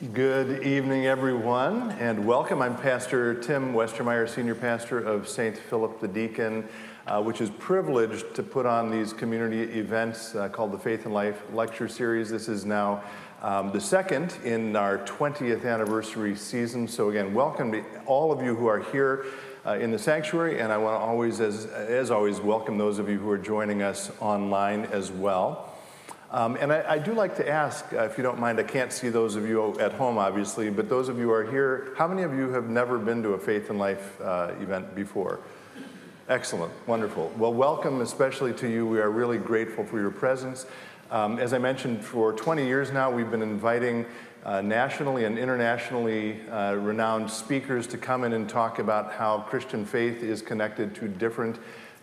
Good 0.00 0.62
evening, 0.62 1.04
everyone, 1.04 1.90
and 1.90 2.24
welcome. 2.24 2.62
I'm 2.62 2.74
Pastor 2.74 3.34
Tim 3.34 3.74
Westermeyer, 3.74 4.26
Senior 4.26 4.54
Pastor 4.54 4.98
of 4.98 5.28
St. 5.28 5.54
Philip 5.54 6.00
the 6.00 6.08
Deacon, 6.08 6.66
uh, 7.06 7.22
which 7.22 7.42
is 7.42 7.50
privileged 7.50 8.34
to 8.34 8.42
put 8.42 8.64
on 8.64 8.90
these 8.90 9.12
community 9.12 9.60
events 9.78 10.34
uh, 10.34 10.48
called 10.48 10.72
the 10.72 10.78
Faith 10.78 11.04
and 11.04 11.12
Life 11.12 11.42
Lecture 11.52 11.86
Series. 11.86 12.30
This 12.30 12.48
is 12.48 12.64
now 12.64 13.02
um, 13.42 13.72
the 13.72 13.80
second 13.80 14.38
in 14.42 14.74
our 14.74 15.00
20th 15.00 15.66
anniversary 15.66 16.34
season. 16.34 16.88
So, 16.88 17.10
again, 17.10 17.34
welcome 17.34 17.70
to 17.72 17.84
all 18.06 18.32
of 18.32 18.42
you 18.42 18.54
who 18.54 18.68
are 18.68 18.80
here 18.80 19.26
uh, 19.66 19.72
in 19.72 19.90
the 19.90 19.98
sanctuary, 19.98 20.60
and 20.60 20.72
I 20.72 20.78
want 20.78 20.98
to 20.98 21.04
always, 21.04 21.40
as, 21.40 21.66
as 21.66 22.10
always, 22.10 22.40
welcome 22.40 22.78
those 22.78 22.98
of 22.98 23.10
you 23.10 23.18
who 23.18 23.28
are 23.28 23.36
joining 23.36 23.82
us 23.82 24.10
online 24.18 24.86
as 24.86 25.12
well. 25.12 25.70
Um, 26.30 26.56
and 26.60 26.72
I, 26.72 26.92
I, 26.92 26.98
do 26.98 27.12
like 27.12 27.34
to 27.38 27.48
ask, 27.48 27.92
uh, 27.92 28.04
if 28.04 28.16
you 28.16 28.22
don't 28.22 28.38
mind, 28.38 28.60
I 28.60 28.62
can't 28.62 28.92
see 28.92 29.08
those 29.08 29.34
of 29.34 29.48
you 29.48 29.76
at 29.80 29.92
home, 29.94 30.16
obviously, 30.16 30.70
but 30.70 30.88
those 30.88 31.08
of 31.08 31.18
you 31.18 31.24
who 31.24 31.32
are 31.32 31.50
here, 31.50 31.92
how 31.96 32.06
many 32.06 32.22
of 32.22 32.32
you 32.32 32.50
have 32.50 32.68
never 32.68 32.98
been 32.98 33.20
to 33.24 33.30
a 33.30 33.38
Faith 33.38 33.68
and 33.68 33.80
Life 33.80 34.20
uh, 34.20 34.52
event 34.60 34.94
before? 34.94 35.40
Excellent, 36.28 36.72
wonderful. 36.86 37.32
Well, 37.36 37.52
welcome 37.52 38.00
especially 38.00 38.52
to 38.54 38.68
you. 38.68 38.86
We 38.86 39.00
are 39.00 39.10
really 39.10 39.38
grateful 39.38 39.84
for 39.84 39.98
your 39.98 40.12
presence. 40.12 40.66
Um, 41.10 41.40
as 41.40 41.52
I 41.52 41.58
mentioned, 41.58 42.04
for 42.04 42.32
20 42.32 42.64
years 42.64 42.92
now, 42.92 43.10
we've 43.10 43.32
been 43.32 43.42
inviting 43.42 44.06
uh, 44.44 44.60
nationally 44.60 45.24
and 45.24 45.36
internationally 45.36 46.48
uh, 46.48 46.74
renowned 46.74 47.28
speakers 47.28 47.88
to 47.88 47.98
come 47.98 48.22
in 48.22 48.34
and 48.34 48.48
talk 48.48 48.78
about 48.78 49.12
how 49.12 49.40
Christian 49.40 49.84
faith 49.84 50.22
is 50.22 50.42
connected 50.42 50.94
to 50.94 51.08
different 51.08 51.58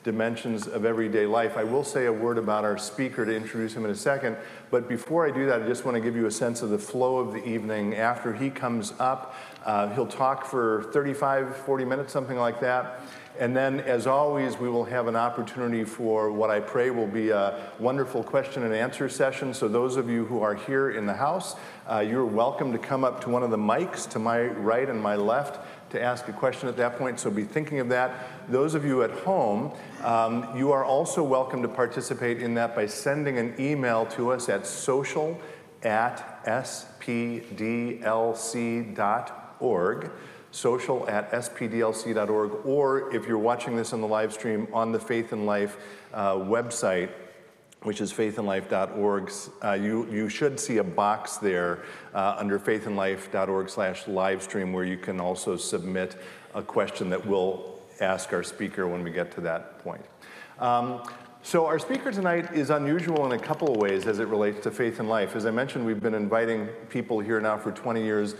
dimensions 0.07 0.67
of 0.67 0.85
everyday 0.85 1.25
life. 1.25 1.57
I 1.57 1.65
will 1.65 1.83
say 1.83 2.05
a 2.05 2.13
word 2.13 2.37
about 2.37 2.63
our 2.63 2.77
speaker 2.77 3.25
to 3.25 3.35
introduce 3.35 3.75
him 3.75 3.83
in 3.83 3.91
a 3.91 3.95
second, 3.95 4.37
but 4.71 4.87
before 4.87 5.27
I 5.27 5.31
do 5.31 5.45
that, 5.47 5.61
I 5.61 5.67
just 5.67 5.83
want 5.83 5.95
to 5.95 6.01
give 6.01 6.15
you 6.15 6.27
a 6.27 6.31
sense 6.31 6.61
of 6.61 6.69
the 6.69 6.79
flow 6.79 7.17
of 7.17 7.33
the 7.33 7.45
evening. 7.45 7.93
After 7.93 8.33
he 8.33 8.49
comes 8.49 8.93
up, 8.99 9.35
uh, 9.65 9.89
he'll 9.89 10.07
talk 10.07 10.45
for 10.45 10.83
35, 10.93 11.57
40 11.57 11.83
minutes, 11.83 12.13
something 12.13 12.37
like 12.37 12.61
that. 12.61 13.01
And 13.37 13.55
then, 13.55 13.81
as 13.81 14.07
always, 14.07 14.57
we 14.57 14.69
will 14.69 14.85
have 14.85 15.07
an 15.07 15.15
opportunity 15.15 15.83
for 15.83 16.31
what 16.31 16.49
I 16.49 16.59
pray 16.59 16.89
will 16.89 17.05
be 17.05 17.29
a 17.29 17.69
wonderful 17.77 18.23
question 18.23 18.63
and 18.63 18.73
answer 18.73 19.09
session. 19.09 19.53
So, 19.53 19.67
those 19.67 19.95
of 19.95 20.09
you 20.09 20.25
who 20.25 20.41
are 20.41 20.55
here 20.55 20.89
in 20.89 21.05
the 21.05 21.13
house, 21.13 21.55
uh, 21.87 21.99
you're 21.99 22.25
welcome 22.25 22.71
to 22.71 22.79
come 22.79 23.03
up 23.03 23.21
to 23.25 23.29
one 23.29 23.43
of 23.43 23.51
the 23.51 23.57
mics 23.57 24.09
to 24.11 24.19
my 24.19 24.45
right 24.45 24.89
and 24.89 24.99
my 25.03 25.15
left 25.15 25.59
to 25.91 26.01
ask 26.01 26.27
a 26.27 26.33
question 26.33 26.67
at 26.67 26.75
that 26.77 26.97
point, 26.97 27.19
so 27.19 27.31
be 27.31 27.43
thinking 27.43 27.79
of 27.79 27.89
that. 27.89 28.27
Those 28.49 28.75
of 28.75 28.83
you 28.83 29.03
at 29.03 29.11
home, 29.11 29.71
um, 30.03 30.55
you 30.55 30.71
are 30.71 30.83
also 30.85 31.23
welcome 31.23 31.61
to 31.61 31.67
participate 31.67 32.41
in 32.41 32.53
that 32.55 32.75
by 32.75 32.85
sending 32.85 33.37
an 33.37 33.53
email 33.59 34.05
to 34.07 34.31
us 34.31 34.49
at 34.49 34.65
social 34.65 35.39
at 35.83 36.43
spdlc.org 36.45 37.51
social 40.51 41.07
at 41.07 41.31
spdlc.org, 41.31 42.65
or 42.65 43.15
if 43.15 43.27
you're 43.27 43.37
watching 43.37 43.75
this 43.75 43.93
on 43.93 44.01
the 44.01 44.07
live 44.07 44.33
stream 44.33 44.67
on 44.73 44.91
the 44.91 44.99
Faith 44.99 45.31
and 45.31 45.45
Life 45.45 45.77
uh, 46.13 46.33
website, 46.33 47.11
which 47.83 48.01
is 48.01 48.11
faithandlife.org. 48.11 49.31
Uh, 49.63 49.73
you, 49.73 50.09
you 50.11 50.29
should 50.29 50.59
see 50.59 50.77
a 50.77 50.83
box 50.83 51.37
there 51.37 51.83
uh, 52.13 52.35
under 52.37 52.59
faithandlife.org 52.59 53.69
slash 53.69 54.05
livestream 54.05 54.73
where 54.73 54.83
you 54.83 54.97
can 54.97 55.19
also 55.19 55.55
submit 55.55 56.15
a 56.55 56.61
question 56.61 57.09
that 57.11 57.23
we'll 57.23 57.76
ask 57.99 58.33
our 58.33 58.43
speaker 58.43 58.87
when 58.87 59.03
we 59.03 59.11
get 59.11 59.31
to 59.31 59.41
that 59.41 59.79
point. 59.79 60.05
Um, 60.59 61.01
so 61.43 61.65
our 61.65 61.79
speaker 61.79 62.11
tonight 62.11 62.53
is 62.53 62.69
unusual 62.69 63.25
in 63.25 63.31
a 63.31 63.41
couple 63.41 63.71
of 63.71 63.77
ways 63.77 64.05
as 64.05 64.19
it 64.19 64.27
relates 64.27 64.61
to 64.63 64.71
faith 64.71 64.99
and 64.99 65.07
life. 65.07 65.35
As 65.35 65.45
I 65.45 65.51
mentioned, 65.51 65.85
we've 65.85 66.01
been 66.01 66.13
inviting 66.13 66.67
people 66.89 67.19
here 67.19 67.39
now 67.39 67.57
for 67.57 67.71
20 67.71 68.03
years. 68.03 68.35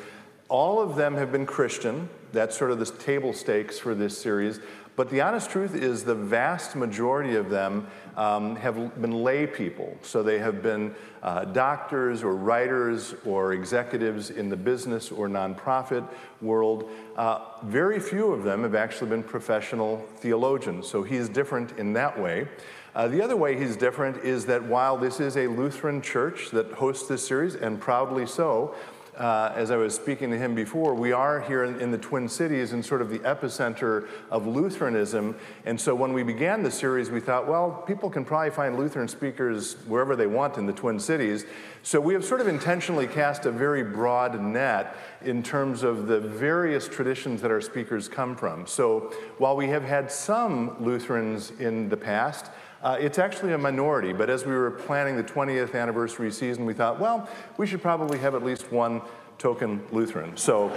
All 0.49 0.81
of 0.81 0.95
them 0.95 1.15
have 1.15 1.31
been 1.31 1.45
Christian. 1.45 2.09
That's 2.33 2.57
sort 2.57 2.71
of 2.71 2.79
the 2.79 2.85
table 2.85 3.33
stakes 3.33 3.79
for 3.79 3.95
this 3.95 4.17
series. 4.17 4.59
But 4.97 5.11
the 5.11 5.21
honest 5.21 5.51
truth 5.51 5.75
is, 5.75 6.03
the 6.03 6.15
vast 6.15 6.75
majority 6.75 7.35
of 7.35 7.51
them 7.51 7.85
um, 8.17 8.55
have 8.55 8.99
been 8.99 9.23
lay 9.23 9.45
people. 9.45 9.95
So 10.01 10.23
they 10.23 10.39
have 10.39 10.63
been 10.63 10.95
uh, 11.21 11.45
doctors 11.45 12.23
or 12.23 12.35
writers 12.35 13.13
or 13.23 13.53
executives 13.53 14.31
in 14.31 14.49
the 14.49 14.57
business 14.57 15.11
or 15.11 15.29
nonprofit 15.29 16.03
world. 16.41 16.89
Uh, 17.15 17.45
very 17.63 17.99
few 17.99 18.31
of 18.31 18.43
them 18.43 18.63
have 18.63 18.73
actually 18.73 19.11
been 19.11 19.21
professional 19.21 19.99
theologians. 20.15 20.87
So 20.87 21.03
he's 21.03 21.29
different 21.29 21.77
in 21.77 21.93
that 21.93 22.19
way. 22.19 22.47
Uh, 22.95 23.07
the 23.07 23.21
other 23.21 23.37
way 23.37 23.55
he's 23.55 23.77
different 23.77 24.17
is 24.23 24.47
that 24.47 24.63
while 24.63 24.97
this 24.97 25.19
is 25.19 25.37
a 25.37 25.45
Lutheran 25.45 26.01
church 26.01 26.49
that 26.49 26.71
hosts 26.71 27.07
this 27.07 27.27
series, 27.27 27.53
and 27.53 27.79
proudly 27.79 28.25
so, 28.25 28.73
uh, 29.17 29.51
as 29.55 29.71
I 29.71 29.77
was 29.77 29.95
speaking 29.95 30.29
to 30.29 30.37
him 30.37 30.53
before, 30.53 30.93
we 30.93 31.11
are 31.11 31.41
here 31.41 31.63
in, 31.63 31.79
in, 31.81 31.91
the 31.91 31.97
Twin 31.97 32.29
Cities 32.29 32.71
in 32.73 32.83
sort 32.83 33.01
of 33.01 33.09
the 33.09 33.19
epicenter 33.19 34.07
of 34.29 34.45
Lutheranism. 34.45 35.35
And 35.65 35.79
so 35.81 35.95
when 35.95 36.13
we 36.13 36.21
began 36.21 36.61
the 36.61 36.69
series, 36.69 37.09
we 37.09 37.19
thought, 37.19 37.47
well, 37.47 37.83
people 37.87 38.11
can 38.11 38.23
probably 38.23 38.51
find 38.51 38.77
Lutheran 38.77 39.07
speakers 39.07 39.75
wherever 39.87 40.15
they 40.15 40.27
want 40.27 40.57
in 40.57 40.67
the 40.67 40.73
Twin 40.73 40.99
Cities. 40.99 41.45
So 41.81 41.99
we 41.99 42.13
have 42.13 42.23
sort 42.23 42.41
of 42.41 42.47
intentionally 42.47 43.07
cast 43.07 43.45
a 43.45 43.51
very 43.51 43.83
broad 43.83 44.39
net 44.39 44.95
in 45.23 45.41
terms 45.41 45.81
of 45.81 46.05
the 46.05 46.19
various 46.19 46.87
traditions 46.87 47.41
that 47.41 47.49
our 47.49 47.61
speakers 47.61 48.07
come 48.07 48.35
from. 48.35 48.67
So 48.67 49.13
while 49.39 49.55
we 49.55 49.67
have 49.69 49.83
had 49.83 50.11
some 50.11 50.75
Lutherans 50.83 51.51
in 51.59 51.89
the 51.89 51.97
past, 51.97 52.51
uh, 52.83 52.97
it's 52.99 53.17
actually 53.17 53.53
a 53.53 53.57
minority, 53.57 54.13
but 54.13 54.29
as 54.29 54.45
we 54.45 54.53
were 54.53 54.71
planning 54.71 55.15
the 55.17 55.23
20th 55.23 55.73
anniversary 55.73 56.31
season, 56.31 56.65
we 56.65 56.73
thought, 56.73 56.99
well, 56.99 57.27
we 57.57 57.65
should 57.65 57.81
probably 57.81 58.19
have 58.19 58.35
at 58.35 58.43
least 58.43 58.71
one 58.71 59.01
token 59.37 59.83
Lutheran. 59.91 60.37
So, 60.37 60.65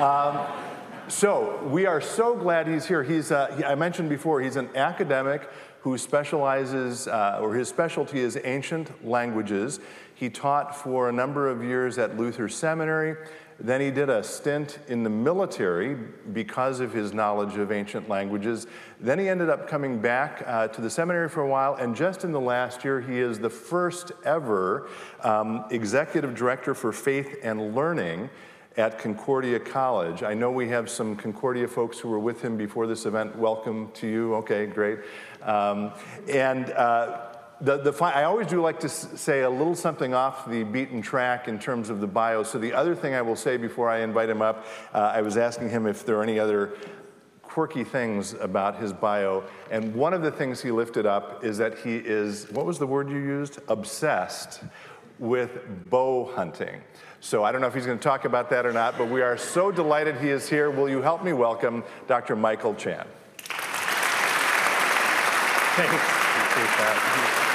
um, 0.00 0.46
so 1.08 1.62
we 1.66 1.86
are 1.86 2.00
so 2.00 2.34
glad 2.34 2.66
he's 2.66 2.86
here. 2.86 3.04
He's, 3.04 3.30
uh, 3.30 3.62
I 3.66 3.76
mentioned 3.76 4.08
before, 4.08 4.40
he's 4.40 4.56
an 4.56 4.68
academic 4.74 5.48
who 5.80 5.96
specializes, 5.96 7.06
uh, 7.06 7.38
or 7.40 7.54
his 7.54 7.68
specialty 7.68 8.18
is 8.18 8.36
ancient 8.42 9.06
languages. 9.06 9.78
He 10.16 10.28
taught 10.28 10.74
for 10.74 11.08
a 11.08 11.12
number 11.12 11.48
of 11.48 11.62
years 11.62 11.96
at 11.96 12.16
Luther 12.16 12.48
Seminary. 12.48 13.16
Then 13.58 13.80
he 13.80 13.90
did 13.90 14.10
a 14.10 14.22
stint 14.22 14.78
in 14.86 15.02
the 15.02 15.10
military 15.10 15.94
because 15.94 16.80
of 16.80 16.92
his 16.92 17.14
knowledge 17.14 17.56
of 17.56 17.72
ancient 17.72 18.08
languages. 18.08 18.66
Then 19.00 19.18
he 19.18 19.28
ended 19.28 19.48
up 19.48 19.66
coming 19.66 19.98
back 19.98 20.42
uh, 20.46 20.68
to 20.68 20.80
the 20.80 20.90
seminary 20.90 21.28
for 21.28 21.40
a 21.40 21.48
while, 21.48 21.74
and 21.74 21.96
just 21.96 22.22
in 22.22 22.32
the 22.32 22.40
last 22.40 22.84
year, 22.84 23.00
he 23.00 23.18
is 23.18 23.38
the 23.38 23.50
first 23.50 24.12
ever 24.24 24.88
um, 25.22 25.64
executive 25.70 26.34
director 26.34 26.74
for 26.74 26.92
faith 26.92 27.38
and 27.42 27.74
learning 27.74 28.28
at 28.76 28.98
Concordia 28.98 29.58
College. 29.58 30.22
I 30.22 30.34
know 30.34 30.50
we 30.50 30.68
have 30.68 30.90
some 30.90 31.16
Concordia 31.16 31.66
folks 31.66 31.98
who 31.98 32.10
were 32.10 32.18
with 32.18 32.42
him 32.42 32.58
before 32.58 32.86
this 32.86 33.06
event. 33.06 33.34
Welcome 33.34 33.90
to 33.92 34.06
you. 34.06 34.34
Okay, 34.34 34.66
great. 34.66 34.98
Um, 35.42 35.92
and 36.28 36.70
uh, 36.72 37.25
the, 37.60 37.78
the, 37.78 38.04
I 38.04 38.24
always 38.24 38.46
do 38.48 38.60
like 38.60 38.80
to 38.80 38.88
say 38.88 39.42
a 39.42 39.50
little 39.50 39.74
something 39.74 40.12
off 40.12 40.48
the 40.48 40.62
beaten 40.62 41.00
track 41.00 41.48
in 41.48 41.58
terms 41.58 41.88
of 41.88 42.00
the 42.00 42.06
bio. 42.06 42.42
So, 42.42 42.58
the 42.58 42.72
other 42.72 42.94
thing 42.94 43.14
I 43.14 43.22
will 43.22 43.36
say 43.36 43.56
before 43.56 43.88
I 43.88 44.00
invite 44.00 44.28
him 44.28 44.42
up, 44.42 44.66
uh, 44.92 45.12
I 45.14 45.22
was 45.22 45.36
asking 45.36 45.70
him 45.70 45.86
if 45.86 46.04
there 46.04 46.18
are 46.18 46.22
any 46.22 46.38
other 46.38 46.76
quirky 47.42 47.84
things 47.84 48.34
about 48.34 48.78
his 48.78 48.92
bio. 48.92 49.42
And 49.70 49.94
one 49.94 50.12
of 50.12 50.20
the 50.20 50.30
things 50.30 50.60
he 50.60 50.70
lifted 50.70 51.06
up 51.06 51.42
is 51.42 51.56
that 51.56 51.78
he 51.78 51.96
is, 51.96 52.50
what 52.50 52.66
was 52.66 52.78
the 52.78 52.86
word 52.86 53.08
you 53.08 53.16
used? 53.16 53.60
Obsessed 53.68 54.62
with 55.18 55.58
bow 55.88 56.30
hunting. 56.34 56.82
So 57.20 57.42
I 57.42 57.52
don't 57.52 57.62
know 57.62 57.66
if 57.66 57.74
he's 57.74 57.86
going 57.86 57.98
to 57.98 58.04
talk 58.04 58.26
about 58.26 58.50
that 58.50 58.66
or 58.66 58.72
not, 58.72 58.98
but 58.98 59.08
we 59.08 59.22
are 59.22 59.38
so 59.38 59.72
delighted 59.72 60.16
he 60.16 60.28
is 60.28 60.46
here. 60.46 60.70
Will 60.70 60.90
you 60.90 61.00
help 61.00 61.24
me 61.24 61.32
welcome 61.32 61.82
Dr. 62.06 62.36
Michael 62.36 62.74
Chan? 62.74 63.06
Thanks. 65.76 65.94
Appreciate 65.94 66.78
that. 66.78 67.45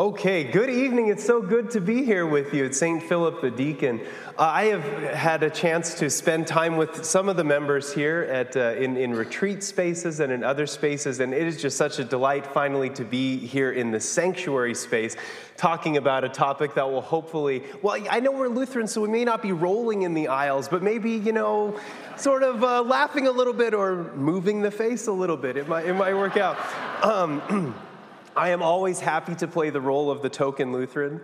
Okay, 0.00 0.44
good 0.44 0.70
evening. 0.70 1.08
It's 1.08 1.26
so 1.26 1.42
good 1.42 1.70
to 1.72 1.80
be 1.82 2.02
here 2.02 2.24
with 2.24 2.54
you 2.54 2.64
at 2.64 2.74
St. 2.74 3.02
Philip 3.02 3.42
the 3.42 3.50
Deacon. 3.50 4.00
Uh, 4.38 4.44
I 4.44 4.64
have 4.68 4.82
had 5.12 5.42
a 5.42 5.50
chance 5.50 5.92
to 5.96 6.08
spend 6.08 6.46
time 6.46 6.78
with 6.78 7.04
some 7.04 7.28
of 7.28 7.36
the 7.36 7.44
members 7.44 7.92
here 7.92 8.22
at, 8.30 8.56
uh, 8.56 8.76
in, 8.78 8.96
in 8.96 9.12
retreat 9.12 9.62
spaces 9.62 10.20
and 10.20 10.32
in 10.32 10.42
other 10.42 10.66
spaces, 10.66 11.20
and 11.20 11.34
it 11.34 11.46
is 11.46 11.60
just 11.60 11.76
such 11.76 11.98
a 11.98 12.04
delight 12.04 12.46
finally 12.46 12.88
to 12.88 13.04
be 13.04 13.36
here 13.36 13.72
in 13.72 13.90
the 13.90 14.00
sanctuary 14.00 14.74
space 14.74 15.18
talking 15.58 15.98
about 15.98 16.24
a 16.24 16.30
topic 16.30 16.72
that 16.76 16.90
will 16.90 17.02
hopefully, 17.02 17.62
well, 17.82 18.02
I 18.08 18.20
know 18.20 18.32
we're 18.32 18.48
Lutherans, 18.48 18.92
so 18.92 19.02
we 19.02 19.10
may 19.10 19.26
not 19.26 19.42
be 19.42 19.52
rolling 19.52 20.00
in 20.00 20.14
the 20.14 20.28
aisles, 20.28 20.66
but 20.66 20.82
maybe, 20.82 21.10
you 21.10 21.32
know, 21.32 21.78
sort 22.16 22.42
of 22.42 22.64
uh, 22.64 22.80
laughing 22.80 23.26
a 23.26 23.30
little 23.30 23.52
bit 23.52 23.74
or 23.74 24.14
moving 24.14 24.62
the 24.62 24.70
face 24.70 25.08
a 25.08 25.12
little 25.12 25.36
bit. 25.36 25.58
It 25.58 25.68
might, 25.68 25.84
it 25.84 25.92
might 25.92 26.14
work 26.14 26.38
out. 26.38 26.56
Um, 27.04 27.74
I 28.36 28.50
am 28.50 28.62
always 28.62 29.00
happy 29.00 29.34
to 29.36 29.48
play 29.48 29.70
the 29.70 29.80
role 29.80 30.10
of 30.10 30.22
the 30.22 30.30
token 30.30 30.72
Lutheran, 30.72 31.20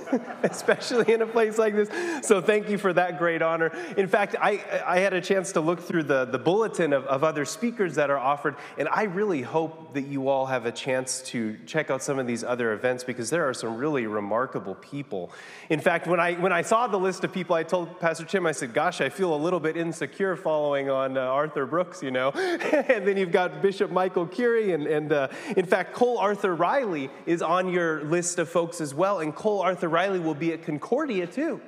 especially 0.42 1.12
in 1.12 1.22
a 1.22 1.26
place 1.26 1.56
like 1.56 1.74
this. 1.74 1.88
So 2.26 2.40
thank 2.40 2.68
you 2.68 2.78
for 2.78 2.92
that 2.94 3.18
great 3.18 3.42
honor. 3.42 3.68
In 3.96 4.08
fact, 4.08 4.34
I, 4.40 4.64
I 4.84 4.98
had 4.98 5.12
a 5.12 5.20
chance 5.20 5.52
to 5.52 5.60
look 5.60 5.80
through 5.80 6.04
the, 6.04 6.24
the 6.24 6.38
bulletin 6.38 6.92
of, 6.92 7.04
of 7.06 7.22
other 7.22 7.44
speakers 7.44 7.94
that 7.94 8.10
are 8.10 8.18
offered, 8.18 8.56
and 8.76 8.88
I 8.88 9.04
really 9.04 9.42
hope 9.42 9.94
that 9.94 10.06
you 10.06 10.28
all 10.28 10.46
have 10.46 10.66
a 10.66 10.72
chance 10.72 11.22
to 11.26 11.56
check 11.64 11.90
out 11.90 12.02
some 12.02 12.18
of 12.18 12.26
these 12.26 12.42
other 12.42 12.72
events 12.72 13.04
because 13.04 13.30
there 13.30 13.48
are 13.48 13.54
some 13.54 13.76
really 13.76 14.06
remarkable 14.06 14.74
people. 14.76 15.30
In 15.70 15.80
fact, 15.80 16.08
when 16.08 16.18
I, 16.18 16.34
when 16.34 16.52
I 16.52 16.62
saw 16.62 16.88
the 16.88 16.98
list 16.98 17.22
of 17.22 17.32
people, 17.32 17.54
I 17.54 17.62
told 17.62 18.00
Pastor 18.00 18.24
Tim, 18.24 18.46
I 18.46 18.52
said, 18.52 18.74
Gosh, 18.74 19.00
I 19.00 19.10
feel 19.10 19.32
a 19.34 19.36
little 19.36 19.60
bit 19.60 19.76
insecure 19.76 20.34
following 20.34 20.90
on 20.90 21.16
uh, 21.16 21.20
Arthur 21.20 21.66
Brooks, 21.66 22.02
you 22.02 22.10
know. 22.10 22.30
and 22.32 23.06
then 23.06 23.16
you've 23.16 23.32
got 23.32 23.62
Bishop 23.62 23.90
Michael 23.92 24.26
Curry, 24.26 24.72
and, 24.72 24.86
and 24.86 25.12
uh, 25.12 25.28
in 25.56 25.64
fact, 25.64 25.92
Cole 25.92 26.18
Arthur. 26.18 26.47
Arthur 26.48 26.62
Riley 26.62 27.10
is 27.26 27.42
on 27.42 27.68
your 27.68 28.02
list 28.04 28.38
of 28.38 28.48
folks 28.48 28.80
as 28.80 28.94
well, 28.94 29.20
and 29.20 29.34
Cole 29.34 29.60
Arthur 29.60 29.88
Riley 29.88 30.18
will 30.18 30.34
be 30.34 30.54
at 30.54 30.62
Concordia 30.62 31.26
too. 31.26 31.60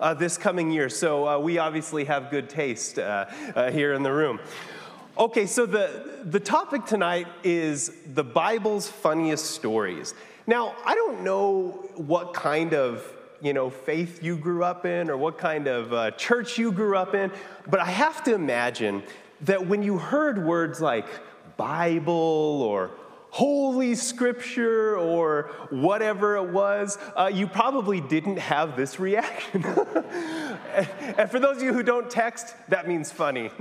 Uh, 0.00 0.12
this 0.12 0.36
coming 0.36 0.72
year. 0.72 0.88
So 0.88 1.28
uh, 1.28 1.38
we 1.38 1.58
obviously 1.58 2.04
have 2.06 2.28
good 2.28 2.48
taste 2.48 2.98
uh, 2.98 3.26
uh 3.54 3.70
here 3.70 3.92
in 3.94 4.02
the 4.02 4.10
room. 4.10 4.40
Okay, 5.16 5.46
so 5.46 5.66
the, 5.66 6.18
the 6.24 6.40
topic 6.40 6.84
tonight 6.84 7.28
is 7.44 7.92
the 8.12 8.24
Bible's 8.24 8.88
funniest 8.88 9.52
stories. 9.52 10.14
Now, 10.48 10.74
I 10.84 10.96
don't 10.96 11.22
know 11.22 11.88
what 11.94 12.34
kind 12.34 12.74
of 12.74 13.06
you 13.40 13.52
know 13.52 13.70
faith 13.70 14.20
you 14.20 14.36
grew 14.36 14.64
up 14.64 14.84
in 14.84 15.10
or 15.10 15.16
what 15.16 15.38
kind 15.38 15.68
of 15.68 15.92
uh, 15.92 16.10
church 16.10 16.58
you 16.58 16.72
grew 16.72 16.96
up 16.96 17.14
in, 17.14 17.30
but 17.68 17.78
I 17.78 17.88
have 17.88 18.24
to 18.24 18.34
imagine 18.34 19.04
that 19.42 19.64
when 19.64 19.84
you 19.84 19.96
heard 19.96 20.44
words 20.44 20.80
like 20.80 21.06
Bible 21.56 22.62
or 22.62 22.90
Holy 23.34 23.96
Scripture 23.96 24.96
or 24.96 25.50
whatever 25.70 26.36
it 26.36 26.52
was, 26.52 26.98
uh, 27.16 27.28
you 27.34 27.48
probably 27.48 28.00
didn't 28.00 28.36
have 28.36 28.76
this 28.76 29.00
reaction. 29.00 29.64
and 31.18 31.28
for 31.28 31.40
those 31.40 31.56
of 31.56 31.64
you 31.64 31.72
who 31.72 31.82
don't 31.82 32.08
text, 32.08 32.54
that 32.68 32.86
means 32.86 33.10
funny. 33.10 33.50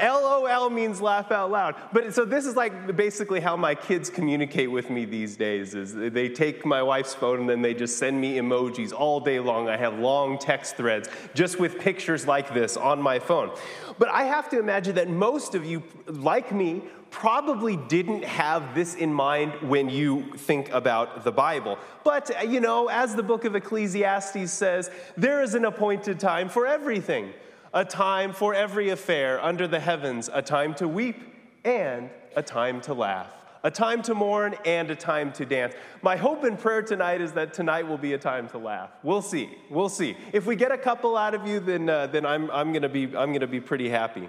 LOL 0.00 0.70
means 0.70 1.00
laugh 1.00 1.32
out 1.32 1.50
loud. 1.50 1.74
But 1.92 2.14
so 2.14 2.24
this 2.24 2.46
is 2.46 2.54
like 2.54 2.94
basically 2.96 3.40
how 3.40 3.56
my 3.56 3.74
kids 3.74 4.08
communicate 4.08 4.70
with 4.70 4.88
me 4.88 5.04
these 5.04 5.36
days 5.36 5.74
is 5.74 5.92
they 5.92 6.28
take 6.28 6.64
my 6.64 6.80
wife's 6.80 7.14
phone 7.14 7.40
and 7.40 7.50
then 7.50 7.60
they 7.60 7.74
just 7.74 7.98
send 7.98 8.20
me 8.20 8.36
emojis 8.36 8.92
all 8.92 9.18
day 9.18 9.40
long. 9.40 9.68
I 9.68 9.76
have 9.76 9.98
long 9.98 10.38
text 10.38 10.76
threads 10.76 11.08
just 11.34 11.58
with 11.58 11.80
pictures 11.80 12.28
like 12.28 12.54
this 12.54 12.76
on 12.76 13.02
my 13.02 13.18
phone. 13.18 13.50
But 13.98 14.10
I 14.10 14.24
have 14.24 14.48
to 14.50 14.60
imagine 14.60 14.94
that 14.94 15.08
most 15.08 15.56
of 15.56 15.66
you 15.66 15.82
like 16.06 16.52
me 16.52 16.82
probably 17.10 17.76
didn't 17.76 18.24
have 18.24 18.74
this 18.74 18.94
in 18.94 19.12
mind 19.12 19.52
when 19.62 19.88
you 19.88 20.32
think 20.36 20.70
about 20.70 21.24
the 21.24 21.32
Bible. 21.32 21.78
But, 22.04 22.30
uh, 22.36 22.42
you 22.42 22.60
know, 22.60 22.88
as 22.88 23.14
the 23.14 23.22
book 23.22 23.44
of 23.44 23.56
Ecclesiastes 23.56 24.50
says, 24.50 24.90
there 25.16 25.42
is 25.42 25.54
an 25.54 25.64
appointed 25.64 26.20
time 26.20 26.48
for 26.48 26.66
everything, 26.66 27.32
a 27.72 27.84
time 27.84 28.32
for 28.32 28.54
every 28.54 28.90
affair 28.90 29.42
under 29.42 29.66
the 29.66 29.80
heavens, 29.80 30.30
a 30.32 30.42
time 30.42 30.74
to 30.74 30.88
weep 30.88 31.16
and 31.64 32.10
a 32.36 32.42
time 32.42 32.80
to 32.82 32.94
laugh. 32.94 33.28
A 33.64 33.70
time 33.72 34.02
to 34.02 34.14
mourn 34.14 34.54
and 34.64 34.88
a 34.88 34.94
time 34.94 35.32
to 35.32 35.44
dance. 35.44 35.74
My 36.00 36.16
hope 36.16 36.44
and 36.44 36.56
prayer 36.56 36.80
tonight 36.80 37.20
is 37.20 37.32
that 37.32 37.52
tonight 37.52 37.88
will 37.88 37.98
be 37.98 38.12
a 38.12 38.18
time 38.18 38.48
to 38.50 38.58
laugh. 38.58 38.90
We'll 39.02 39.20
see. 39.20 39.50
We'll 39.68 39.88
see. 39.88 40.16
If 40.32 40.46
we 40.46 40.54
get 40.54 40.70
a 40.70 40.78
couple 40.78 41.16
out 41.16 41.34
of 41.34 41.44
you, 41.44 41.58
then, 41.58 41.88
uh, 41.88 42.06
then 42.06 42.24
I'm, 42.24 42.48
I'm 42.52 42.70
going 42.70 42.82
to 42.82 42.88
be, 42.88 43.04
I'm 43.04 43.30
going 43.30 43.40
to 43.40 43.48
be 43.48 43.60
pretty 43.60 43.88
happy. 43.88 44.28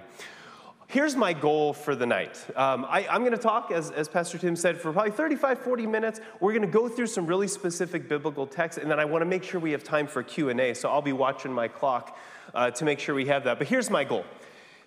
Here's 0.90 1.14
my 1.14 1.32
goal 1.34 1.72
for 1.72 1.94
the 1.94 2.04
night. 2.04 2.44
Um, 2.56 2.84
I, 2.84 3.02
am 3.14 3.20
going 3.20 3.30
to 3.30 3.38
talk, 3.38 3.70
as, 3.70 3.92
as 3.92 4.08
Pastor 4.08 4.38
Tim 4.38 4.56
said, 4.56 4.76
for 4.76 4.92
probably 4.92 5.12
35, 5.12 5.60
40 5.60 5.86
minutes. 5.86 6.20
We're 6.40 6.50
going 6.50 6.66
to 6.66 6.68
go 6.68 6.88
through 6.88 7.06
some 7.06 7.28
really 7.28 7.46
specific 7.46 8.08
biblical 8.08 8.44
texts, 8.44 8.82
and 8.82 8.90
then 8.90 8.98
I 8.98 9.04
want 9.04 9.22
to 9.22 9.26
make 9.26 9.44
sure 9.44 9.60
we 9.60 9.70
have 9.70 9.84
time 9.84 10.08
for 10.08 10.24
Q&A, 10.24 10.74
so 10.74 10.90
I'll 10.90 11.00
be 11.00 11.12
watching 11.12 11.52
my 11.52 11.68
clock 11.68 12.18
uh, 12.56 12.72
to 12.72 12.84
make 12.84 12.98
sure 12.98 13.14
we 13.14 13.26
have 13.26 13.44
that. 13.44 13.58
But 13.58 13.68
here's 13.68 13.88
my 13.88 14.02
goal, 14.02 14.24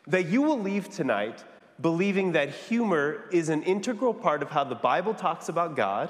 that 0.07 0.25
you 0.25 0.41
will 0.41 0.59
leave 0.59 0.89
tonight 0.89 1.41
believing 1.79 2.33
that 2.33 2.49
humor 2.49 3.23
is 3.31 3.47
an 3.47 3.63
integral 3.63 4.13
part 4.13 4.43
of 4.43 4.49
how 4.49 4.65
the 4.65 4.75
Bible 4.75 5.13
talks 5.13 5.47
about 5.47 5.77
God, 5.77 6.09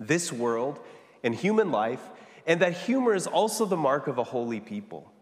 this 0.00 0.32
world, 0.32 0.80
and 1.22 1.32
human 1.32 1.70
life, 1.70 2.02
and 2.44 2.58
that 2.58 2.72
humor 2.72 3.14
is 3.14 3.28
also 3.28 3.66
the 3.66 3.76
mark 3.76 4.08
of 4.08 4.18
a 4.18 4.24
holy 4.24 4.58
people 4.58 5.12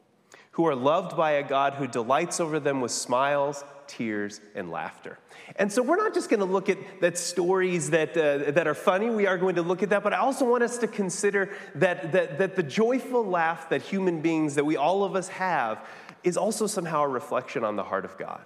who 0.59 0.67
are 0.67 0.75
loved 0.75 1.17
by 1.17 1.31
a 1.31 1.43
God 1.45 1.75
who 1.75 1.87
delights 1.87 2.41
over 2.41 2.59
them 2.59 2.81
with 2.81 2.91
smiles, 2.91 3.63
tears, 3.87 4.41
and 4.57 4.73
laughter. 4.73 5.17
And 5.55 5.73
so 5.73 5.85
we're 5.85 5.95
not 5.95 6.15
just 6.15 6.29
going 6.29 6.41
to 6.41 6.47
look 6.47 6.69
at 6.69 6.79
that 7.01 7.17
stories 7.17 7.91
that, 7.91 8.17
uh, 8.17 8.51
that 8.51 8.67
are 8.67 8.75
funny, 8.75 9.09
we 9.09 9.29
are 9.29 9.39
going 9.39 9.55
to 9.55 9.63
look 9.63 9.85
at 9.85 9.91
that, 9.91 10.03
but 10.03 10.13
I 10.13 10.17
also 10.17 10.45
want 10.51 10.65
us 10.65 10.77
to 10.79 10.89
consider 10.89 11.51
that, 11.77 12.11
that, 12.11 12.39
that 12.39 12.57
the 12.57 12.65
joyful 12.65 13.25
laugh 13.25 13.69
that 13.69 13.83
human 13.83 14.21
beings, 14.21 14.57
that 14.57 14.67
we 14.67 14.77
all 14.77 15.05
of 15.05 15.15
us 15.15 15.29
have, 15.29 15.87
is 16.25 16.37
also 16.37 16.67
somehow 16.67 17.05
a 17.05 17.09
reflection 17.09 17.63
on 17.63 17.77
the 17.77 17.85
heart 17.85 18.05
of 18.05 18.19
God. 18.19 18.45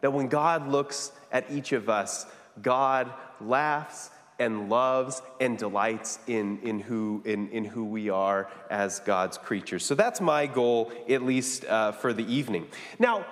That 0.00 0.14
when 0.14 0.28
God 0.28 0.68
looks 0.68 1.12
at 1.30 1.50
each 1.50 1.72
of 1.72 1.90
us, 1.90 2.24
God 2.62 3.12
laughs 3.38 4.08
and 4.38 4.68
loves 4.68 5.22
and 5.40 5.56
delights 5.56 6.18
in, 6.26 6.58
in, 6.62 6.80
who, 6.80 7.22
in, 7.24 7.48
in 7.50 7.64
who 7.64 7.84
we 7.84 8.10
are 8.10 8.50
as 8.70 9.00
God's 9.00 9.38
creatures. 9.38 9.84
So 9.84 9.94
that's 9.94 10.20
my 10.20 10.46
goal, 10.46 10.92
at 11.08 11.22
least 11.22 11.64
uh, 11.64 11.92
for 11.92 12.12
the 12.12 12.24
evening. 12.32 12.66
Now, 12.98 13.26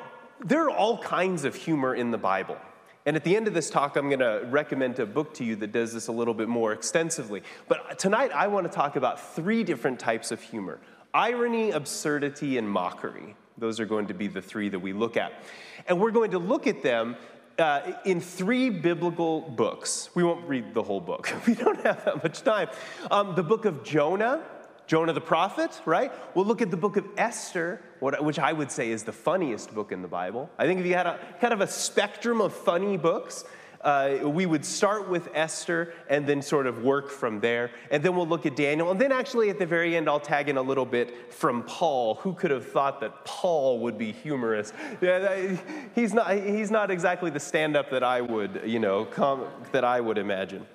there 0.44 0.64
are 0.64 0.70
all 0.70 0.98
kinds 0.98 1.44
of 1.44 1.54
humor 1.54 1.94
in 1.94 2.10
the 2.10 2.18
Bible. 2.18 2.56
And 3.04 3.16
at 3.16 3.24
the 3.24 3.34
end 3.34 3.48
of 3.48 3.54
this 3.54 3.68
talk, 3.68 3.96
I'm 3.96 4.08
going 4.08 4.20
to 4.20 4.46
recommend 4.48 4.98
a 5.00 5.06
book 5.06 5.34
to 5.34 5.44
you 5.44 5.56
that 5.56 5.72
does 5.72 5.92
this 5.92 6.06
a 6.06 6.12
little 6.12 6.34
bit 6.34 6.48
more 6.48 6.72
extensively. 6.72 7.42
But 7.66 7.98
tonight, 7.98 8.30
I 8.32 8.46
want 8.46 8.70
to 8.70 8.72
talk 8.72 8.94
about 8.94 9.34
three 9.34 9.64
different 9.64 9.98
types 9.98 10.30
of 10.30 10.40
humor 10.40 10.78
irony, 11.14 11.72
absurdity, 11.72 12.58
and 12.58 12.68
mockery. 12.68 13.36
Those 13.58 13.80
are 13.80 13.84
going 13.84 14.06
to 14.06 14.14
be 14.14 14.28
the 14.28 14.40
three 14.40 14.68
that 14.70 14.78
we 14.78 14.92
look 14.92 15.16
at. 15.16 15.32
And 15.86 16.00
we're 16.00 16.10
going 16.10 16.30
to 16.30 16.38
look 16.38 16.66
at 16.66 16.82
them 16.82 17.16
uh, 17.58 17.92
in 18.04 18.20
three 18.20 18.70
biblical 18.70 19.40
books. 19.40 20.10
We 20.14 20.24
won't 20.24 20.46
read 20.46 20.74
the 20.74 20.82
whole 20.82 21.00
book, 21.00 21.32
we 21.46 21.54
don't 21.54 21.80
have 21.82 22.04
that 22.04 22.22
much 22.22 22.42
time. 22.42 22.68
Um, 23.10 23.34
the 23.34 23.42
book 23.42 23.64
of 23.64 23.84
Jonah, 23.84 24.42
Jonah 24.86 25.12
the 25.12 25.20
prophet, 25.20 25.80
right? 25.84 26.12
We'll 26.34 26.44
look 26.44 26.60
at 26.62 26.70
the 26.70 26.76
book 26.76 26.96
of 26.96 27.06
Esther, 27.16 27.80
which 28.00 28.38
I 28.38 28.52
would 28.52 28.70
say 28.70 28.90
is 28.90 29.04
the 29.04 29.12
funniest 29.12 29.74
book 29.74 29.92
in 29.92 30.02
the 30.02 30.08
Bible. 30.08 30.50
I 30.58 30.66
think 30.66 30.80
if 30.80 30.86
you 30.86 30.94
had 30.94 31.06
a 31.06 31.18
kind 31.40 31.52
of 31.52 31.60
a 31.60 31.66
spectrum 31.66 32.40
of 32.40 32.52
funny 32.52 32.96
books, 32.96 33.44
uh, 33.82 34.18
we 34.22 34.46
would 34.46 34.64
start 34.64 35.08
with 35.08 35.28
Esther 35.34 35.92
and 36.08 36.26
then 36.26 36.40
sort 36.40 36.66
of 36.66 36.82
work 36.82 37.10
from 37.10 37.40
there. 37.40 37.70
And 37.90 38.02
then 38.02 38.16
we'll 38.16 38.28
look 38.28 38.46
at 38.46 38.56
Daniel. 38.56 38.90
And 38.90 39.00
then 39.00 39.12
actually 39.12 39.50
at 39.50 39.58
the 39.58 39.66
very 39.66 39.96
end, 39.96 40.08
I'll 40.08 40.20
tag 40.20 40.48
in 40.48 40.56
a 40.56 40.62
little 40.62 40.86
bit 40.86 41.32
from 41.32 41.62
Paul. 41.64 42.16
Who 42.16 42.32
could 42.32 42.50
have 42.50 42.66
thought 42.66 43.00
that 43.00 43.24
Paul 43.24 43.80
would 43.80 43.98
be 43.98 44.12
humorous? 44.12 44.72
Yeah, 45.00 45.56
he's 45.94 46.14
not, 46.14 46.32
he's 46.34 46.70
not 46.70 46.90
exactly 46.90 47.30
the 47.30 47.40
stand 47.40 47.76
up 47.76 47.90
that 47.90 48.04
I 48.04 48.20
would, 48.20 48.62
you 48.64 48.78
know, 48.78 49.04
come, 49.04 49.46
that 49.72 49.84
I 49.84 50.00
would 50.00 50.18
imagine. 50.18 50.66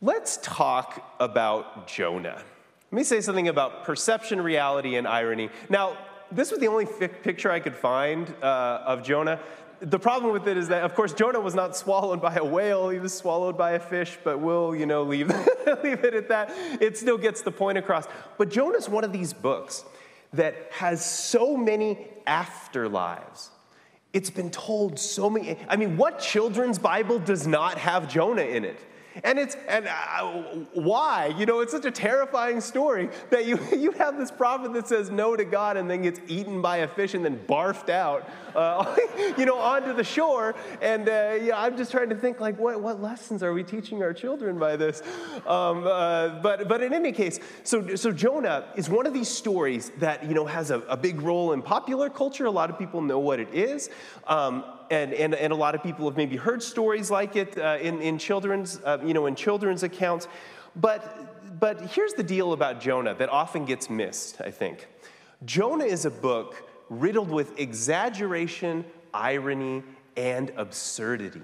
Let's 0.00 0.38
talk 0.42 1.14
about 1.20 1.86
Jonah. 1.86 2.42
Let 2.90 2.96
me 2.96 3.04
say 3.04 3.20
something 3.20 3.48
about 3.48 3.84
perception, 3.84 4.40
reality, 4.40 4.96
and 4.96 5.06
irony. 5.06 5.48
Now, 5.70 5.96
this 6.30 6.50
was 6.50 6.60
the 6.60 6.68
only 6.68 6.86
picture 6.86 7.50
I 7.50 7.60
could 7.60 7.76
find 7.76 8.28
uh, 8.42 8.82
of 8.84 9.02
Jonah 9.02 9.38
the 9.82 9.98
problem 9.98 10.32
with 10.32 10.46
it 10.46 10.56
is 10.56 10.68
that, 10.68 10.84
of 10.84 10.94
course, 10.94 11.12
Jonah 11.12 11.40
was 11.40 11.54
not 11.54 11.76
swallowed 11.76 12.22
by 12.22 12.36
a 12.36 12.44
whale. 12.44 12.88
He 12.88 13.00
was 13.00 13.12
swallowed 13.12 13.58
by 13.58 13.72
a 13.72 13.80
fish, 13.80 14.16
but 14.22 14.38
we'll, 14.38 14.76
you 14.76 14.86
know, 14.86 15.02
leave, 15.02 15.28
leave 15.82 16.04
it 16.04 16.14
at 16.14 16.28
that. 16.28 16.52
It 16.80 16.96
still 16.96 17.18
gets 17.18 17.42
the 17.42 17.50
point 17.50 17.78
across. 17.78 18.06
But 18.38 18.48
Jonah's 18.48 18.88
one 18.88 19.02
of 19.02 19.12
these 19.12 19.32
books 19.32 19.84
that 20.34 20.54
has 20.70 21.04
so 21.04 21.56
many 21.56 22.06
afterlives. 22.26 23.48
It's 24.12 24.30
been 24.30 24.50
told 24.50 24.98
so 24.98 25.28
many. 25.28 25.58
I 25.68 25.76
mean, 25.76 25.96
what 25.96 26.20
children's 26.20 26.78
Bible 26.78 27.18
does 27.18 27.46
not 27.46 27.78
have 27.78 28.08
Jonah 28.08 28.42
in 28.42 28.64
it? 28.64 28.78
And 29.24 29.38
it's, 29.38 29.56
and 29.68 29.86
uh, 29.88 30.32
why? 30.74 31.34
You 31.38 31.46
know, 31.46 31.60
it's 31.60 31.72
such 31.72 31.84
a 31.84 31.90
terrifying 31.90 32.60
story 32.60 33.10
that 33.30 33.46
you, 33.46 33.58
you 33.76 33.92
have 33.92 34.18
this 34.18 34.30
prophet 34.30 34.72
that 34.74 34.88
says 34.88 35.10
no 35.10 35.36
to 35.36 35.44
God 35.44 35.76
and 35.76 35.90
then 35.90 36.02
gets 36.02 36.20
eaten 36.28 36.62
by 36.62 36.78
a 36.78 36.88
fish 36.88 37.14
and 37.14 37.24
then 37.24 37.40
barfed 37.46 37.88
out, 37.88 38.28
uh, 38.54 38.96
you 39.38 39.44
know, 39.44 39.58
onto 39.58 39.92
the 39.92 40.04
shore. 40.04 40.54
And 40.80 41.08
uh, 41.08 41.38
yeah, 41.42 41.60
I'm 41.60 41.76
just 41.76 41.90
trying 41.90 42.08
to 42.10 42.16
think, 42.16 42.40
like, 42.40 42.58
what, 42.58 42.80
what 42.80 43.00
lessons 43.00 43.42
are 43.42 43.52
we 43.52 43.62
teaching 43.62 44.02
our 44.02 44.12
children 44.12 44.58
by 44.58 44.76
this? 44.76 45.02
Um, 45.46 45.86
uh, 45.86 46.40
but, 46.40 46.68
but 46.68 46.82
in 46.82 46.92
any 46.92 47.12
case, 47.12 47.40
so, 47.64 47.94
so 47.96 48.12
Jonah 48.12 48.66
is 48.76 48.88
one 48.88 49.06
of 49.06 49.12
these 49.12 49.28
stories 49.28 49.90
that, 49.98 50.24
you 50.24 50.34
know, 50.34 50.46
has 50.46 50.70
a, 50.70 50.80
a 50.80 50.96
big 50.96 51.20
role 51.20 51.52
in 51.52 51.62
popular 51.62 52.10
culture. 52.10 52.46
A 52.46 52.50
lot 52.50 52.70
of 52.70 52.78
people 52.78 53.00
know 53.00 53.18
what 53.18 53.40
it 53.40 53.52
is. 53.52 53.90
Um, 54.26 54.64
and, 54.92 55.14
and, 55.14 55.34
and 55.34 55.54
a 55.54 55.56
lot 55.56 55.74
of 55.74 55.82
people 55.82 56.04
have 56.04 56.18
maybe 56.18 56.36
heard 56.36 56.62
stories 56.62 57.10
like 57.10 57.34
it 57.34 57.56
uh, 57.56 57.78
in, 57.80 58.02
in, 58.02 58.18
children's, 58.18 58.78
uh, 58.84 58.98
you 59.02 59.14
know, 59.14 59.24
in 59.24 59.34
children's 59.34 59.82
accounts. 59.82 60.28
But, 60.76 61.58
but 61.58 61.80
here's 61.90 62.12
the 62.12 62.22
deal 62.22 62.52
about 62.52 62.78
Jonah 62.78 63.14
that 63.14 63.30
often 63.30 63.64
gets 63.64 63.88
missed, 63.88 64.42
I 64.42 64.50
think. 64.50 64.86
Jonah 65.46 65.84
is 65.84 66.04
a 66.04 66.10
book 66.10 66.68
riddled 66.90 67.30
with 67.30 67.58
exaggeration, 67.58 68.84
irony, 69.14 69.82
and 70.14 70.52
absurdity. 70.58 71.40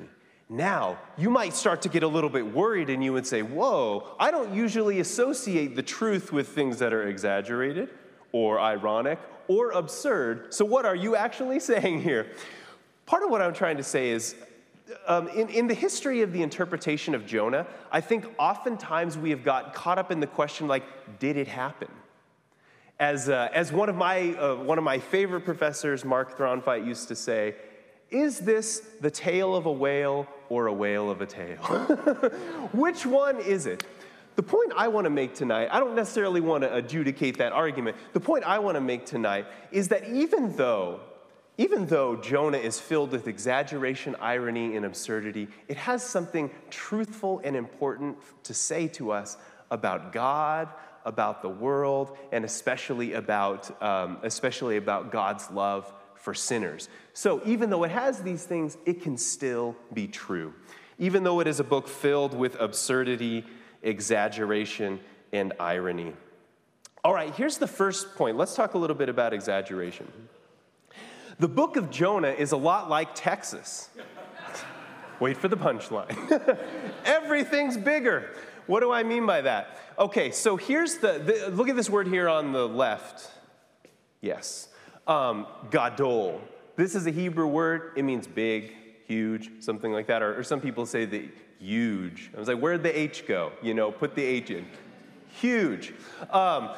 Now, 0.50 0.98
you 1.16 1.30
might 1.30 1.54
start 1.54 1.80
to 1.82 1.88
get 1.88 2.02
a 2.02 2.08
little 2.08 2.30
bit 2.30 2.54
worried 2.54 2.90
and 2.90 3.02
you 3.02 3.14
would 3.14 3.26
say, 3.26 3.40
Whoa, 3.40 4.14
I 4.20 4.30
don't 4.30 4.54
usually 4.54 5.00
associate 5.00 5.74
the 5.74 5.82
truth 5.82 6.32
with 6.32 6.48
things 6.48 6.78
that 6.80 6.92
are 6.92 7.08
exaggerated 7.08 7.88
or 8.32 8.60
ironic 8.60 9.18
or 9.46 9.70
absurd. 9.70 10.52
So, 10.52 10.66
what 10.66 10.84
are 10.84 10.94
you 10.94 11.16
actually 11.16 11.60
saying 11.72 12.02
here? 12.02 12.30
Part 13.08 13.22
of 13.22 13.30
what 13.30 13.40
I'm 13.40 13.54
trying 13.54 13.78
to 13.78 13.82
say 13.82 14.10
is 14.10 14.34
um, 15.06 15.28
in, 15.28 15.48
in 15.48 15.66
the 15.66 15.72
history 15.72 16.20
of 16.20 16.30
the 16.30 16.42
interpretation 16.42 17.14
of 17.14 17.24
Jonah, 17.24 17.66
I 17.90 18.02
think 18.02 18.26
oftentimes 18.38 19.16
we 19.16 19.30
have 19.30 19.42
got 19.42 19.72
caught 19.72 19.98
up 19.98 20.10
in 20.10 20.20
the 20.20 20.26
question 20.26 20.68
like, 20.68 20.82
did 21.18 21.38
it 21.38 21.48
happen? 21.48 21.88
As, 23.00 23.30
uh, 23.30 23.48
as 23.54 23.72
one, 23.72 23.88
of 23.88 23.96
my, 23.96 24.34
uh, 24.34 24.56
one 24.56 24.76
of 24.76 24.84
my 24.84 24.98
favorite 24.98 25.46
professors, 25.46 26.04
Mark 26.04 26.36
Throntveit, 26.36 26.84
used 26.84 27.08
to 27.08 27.16
say, 27.16 27.54
is 28.10 28.40
this 28.40 28.80
the 29.00 29.10
tail 29.10 29.56
of 29.56 29.64
a 29.64 29.72
whale 29.72 30.26
or 30.50 30.66
a 30.66 30.72
whale 30.74 31.10
of 31.10 31.22
a 31.22 31.26
tail? 31.26 31.56
Which 32.74 33.06
one 33.06 33.40
is 33.40 33.64
it? 33.64 33.86
The 34.36 34.42
point 34.42 34.74
I 34.76 34.88
want 34.88 35.06
to 35.06 35.10
make 35.10 35.34
tonight, 35.34 35.70
I 35.72 35.80
don't 35.80 35.94
necessarily 35.94 36.42
want 36.42 36.62
to 36.62 36.74
adjudicate 36.74 37.38
that 37.38 37.52
argument. 37.52 37.96
The 38.12 38.20
point 38.20 38.44
I 38.44 38.58
want 38.58 38.74
to 38.74 38.82
make 38.82 39.06
tonight 39.06 39.46
is 39.72 39.88
that 39.88 40.06
even 40.10 40.54
though 40.56 41.00
even 41.58 41.86
though 41.86 42.14
Jonah 42.14 42.58
is 42.58 42.78
filled 42.78 43.10
with 43.10 43.26
exaggeration, 43.26 44.14
irony, 44.20 44.76
and 44.76 44.86
absurdity, 44.86 45.48
it 45.66 45.76
has 45.76 46.04
something 46.04 46.50
truthful 46.70 47.40
and 47.42 47.56
important 47.56 48.16
to 48.44 48.54
say 48.54 48.86
to 48.88 49.10
us 49.10 49.36
about 49.72 50.12
God, 50.12 50.68
about 51.04 51.42
the 51.42 51.48
world, 51.48 52.16
and 52.30 52.44
especially 52.44 53.14
about, 53.14 53.82
um, 53.82 54.18
especially 54.22 54.76
about 54.76 55.10
God's 55.10 55.50
love 55.50 55.92
for 56.14 56.32
sinners. 56.32 56.88
So 57.12 57.42
even 57.44 57.70
though 57.70 57.82
it 57.82 57.90
has 57.90 58.22
these 58.22 58.44
things, 58.44 58.78
it 58.86 59.02
can 59.02 59.18
still 59.18 59.74
be 59.92 60.06
true. 60.06 60.54
Even 61.00 61.24
though 61.24 61.40
it 61.40 61.48
is 61.48 61.58
a 61.58 61.64
book 61.64 61.88
filled 61.88 62.34
with 62.34 62.54
absurdity, 62.60 63.44
exaggeration, 63.82 65.00
and 65.32 65.52
irony. 65.58 66.12
All 67.02 67.14
right, 67.14 67.34
here's 67.34 67.58
the 67.58 67.66
first 67.66 68.14
point. 68.14 68.36
Let's 68.36 68.54
talk 68.54 68.74
a 68.74 68.78
little 68.78 68.96
bit 68.96 69.08
about 69.08 69.32
exaggeration. 69.32 70.06
The 71.38 71.49
book 71.49 71.76
of 71.76 71.90
Jonah 71.90 72.30
is 72.30 72.52
a 72.52 72.57
lot 72.57 72.88
like 72.88 73.14
Texas. 73.14 73.90
Wait 75.21 75.37
for 75.37 75.49
the 75.49 75.57
punchline. 75.57 76.59
Everything's 77.04 77.76
bigger. 77.76 78.30
What 78.66 78.80
do 78.80 78.92
I 78.92 79.02
mean 79.02 79.25
by 79.25 79.42
that? 79.42 79.78
Okay, 79.99 80.30
so 80.30 80.57
here's 80.57 80.97
the, 80.99 81.18
the 81.18 81.50
look 81.50 81.68
at 81.68 81.76
this 81.76 81.88
word 81.88 82.09
here 82.09 82.28
on 82.28 82.52
the 82.52 82.68
left. 82.68 83.30
Yes. 84.21 84.68
Um, 85.07 85.47
gadol. 85.71 86.40
This 86.76 86.95
is 86.95 87.07
a 87.07 87.11
Hebrew 87.11 87.47
word. 87.47 87.92
It 87.97 88.02
means 88.02 88.26
big, 88.26 88.75
huge, 89.07 89.50
something 89.61 89.92
like 89.92 90.07
that. 90.09 90.23
Or, 90.23 90.38
or 90.38 90.42
some 90.42 90.61
people 90.61 90.87
say 90.87 91.04
the 91.04 91.28
huge. 91.59 92.30
I 92.37 92.38
was 92.38 92.49
like, 92.49 92.59
where'd 92.59 92.83
the 92.83 92.97
H 92.97 93.26
go? 93.26 93.52
You 93.62 93.75
know, 93.75 93.90
put 93.90 94.14
the 94.14 94.25
H 94.25 94.50
in. 94.50 94.66
Huge. 95.40 95.95
Um, 96.30 96.71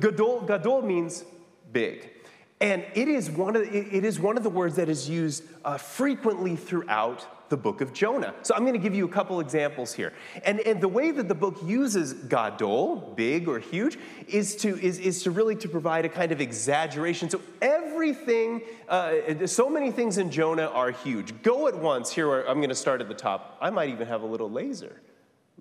gadol, 0.00 0.40
gadol 0.42 0.82
means 0.82 1.24
big. 1.72 2.10
And 2.60 2.84
it 2.94 3.06
is 3.06 3.30
one 3.30 3.54
of, 3.54 3.62
it 3.62 4.04
is 4.04 4.18
one 4.18 4.36
of 4.36 4.42
the 4.42 4.50
words 4.50 4.76
that 4.76 4.88
is 4.88 5.08
used 5.08 5.44
uh, 5.64 5.78
frequently 5.78 6.56
throughout 6.56 7.26
the 7.50 7.56
book 7.56 7.80
of 7.80 7.92
Jonah. 7.92 8.34
So 8.42 8.54
I'm 8.54 8.62
going 8.62 8.74
to 8.74 8.80
give 8.80 8.94
you 8.94 9.04
a 9.04 9.08
couple 9.08 9.40
examples 9.40 9.94
here. 9.94 10.12
And, 10.44 10.60
and 10.60 10.80
the 10.80 10.88
way 10.88 11.12
that 11.12 11.28
the 11.28 11.34
book 11.34 11.56
uses 11.64 12.12
gadol, 12.12 13.12
big 13.16 13.48
or 13.48 13.58
huge, 13.58 13.96
is 14.26 14.56
to, 14.56 14.78
is, 14.80 14.98
is 14.98 15.22
to 15.22 15.30
really 15.30 15.56
to 15.56 15.68
provide 15.68 16.04
a 16.04 16.08
kind 16.08 16.32
of 16.32 16.40
exaggeration. 16.40 17.30
So 17.30 17.40
everything, 17.62 18.62
uh, 18.88 19.46
so 19.46 19.70
many 19.70 19.90
things 19.90 20.18
in 20.18 20.30
Jonah 20.30 20.66
are 20.66 20.90
huge. 20.90 21.40
Go 21.42 21.68
at 21.68 21.78
once. 21.78 22.12
Here, 22.12 22.42
I'm 22.42 22.58
going 22.58 22.68
to 22.68 22.74
start 22.74 23.00
at 23.00 23.08
the 23.08 23.14
top. 23.14 23.56
I 23.60 23.70
might 23.70 23.88
even 23.88 24.08
have 24.08 24.22
a 24.22 24.26
little 24.26 24.50
laser. 24.50 25.00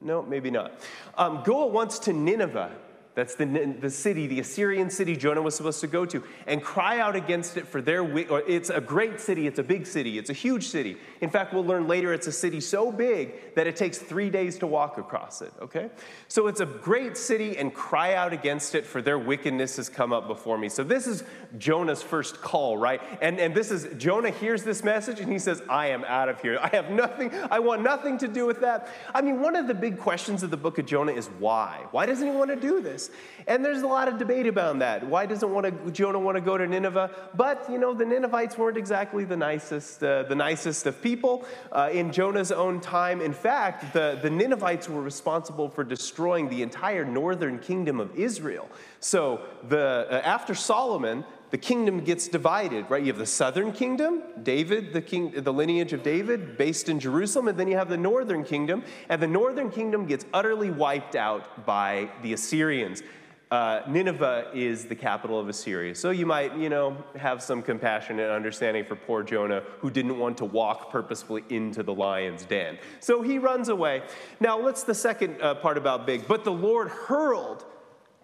No, 0.02 0.22
maybe 0.24 0.52
not. 0.52 0.80
Um, 1.18 1.42
go 1.44 1.66
at 1.66 1.72
once 1.72 2.00
to 2.00 2.14
Nineveh 2.14 2.72
that's 3.18 3.34
the, 3.34 3.46
the 3.82 3.90
city, 3.90 4.28
the 4.28 4.40
Assyrian 4.42 4.92
city 4.92 5.16
Jonah 5.16 5.42
was 5.42 5.56
supposed 5.56 5.82
to 5.82 5.88
go 5.88 6.06
to, 6.06 6.24
and 6.46 6.62
cry 6.62 7.00
out 7.00 7.16
against 7.16 7.58
it 7.58 7.68
for 7.68 7.82
their. 7.82 8.06
It's 8.48 8.70
a 8.70 8.80
great 8.80 9.20
city, 9.20 9.48
it's 9.48 9.58
a 9.58 9.64
big 9.64 9.88
city, 9.88 10.20
it's 10.20 10.30
a 10.30 10.34
huge 10.34 10.68
city. 10.68 10.98
In 11.20 11.32
fact, 11.32 11.52
we'll 11.52 11.66
learn 11.66 11.88
later 11.88 12.14
it's 12.14 12.28
a 12.28 12.32
city 12.32 12.62
so 12.62 12.92
big 12.92 13.56
that 13.56 13.66
it 13.66 13.76
takes 13.76 13.98
three 13.98 14.30
days 14.30 14.60
to 14.60 14.68
walk 14.68 15.00
across 15.00 15.42
it, 15.42 15.52
okay? 15.60 15.90
So 16.28 16.46
it's 16.46 16.60
a 16.60 16.68
great 16.68 17.18
city, 17.18 17.58
and 17.58 17.74
cry 17.74 18.14
out 18.14 18.34
against 18.34 18.76
it 18.76 18.86
for 18.86 19.02
their 19.02 19.18
wickedness 19.18 19.78
has 19.78 19.90
come 19.90 20.14
up 20.14 20.28
before 20.28 20.60
me. 20.60 20.70
So 20.70 20.84
this 20.84 21.08
is 21.08 21.24
Jonah's 21.58 22.04
first 22.04 22.40
call, 22.42 22.78
right? 22.78 23.02
And, 23.20 23.40
and 23.40 23.56
this 23.56 23.72
is 23.72 23.88
Jonah 23.98 24.30
hears 24.30 24.64
this 24.64 24.84
message 24.84 25.20
and 25.20 25.32
he 25.32 25.40
says, 25.40 25.64
I 25.68 25.88
am 25.88 26.04
out 26.04 26.30
of 26.30 26.40
here. 26.42 26.60
I 26.62 26.70
have 26.76 26.92
nothing, 26.92 27.32
I 27.50 27.60
want 27.60 27.82
nothing 27.82 28.20
to 28.20 28.28
do 28.28 28.46
with 28.46 28.62
that. 28.62 28.90
I 29.16 29.22
mean, 29.22 29.42
one 29.42 29.56
of 29.56 29.68
the 29.68 29.74
big 29.74 29.98
questions 29.98 30.44
of 30.44 30.52
the 30.52 30.58
book 30.58 30.78
of 30.78 30.86
Jonah 30.86 31.14
is 31.14 31.28
why? 31.40 31.86
Why 31.92 32.06
doesn't 32.06 32.28
he 32.28 32.34
want 32.34 32.52
to 32.52 32.56
do 32.56 32.82
this? 32.82 33.07
And 33.48 33.64
there's 33.64 33.82
a 33.82 33.88
lot 33.88 34.08
of 34.08 34.18
debate 34.18 34.46
about 34.46 34.80
that. 34.80 35.08
Why 35.08 35.26
doesn't 35.26 35.50
want 35.50 35.66
to, 35.66 35.92
Jonah 35.92 36.20
want 36.20 36.36
to 36.36 36.42
go 36.42 36.58
to 36.58 36.68
Nineveh? 36.68 37.12
But, 37.34 37.66
you 37.70 37.78
know, 37.78 37.94
the 37.94 38.06
Ninevites 38.06 38.58
weren't 38.58 38.78
exactly 38.78 39.24
the 39.24 39.38
nicest, 39.38 40.04
uh, 40.04 40.24
the 40.24 40.36
nicest 40.36 40.86
of 40.86 41.02
people 41.02 41.46
uh, 41.72 41.90
in 41.94 42.12
Jonah's 42.12 42.52
own 42.52 42.82
time. 42.82 43.22
In 43.22 43.34
fact, 43.34 43.94
the, 43.94 44.20
the 44.22 44.30
Ninevites 44.30 44.90
were 44.90 45.02
responsible 45.02 45.70
for 45.70 45.84
destroying 45.84 46.50
the 46.50 46.62
entire 46.62 47.06
northern 47.06 47.60
kingdom 47.60 48.00
of 48.00 48.14
Israel. 48.16 48.70
So 49.00 49.42
the, 49.70 50.08
uh, 50.10 50.22
after 50.26 50.54
Solomon, 50.54 51.24
the 51.50 51.58
kingdom 51.58 52.02
gets 52.02 52.28
divided, 52.28 52.90
right? 52.90 53.02
You 53.02 53.08
have 53.08 53.18
the 53.18 53.26
southern 53.26 53.72
kingdom, 53.72 54.22
David, 54.44 54.94
the 54.94 55.02
king, 55.02 55.32
the 55.32 55.54
lineage 55.54 55.94
of 55.94 56.04
David, 56.04 56.58
based 56.58 56.90
in 56.90 57.00
Jerusalem, 57.00 57.48
and 57.48 57.58
then 57.58 57.68
you 57.68 57.78
have 57.78 57.90
the 57.90 57.98
northern 57.98 58.44
kingdom, 58.44 58.84
and 59.08 59.22
the 59.22 59.28
northern 59.28 59.72
kingdom 59.72 60.06
gets 60.06 60.26
utterly 60.34 60.70
wiped 60.70 61.16
out 61.16 61.66
by 61.66 62.10
the 62.22 62.34
Assyrians. 62.34 63.02
Uh, 63.50 63.82
Nineveh 63.88 64.52
is 64.54 64.88
the 64.88 64.96
capital 64.96 65.40
of 65.40 65.48
Assyria. 65.48 65.96
So 65.96 66.10
you 66.10 66.26
might, 66.26 66.54
you 66.58 66.68
know, 66.68 67.02
have 67.16 67.42
some 67.42 67.62
compassion 67.62 68.20
and 68.20 68.30
understanding 68.30 68.84
for 68.84 68.98
poor 68.98 69.24
Jonah 69.24 69.64
who 69.80 69.90
didn't 69.90 70.20
want 70.20 70.38
to 70.40 70.46
walk 70.46 70.92
purposefully 70.92 71.46
into 71.50 71.82
the 71.82 71.94
lion's 71.94 72.44
den. 72.44 72.78
So 73.00 73.22
he 73.22 73.40
runs 73.40 73.70
away. 73.70 74.04
Now, 74.42 74.62
what's 74.62 74.84
the 74.84 74.94
second 74.94 75.42
uh, 75.42 75.56
part 75.56 75.78
about 75.78 76.06
big? 76.06 76.28
But 76.28 76.44
the 76.44 76.52
Lord 76.52 76.90
hurled 76.90 77.64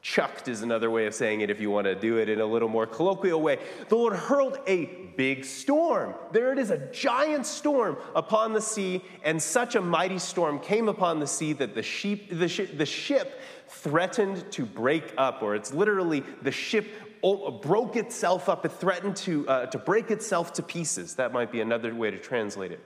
chucked 0.04 0.50
is 0.50 0.62
another 0.62 0.92
way 0.92 1.06
of 1.08 1.16
saying 1.16 1.40
it 1.42 1.50
if 1.50 1.62
you 1.62 1.72
want 1.72 1.86
to 1.86 1.96
do 1.96 2.18
it 2.18 2.28
in 2.28 2.42
a 2.42 2.46
little 2.46 2.68
more 2.68 2.86
colloquial 2.86 3.42
way. 3.42 3.58
The 3.88 3.96
Lord 3.96 4.14
hurled 4.14 4.60
a 4.68 4.86
big 5.16 5.46
storm. 5.46 6.14
There 6.34 6.52
it 6.52 6.60
is, 6.60 6.72
a 6.72 6.78
giant 6.92 7.46
storm 7.46 7.98
upon 8.14 8.52
the 8.52 8.60
sea, 8.60 9.02
and 9.24 9.42
such 9.42 9.76
a 9.76 9.82
mighty 9.82 10.20
storm 10.20 10.60
came 10.60 10.90
upon 10.90 11.20
the 11.20 11.26
sea 11.26 11.54
that 11.54 11.74
the, 11.74 11.82
sheep, 11.82 12.38
the, 12.38 12.50
sh- 12.50 12.70
the 12.76 12.86
ship 12.86 13.40
threatened 13.70 14.52
to 14.52 14.66
break 14.66 15.14
up, 15.18 15.42
or 15.42 15.56
it's 15.56 15.74
literally 15.74 16.22
the 16.42 16.52
ship 16.52 16.86
broke 17.62 17.96
itself 17.96 18.50
up. 18.50 18.66
It 18.66 18.74
threatened 18.74 19.16
to, 19.18 19.48
uh, 19.48 19.66
to 19.68 19.78
break 19.78 20.12
itself 20.12 20.52
to 20.54 20.64
pieces. 20.64 21.16
That 21.16 21.32
might 21.32 21.50
be 21.50 21.62
another 21.62 21.96
way 21.96 22.12
to 22.12 22.18
translate 22.18 22.74
it. 22.74 22.82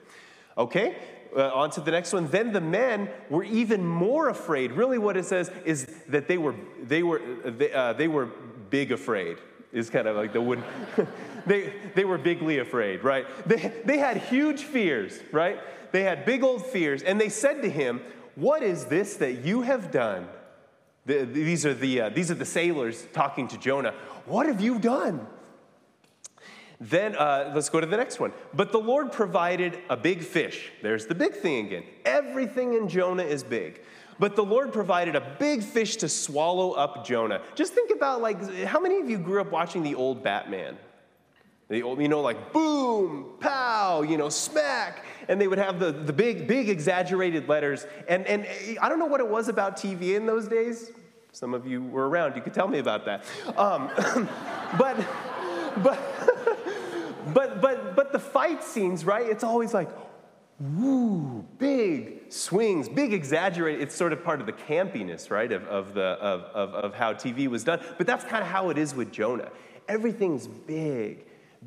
Okay, 0.56 0.96
uh, 1.36 1.50
on 1.54 1.70
to 1.70 1.80
the 1.80 1.90
next 1.90 2.12
one. 2.12 2.28
Then 2.28 2.52
the 2.52 2.60
men 2.60 3.08
were 3.30 3.44
even 3.44 3.86
more 3.86 4.28
afraid. 4.28 4.72
Really, 4.72 4.98
what 4.98 5.16
it 5.16 5.24
says 5.24 5.50
is 5.64 5.86
that 6.08 6.28
they 6.28 6.38
were, 6.38 6.54
they 6.82 7.02
were, 7.02 7.20
they, 7.44 7.72
uh, 7.72 7.92
they 7.92 8.08
were 8.08 8.26
big 8.70 8.92
afraid, 8.92 9.38
is 9.72 9.90
kind 9.90 10.08
of 10.08 10.16
like 10.16 10.32
the 10.32 10.40
wood. 10.40 10.62
they, 11.46 11.72
they 11.94 12.04
were 12.04 12.18
bigly 12.18 12.58
afraid, 12.58 13.04
right? 13.04 13.26
They, 13.46 13.72
they 13.84 13.98
had 13.98 14.16
huge 14.18 14.62
fears, 14.62 15.18
right? 15.32 15.58
They 15.92 16.02
had 16.02 16.24
big 16.24 16.42
old 16.42 16.64
fears. 16.66 17.02
And 17.02 17.20
they 17.20 17.28
said 17.28 17.62
to 17.62 17.70
him, 17.70 18.00
What 18.34 18.62
is 18.62 18.86
this 18.86 19.16
that 19.16 19.44
you 19.44 19.62
have 19.62 19.90
done? 19.90 20.28
The, 21.06 21.24
these, 21.24 21.64
are 21.64 21.74
the, 21.74 22.02
uh, 22.02 22.08
these 22.10 22.30
are 22.30 22.34
the 22.34 22.44
sailors 22.44 23.06
talking 23.14 23.48
to 23.48 23.58
Jonah. 23.58 23.94
What 24.26 24.46
have 24.46 24.60
you 24.60 24.78
done? 24.78 25.26
Then 26.80 27.16
uh, 27.16 27.52
let's 27.54 27.68
go 27.68 27.80
to 27.80 27.86
the 27.86 27.96
next 27.96 28.20
one. 28.20 28.32
But 28.54 28.70
the 28.70 28.78
Lord 28.78 29.10
provided 29.10 29.78
a 29.90 29.96
big 29.96 30.22
fish. 30.22 30.70
There's 30.82 31.06
the 31.06 31.14
big 31.14 31.34
thing 31.34 31.66
again. 31.66 31.84
Everything 32.04 32.74
in 32.74 32.88
Jonah 32.88 33.24
is 33.24 33.42
big. 33.42 33.82
But 34.20 34.36
the 34.36 34.44
Lord 34.44 34.72
provided 34.72 35.16
a 35.16 35.36
big 35.38 35.62
fish 35.62 35.96
to 35.96 36.08
swallow 36.08 36.72
up 36.72 37.04
Jonah. 37.04 37.42
Just 37.54 37.72
think 37.72 37.90
about 37.90 38.20
like 38.20 38.64
how 38.64 38.80
many 38.80 39.00
of 39.00 39.10
you 39.10 39.18
grew 39.18 39.40
up 39.40 39.50
watching 39.50 39.82
the 39.82 39.94
old 39.94 40.22
Batman? 40.22 40.76
The 41.68 41.82
old, 41.82 42.00
you 42.00 42.08
know, 42.08 42.20
like 42.20 42.52
boom, 42.52 43.34
pow, 43.40 44.02
you 44.02 44.16
know, 44.16 44.28
smack. 44.28 45.04
And 45.28 45.40
they 45.40 45.46
would 45.46 45.58
have 45.58 45.78
the, 45.78 45.92
the 45.92 46.12
big, 46.12 46.46
big 46.46 46.68
exaggerated 46.68 47.48
letters. 47.48 47.86
And, 48.08 48.26
and 48.26 48.46
I 48.80 48.88
don't 48.88 48.98
know 48.98 49.06
what 49.06 49.20
it 49.20 49.28
was 49.28 49.48
about 49.48 49.76
TV 49.76 50.16
in 50.16 50.26
those 50.26 50.48
days. 50.48 50.90
Some 51.32 51.54
of 51.54 51.66
you 51.66 51.82
were 51.82 52.08
around, 52.08 52.36
you 52.36 52.42
could 52.42 52.54
tell 52.54 52.68
me 52.68 52.78
about 52.78 53.04
that. 53.04 53.24
Um, 53.56 53.90
but, 54.78 54.96
but, 55.82 55.98
but, 57.34 57.60
but, 57.60 57.96
but 57.96 58.12
the 58.12 58.18
fight 58.18 58.62
scenes, 58.62 59.04
right? 59.04 59.26
It's 59.26 59.44
always 59.44 59.74
like, 59.74 59.88
woo, 60.60 61.44
big 61.58 62.32
swings, 62.32 62.88
big 62.88 63.12
exaggerated. 63.12 63.82
It's 63.82 63.94
sort 63.94 64.12
of 64.12 64.24
part 64.24 64.40
of 64.40 64.46
the 64.46 64.52
campiness, 64.52 65.30
right, 65.30 65.50
of, 65.52 65.64
of, 65.66 65.94
the, 65.94 66.02
of, 66.02 66.42
of, 66.54 66.74
of 66.74 66.94
how 66.94 67.12
TV 67.14 67.48
was 67.48 67.64
done. 67.64 67.80
But 67.96 68.06
that's 68.06 68.24
kind 68.24 68.42
of 68.42 68.50
how 68.50 68.70
it 68.70 68.78
is 68.78 68.94
with 68.94 69.12
Jonah. 69.12 69.50
Everything's 69.88 70.46
big, 70.46 71.24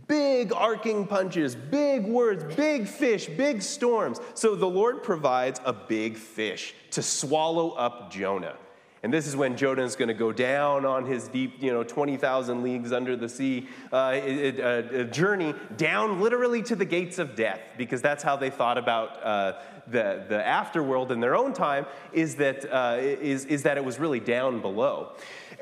Big 0.08 0.53
arcing 0.53 1.06
punches, 1.06 1.53
big 1.56 2.06
words, 2.06 2.44
big 2.56 2.88
fish, 2.88 3.27
big 3.27 3.62
storms. 3.62 4.20
So 4.36 4.56
the 4.56 4.68
Lord 4.68 5.03
provides 5.03 5.60
a 5.65 5.74
big 5.74 6.15
fish 6.15 6.74
to 6.91 7.01
swallow 7.01 7.72
up 7.72 8.12
Jonah. 8.12 8.56
And 9.03 9.12
this 9.12 9.25
is 9.25 9.36
when 9.36 9.58
Jonah 9.58 9.84
is 9.84 9.96
going 9.96 10.10
to 10.10 10.13
go 10.13 10.31
down 10.31 10.86
on 10.86 11.05
his 11.05 11.27
deep, 11.27 11.63
you 11.63 11.72
know, 11.72 11.84
20,000 11.84 12.62
leagues 12.62 12.91
under 12.91 13.15
the 13.15 13.27
sea 13.27 13.67
uh, 13.91 14.12
a, 14.13 15.03
journey 15.05 15.55
down 15.75 16.22
literally 16.22 16.62
to 16.63 16.75
the 16.75 16.86
gates 16.86 17.17
of 17.17 17.36
death, 17.36 17.60
because 17.77 18.03
that's 18.03 18.22
how 18.24 18.36
they 18.36 18.51
thought 18.51 18.77
about 18.77 19.24
uh, 19.24 19.53
the, 19.88 20.24
the 20.29 20.36
afterworld 20.36 21.10
in 21.10 21.20
their 21.20 21.36
own 21.36 21.51
time, 21.51 21.88
is 22.13 22.36
that, 22.36 22.72
uh, 22.72 22.98
is, 23.00 23.46
is 23.46 23.63
that 23.63 23.77
it 23.77 23.84
was 23.84 24.00
really 24.00 24.20
down 24.20 24.62
below. 24.62 25.13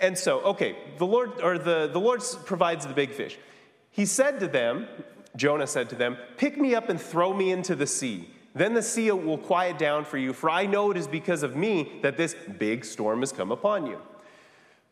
And 0.01 0.17
so, 0.17 0.41
okay, 0.41 0.75
the 0.97 1.05
Lord, 1.05 1.41
or 1.41 1.57
the, 1.57 1.87
the 1.87 1.99
Lord 1.99 2.21
provides 2.45 2.85
the 2.85 2.93
big 2.93 3.11
fish. 3.11 3.37
He 3.91 4.05
said 4.05 4.41
to 4.41 4.47
them, 4.47 4.85
Jonah 5.37 5.67
said 5.67 5.89
to 5.89 5.95
them, 5.95 6.17
Pick 6.37 6.57
me 6.57 6.75
up 6.75 6.89
and 6.89 6.99
throw 6.99 7.33
me 7.33 7.51
into 7.51 7.75
the 7.75 7.87
sea. 7.87 8.29
Then 8.59 8.73
the 8.73 8.83
sea 8.83 9.09
will 9.09 9.37
quiet 9.37 9.77
down 9.77 10.03
for 10.03 10.17
you, 10.17 10.33
for 10.33 10.49
I 10.49 10.65
know 10.65 10.91
it 10.91 10.97
is 10.97 11.07
because 11.07 11.43
of 11.43 11.55
me 11.55 11.93
that 12.01 12.17
this 12.17 12.35
big 12.57 12.83
storm 12.83 13.21
has 13.21 13.31
come 13.31 13.53
upon 13.53 13.85
you. 13.85 14.01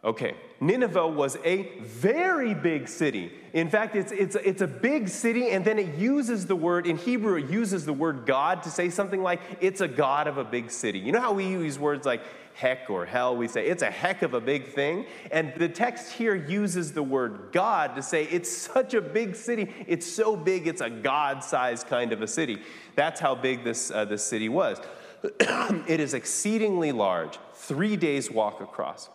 Okay, 0.05 0.35
Nineveh 0.61 1.09
was 1.09 1.37
a 1.43 1.63
very 1.81 2.53
big 2.53 2.87
city. 2.87 3.29
In 3.51 3.69
fact, 3.69 3.97
it's, 3.97 4.13
it's, 4.13 4.37
it's 4.37 4.61
a 4.61 4.67
big 4.67 5.09
city, 5.09 5.49
and 5.49 5.65
then 5.65 5.79
it 5.79 5.95
uses 5.95 6.45
the 6.45 6.55
word, 6.55 6.87
in 6.87 6.95
Hebrew, 6.95 7.35
it 7.35 7.49
uses 7.49 7.85
the 7.85 7.91
word 7.91 8.25
God 8.25 8.63
to 8.63 8.69
say 8.69 8.89
something 8.89 9.21
like, 9.21 9.41
it's 9.59 9.81
a 9.81 9.87
God 9.89 10.27
of 10.27 10.37
a 10.37 10.45
big 10.45 10.71
city. 10.71 10.99
You 10.99 11.11
know 11.11 11.19
how 11.19 11.33
we 11.33 11.45
use 11.45 11.77
words 11.77 12.05
like 12.05 12.21
heck 12.57 12.89
or 12.89 13.05
hell? 13.05 13.37
We 13.37 13.47
say, 13.47 13.67
it's 13.67 13.83
a 13.83 13.91
heck 13.91 14.23
of 14.23 14.33
a 14.33 14.41
big 14.41 14.67
thing. 14.67 15.05
And 15.31 15.53
the 15.57 15.69
text 15.69 16.11
here 16.13 16.33
uses 16.33 16.91
the 16.91 17.03
word 17.03 17.49
God 17.51 17.95
to 17.95 18.01
say, 18.01 18.23
it's 18.25 18.51
such 18.51 18.95
a 18.95 19.01
big 19.01 19.35
city. 19.35 19.71
It's 19.85 20.05
so 20.07 20.35
big, 20.35 20.67
it's 20.67 20.81
a 20.81 20.89
God 20.89 21.43
sized 21.43 21.87
kind 21.87 22.11
of 22.11 22.21
a 22.23 22.27
city. 22.27 22.61
That's 22.95 23.19
how 23.19 23.35
big 23.35 23.63
this, 23.63 23.91
uh, 23.91 24.05
this 24.05 24.23
city 24.23 24.49
was. 24.49 24.79
it 25.23 25.99
is 25.99 26.15
exceedingly 26.15 26.91
large, 26.91 27.37
three 27.53 27.95
days' 27.95 28.31
walk 28.31 28.59
across. 28.59 29.09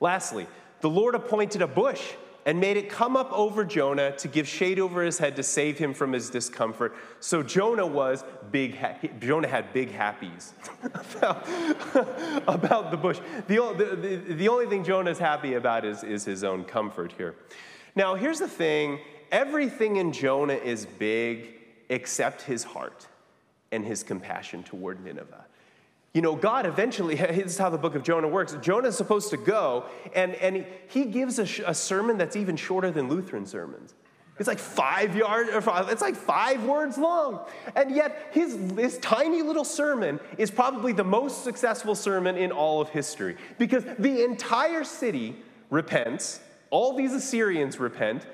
Lastly, 0.00 0.46
the 0.80 0.90
Lord 0.90 1.14
appointed 1.14 1.60
a 1.60 1.66
bush 1.66 2.02
and 2.48 2.58
made 2.58 2.78
it 2.78 2.88
come 2.88 3.14
up 3.14 3.30
over 3.30 3.62
Jonah 3.62 4.10
to 4.12 4.26
give 4.26 4.48
shade 4.48 4.80
over 4.80 5.02
his 5.02 5.18
head 5.18 5.36
to 5.36 5.42
save 5.42 5.76
him 5.76 5.92
from 5.92 6.14
his 6.14 6.30
discomfort. 6.30 6.96
So 7.20 7.42
Jonah 7.42 7.86
was 7.86 8.24
big. 8.50 8.74
Ha- 8.78 8.96
Jonah 9.20 9.48
had 9.48 9.70
big 9.74 9.92
happies 9.92 10.52
about, 11.14 11.46
about 12.48 12.90
the 12.90 12.96
bush. 12.96 13.20
The, 13.48 14.16
the, 14.26 14.34
the 14.34 14.48
only 14.48 14.64
thing 14.64 14.82
Jonah's 14.82 15.18
happy 15.18 15.54
about 15.54 15.84
is, 15.84 16.02
is 16.02 16.24
his 16.24 16.42
own 16.42 16.64
comfort 16.64 17.12
here. 17.18 17.34
Now, 17.94 18.14
here's 18.14 18.38
the 18.38 18.48
thing 18.48 19.00
everything 19.30 19.96
in 19.96 20.10
Jonah 20.10 20.54
is 20.54 20.86
big 20.86 21.50
except 21.90 22.40
his 22.40 22.64
heart 22.64 23.08
and 23.72 23.84
his 23.84 24.02
compassion 24.02 24.62
toward 24.62 25.04
Nineveh. 25.04 25.44
You 26.14 26.22
know, 26.22 26.34
God 26.34 26.66
eventually, 26.66 27.14
this 27.16 27.52
is 27.52 27.58
how 27.58 27.70
the 27.70 27.78
book 27.78 27.94
of 27.94 28.02
Jonah 28.02 28.28
works. 28.28 28.56
Jonah 28.60 28.88
is 28.88 28.96
supposed 28.96 29.30
to 29.30 29.36
go, 29.36 29.84
and, 30.14 30.34
and 30.36 30.66
he 30.88 31.04
gives 31.04 31.38
a, 31.38 31.46
a 31.66 31.74
sermon 31.74 32.18
that's 32.18 32.36
even 32.36 32.56
shorter 32.56 32.90
than 32.90 33.08
Lutheran 33.08 33.46
sermons. 33.46 33.94
It's 34.38 34.46
like 34.46 34.60
five 34.60 35.16
yards, 35.16 35.50
it's 35.52 36.02
like 36.02 36.14
five 36.14 36.62
words 36.64 36.96
long. 36.96 37.40
And 37.74 37.94
yet, 37.94 38.28
his, 38.30 38.56
his 38.76 38.98
tiny 38.98 39.42
little 39.42 39.64
sermon 39.64 40.20
is 40.38 40.50
probably 40.50 40.92
the 40.92 41.04
most 41.04 41.42
successful 41.42 41.96
sermon 41.96 42.36
in 42.36 42.52
all 42.52 42.80
of 42.80 42.88
history 42.90 43.36
because 43.58 43.84
the 43.98 44.22
entire 44.22 44.84
city 44.84 45.36
repents, 45.70 46.40
all 46.70 46.96
these 46.96 47.14
Assyrians 47.14 47.80
repent, 47.80 48.26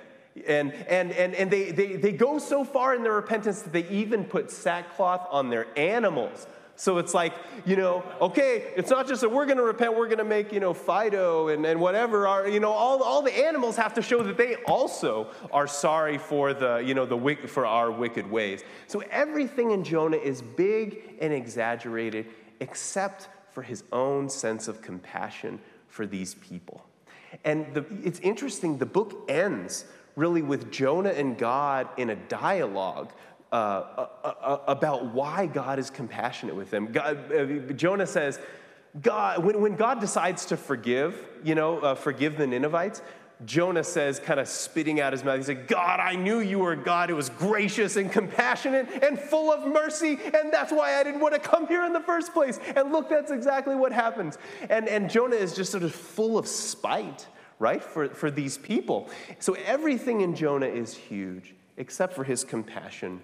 and, 0.46 0.72
and, 0.72 1.12
and, 1.12 1.34
and 1.34 1.50
they, 1.50 1.70
they, 1.70 1.96
they 1.96 2.12
go 2.12 2.38
so 2.38 2.64
far 2.64 2.94
in 2.94 3.02
their 3.02 3.12
repentance 3.12 3.62
that 3.62 3.72
they 3.72 3.88
even 3.88 4.24
put 4.24 4.50
sackcloth 4.50 5.26
on 5.30 5.48
their 5.48 5.66
animals. 5.78 6.46
So 6.76 6.98
it's 6.98 7.14
like, 7.14 7.34
you 7.64 7.76
know, 7.76 8.02
okay, 8.20 8.72
it's 8.76 8.90
not 8.90 9.06
just 9.06 9.20
that 9.20 9.30
we're 9.30 9.46
going 9.46 9.58
to 9.58 9.62
repent, 9.62 9.96
we're 9.96 10.06
going 10.06 10.18
to 10.18 10.24
make, 10.24 10.52
you 10.52 10.58
know, 10.58 10.74
Fido 10.74 11.48
and, 11.48 11.64
and 11.64 11.80
whatever. 11.80 12.48
You 12.48 12.58
know, 12.58 12.72
all, 12.72 13.02
all 13.02 13.22
the 13.22 13.32
animals 13.32 13.76
have 13.76 13.94
to 13.94 14.02
show 14.02 14.22
that 14.24 14.36
they 14.36 14.56
also 14.66 15.30
are 15.52 15.68
sorry 15.68 16.18
for 16.18 16.52
the, 16.52 16.78
you 16.78 16.94
know, 16.94 17.06
the 17.06 17.36
for 17.46 17.64
our 17.64 17.92
wicked 17.92 18.28
ways. 18.28 18.64
So 18.88 19.02
everything 19.10 19.70
in 19.70 19.84
Jonah 19.84 20.16
is 20.16 20.42
big 20.42 21.16
and 21.20 21.32
exaggerated 21.32 22.26
except 22.58 23.28
for 23.50 23.62
his 23.62 23.84
own 23.92 24.28
sense 24.28 24.66
of 24.66 24.82
compassion 24.82 25.60
for 25.88 26.06
these 26.06 26.34
people. 26.34 26.84
And 27.44 27.72
the, 27.72 27.84
it's 28.02 28.18
interesting, 28.20 28.78
the 28.78 28.86
book 28.86 29.24
ends 29.28 29.84
really 30.16 30.42
with 30.42 30.70
Jonah 30.70 31.10
and 31.10 31.38
God 31.38 31.88
in 31.96 32.10
a 32.10 32.16
dialogue 32.16 33.12
uh, 33.54 34.08
uh, 34.24 34.28
uh, 34.42 34.58
about 34.66 35.14
why 35.14 35.46
God 35.46 35.78
is 35.78 35.88
compassionate 35.88 36.56
with 36.56 36.72
them. 36.72 36.90
God, 36.90 37.32
uh, 37.32 37.72
Jonah 37.74 38.04
says, 38.04 38.40
God, 39.00 39.44
when, 39.44 39.60
when 39.60 39.76
God 39.76 40.00
decides 40.00 40.46
to 40.46 40.56
forgive, 40.56 41.16
you 41.44 41.54
know, 41.54 41.78
uh, 41.78 41.94
forgive 41.94 42.36
the 42.36 42.48
Ninevites, 42.48 43.00
Jonah 43.44 43.84
says, 43.84 44.18
kind 44.18 44.40
of 44.40 44.48
spitting 44.48 45.00
out 45.00 45.12
his 45.12 45.22
mouth, 45.22 45.36
he 45.36 45.44
said, 45.44 45.68
God, 45.68 46.00
I 46.00 46.16
knew 46.16 46.40
you 46.40 46.58
were 46.58 46.74
God 46.74 47.10
who 47.10 47.14
was 47.14 47.30
gracious 47.30 47.94
and 47.94 48.10
compassionate 48.10 48.88
and 49.04 49.20
full 49.20 49.52
of 49.52 49.64
mercy, 49.68 50.18
and 50.34 50.52
that's 50.52 50.72
why 50.72 50.98
I 50.98 51.04
didn't 51.04 51.20
want 51.20 51.34
to 51.34 51.40
come 51.40 51.68
here 51.68 51.84
in 51.84 51.92
the 51.92 52.00
first 52.00 52.32
place. 52.32 52.58
And 52.74 52.90
look, 52.90 53.08
that's 53.08 53.30
exactly 53.30 53.76
what 53.76 53.92
happens. 53.92 54.36
And, 54.68 54.88
and 54.88 55.08
Jonah 55.08 55.36
is 55.36 55.54
just 55.54 55.70
sort 55.70 55.84
of 55.84 55.94
full 55.94 56.38
of 56.38 56.48
spite 56.48 57.28
right, 57.60 57.84
for, 57.84 58.08
for 58.08 58.32
these 58.32 58.58
people. 58.58 59.08
So 59.38 59.54
everything 59.64 60.22
in 60.22 60.34
Jonah 60.34 60.66
is 60.66 60.92
huge, 60.92 61.54
except 61.76 62.14
for 62.14 62.24
his 62.24 62.42
compassion 62.42 63.20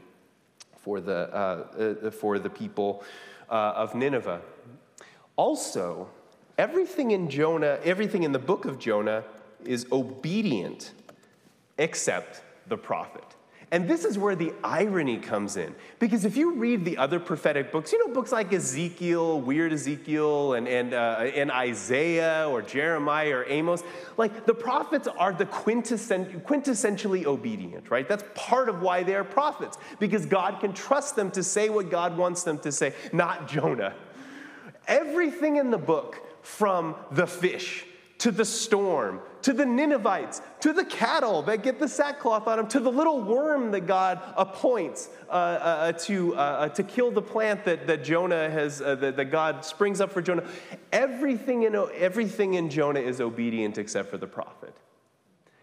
for 0.81 1.01
the, 1.01 1.35
uh, 1.35 2.07
uh, 2.07 2.11
for 2.11 2.38
the 2.38 2.51
people 2.51 3.05
uh, 3.49 3.73
of 3.77 3.95
Nineveh. 3.95 4.40
Also, 5.37 6.09
everything 6.59 7.11
in 7.11 7.29
Jonah, 7.29 7.79
everything 7.85 8.23
in 8.23 8.33
the 8.33 8.38
book 8.38 8.64
of 8.64 8.79
Jonah 8.79 9.25
is 9.64 9.87
obedient 9.93 10.93
except 11.79 12.43
the 12.69 12.77
prophet. 12.77 13.25
And 13.73 13.89
this 13.89 14.05
is 14.05 14.19
where 14.19 14.35
the 14.35 14.53
irony 14.65 15.19
comes 15.19 15.57
in. 15.57 15.77
Because 16.01 16.25
if 16.25 16.37
you 16.37 16.55
read 16.55 16.85
the 16.85 16.99
other 16.99 17.21
prophetic 17.21 17.71
books, 17.71 17.93
you 17.93 18.05
know, 18.05 18.13
books 18.13 18.33
like 18.33 18.53
Ezekiel, 18.53 19.41
Weird 19.41 19.73
Ezekiel, 19.73 20.55
and, 20.55 20.67
and, 20.67 20.93
uh, 20.93 21.31
and 21.37 21.53
Isaiah, 21.53 22.49
or 22.51 22.63
Jeremiah, 22.63 23.37
or 23.37 23.45
Amos, 23.47 23.85
like 24.17 24.45
the 24.45 24.55
prophets 24.55 25.07
are 25.07 25.33
the 25.33 25.47
quintessentially 25.47 27.27
obedient, 27.27 27.91
right? 27.91 28.09
That's 28.09 28.25
part 28.35 28.69
of 28.69 28.83
why 28.83 29.05
they're 29.05 29.23
prophets, 29.23 29.79
because 30.01 30.27
God 30.27 30.59
can 30.59 30.73
trust 30.73 31.15
them 31.15 31.31
to 31.31 31.45
say 31.45 31.69
what 31.69 31.91
God 31.91 32.17
wants 32.17 32.43
them 32.43 32.59
to 32.61 32.73
say, 32.73 32.93
not 33.13 33.47
Jonah. 33.47 33.95
Everything 34.89 35.57
in 35.57 35.71
the 35.71 35.79
book, 35.79 36.27
from 36.43 36.97
the 37.13 37.27
fish 37.27 37.85
to 38.21 38.31
the 38.31 38.45
storm, 38.45 39.19
to 39.41 39.55
the 39.55 39.65
Ninevites, 39.65 40.43
to 40.61 40.75
the 40.75 40.85
cattle 40.85 41.41
that 41.43 41.63
get 41.63 41.79
the 41.79 41.89
sackcloth 41.89 42.47
on 42.47 42.59
them, 42.59 42.69
to 42.69 42.79
the 42.79 42.93
little 42.93 43.23
worm 43.23 43.71
that 43.71 43.87
God 43.87 44.21
appoints 44.37 45.09
uh, 45.29 45.33
uh, 45.33 45.35
uh 45.35 45.93
to, 45.93 46.35
uh, 46.35 46.39
uh, 46.39 46.69
to 46.69 46.83
kill 46.83 47.11
the 47.11 47.23
plant 47.23 47.65
that, 47.65 47.87
that 47.87 48.05
Jonah 48.05 48.51
has, 48.51 48.83
uh, 48.83 48.95
that, 48.97 49.17
that, 49.17 49.25
God 49.27 49.65
springs 49.65 50.03
up 50.03 50.13
for 50.13 50.21
Jonah. 50.21 50.45
Everything 50.93 51.63
in, 51.63 51.75
everything 51.95 52.55
in 52.55 52.69
Jonah 52.69 53.01
is 53.01 53.23
obedient 53.23 53.79
except 53.79 54.11
for 54.11 54.19
the 54.19 54.27
prophet. 54.27 54.77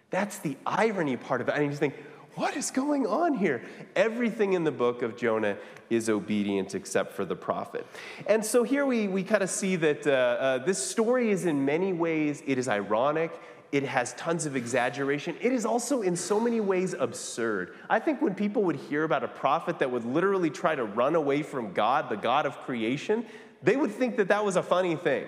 That's 0.09 0.39
the 0.39 0.57
irony 0.65 1.15
part 1.15 1.41
of 1.41 1.49
it. 1.49 1.55
And 1.55 1.65
you 1.65 1.77
think, 1.77 1.93
what 2.37 2.55
is 2.55 2.69
going 2.69 3.07
on 3.07 3.33
here? 3.33 3.63
Everything 3.95 4.53
in 4.53 4.63
the 4.63 4.71
book 4.71 5.01
of 5.01 5.17
Jonah 5.17 5.57
is 5.89 6.07
obedient 6.07 6.75
except 6.75 7.13
for 7.13 7.25
the 7.25 7.35
prophet. 7.35 7.85
And 8.27 8.45
so 8.45 8.63
here 8.63 8.85
we, 8.85 9.07
we 9.07 9.23
kind 9.23 9.41
of 9.41 9.49
see 9.49 9.75
that 9.77 10.05
uh, 10.05 10.11
uh, 10.11 10.57
this 10.59 10.77
story 10.77 11.31
is 11.31 11.45
in 11.45 11.65
many 11.65 11.93
ways, 11.93 12.43
it 12.45 12.59
is 12.59 12.67
ironic. 12.67 13.31
It 13.71 13.83
has 13.83 14.13
tons 14.13 14.45
of 14.45 14.55
exaggeration. 14.55 15.35
It 15.41 15.51
is 15.51 15.65
also 15.65 16.01
in 16.01 16.15
so 16.15 16.39
many 16.39 16.61
ways 16.61 16.93
absurd. 16.93 17.73
I 17.89 17.99
think 17.99 18.21
when 18.21 18.33
people 18.33 18.63
would 18.63 18.77
hear 18.77 19.03
about 19.03 19.23
a 19.23 19.27
prophet 19.27 19.79
that 19.79 19.91
would 19.91 20.05
literally 20.05 20.49
try 20.49 20.73
to 20.75 20.85
run 20.85 21.15
away 21.15 21.43
from 21.43 21.73
God, 21.73 22.09
the 22.09 22.15
God 22.15 22.45
of 22.45 22.59
creation, 22.59 23.25
they 23.63 23.75
would 23.75 23.91
think 23.91 24.15
that 24.17 24.29
that 24.29 24.45
was 24.45 24.55
a 24.55 24.63
funny 24.63 24.95
thing. 24.95 25.25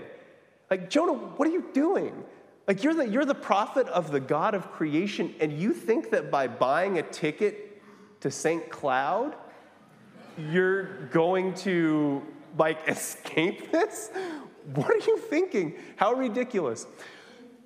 Like, 0.70 0.90
Jonah, 0.90 1.14
what 1.14 1.48
are 1.48 1.52
you 1.52 1.66
doing? 1.74 2.24
Like 2.70 2.84
you're 2.84 2.94
the, 2.94 3.10
you're 3.10 3.26
the 3.26 3.34
prophet 3.34 3.88
of 3.88 4.12
the 4.12 4.20
God 4.20 4.54
of 4.54 4.72
creation, 4.72 5.34
and 5.40 5.52
you 5.52 5.74
think 5.74 6.12
that 6.12 6.30
by 6.30 6.48
buying 6.48 7.00
a 7.00 7.02
ticket 7.02 7.82
to 8.22 8.30
St. 8.30 8.70
Cloud, 8.70 9.36
you're 10.38 11.08
going 11.08 11.56
to 11.56 12.22
like 12.60 12.78
escape 12.88 13.72
this? 13.72 14.12
What 14.76 14.92
are 14.92 15.00
you 15.00 15.18
thinking? 15.18 15.78
How 15.96 16.14
ridiculous. 16.14 16.86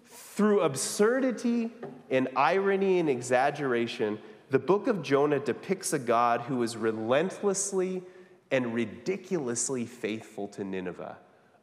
Through 0.05 0.61
absurdity 0.61 1.71
and 2.09 2.29
irony 2.37 2.99
and 2.99 3.09
exaggeration, 3.09 4.19
the 4.51 4.59
book 4.59 4.87
of 4.87 5.03
Jonah 5.03 5.39
depicts 5.39 5.91
a 5.91 5.99
God 5.99 6.43
who 6.43 6.63
is 6.63 6.77
relentlessly 6.77 8.03
and 8.51 8.73
ridiculously 8.73 9.85
faithful 9.85 10.47
to 10.47 10.63
Nineveh. 10.63 11.17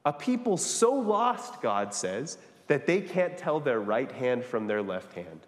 A 0.05 0.13
people 0.13 0.59
so 0.59 0.93
lost, 0.93 1.63
God 1.63 1.95
says, 1.95 2.37
that 2.71 2.87
they 2.87 3.01
can't 3.01 3.37
tell 3.37 3.59
their 3.59 3.81
right 3.81 4.13
hand 4.13 4.45
from 4.45 4.69
their 4.69 4.81
left 4.81 5.13
hand. 5.15 5.41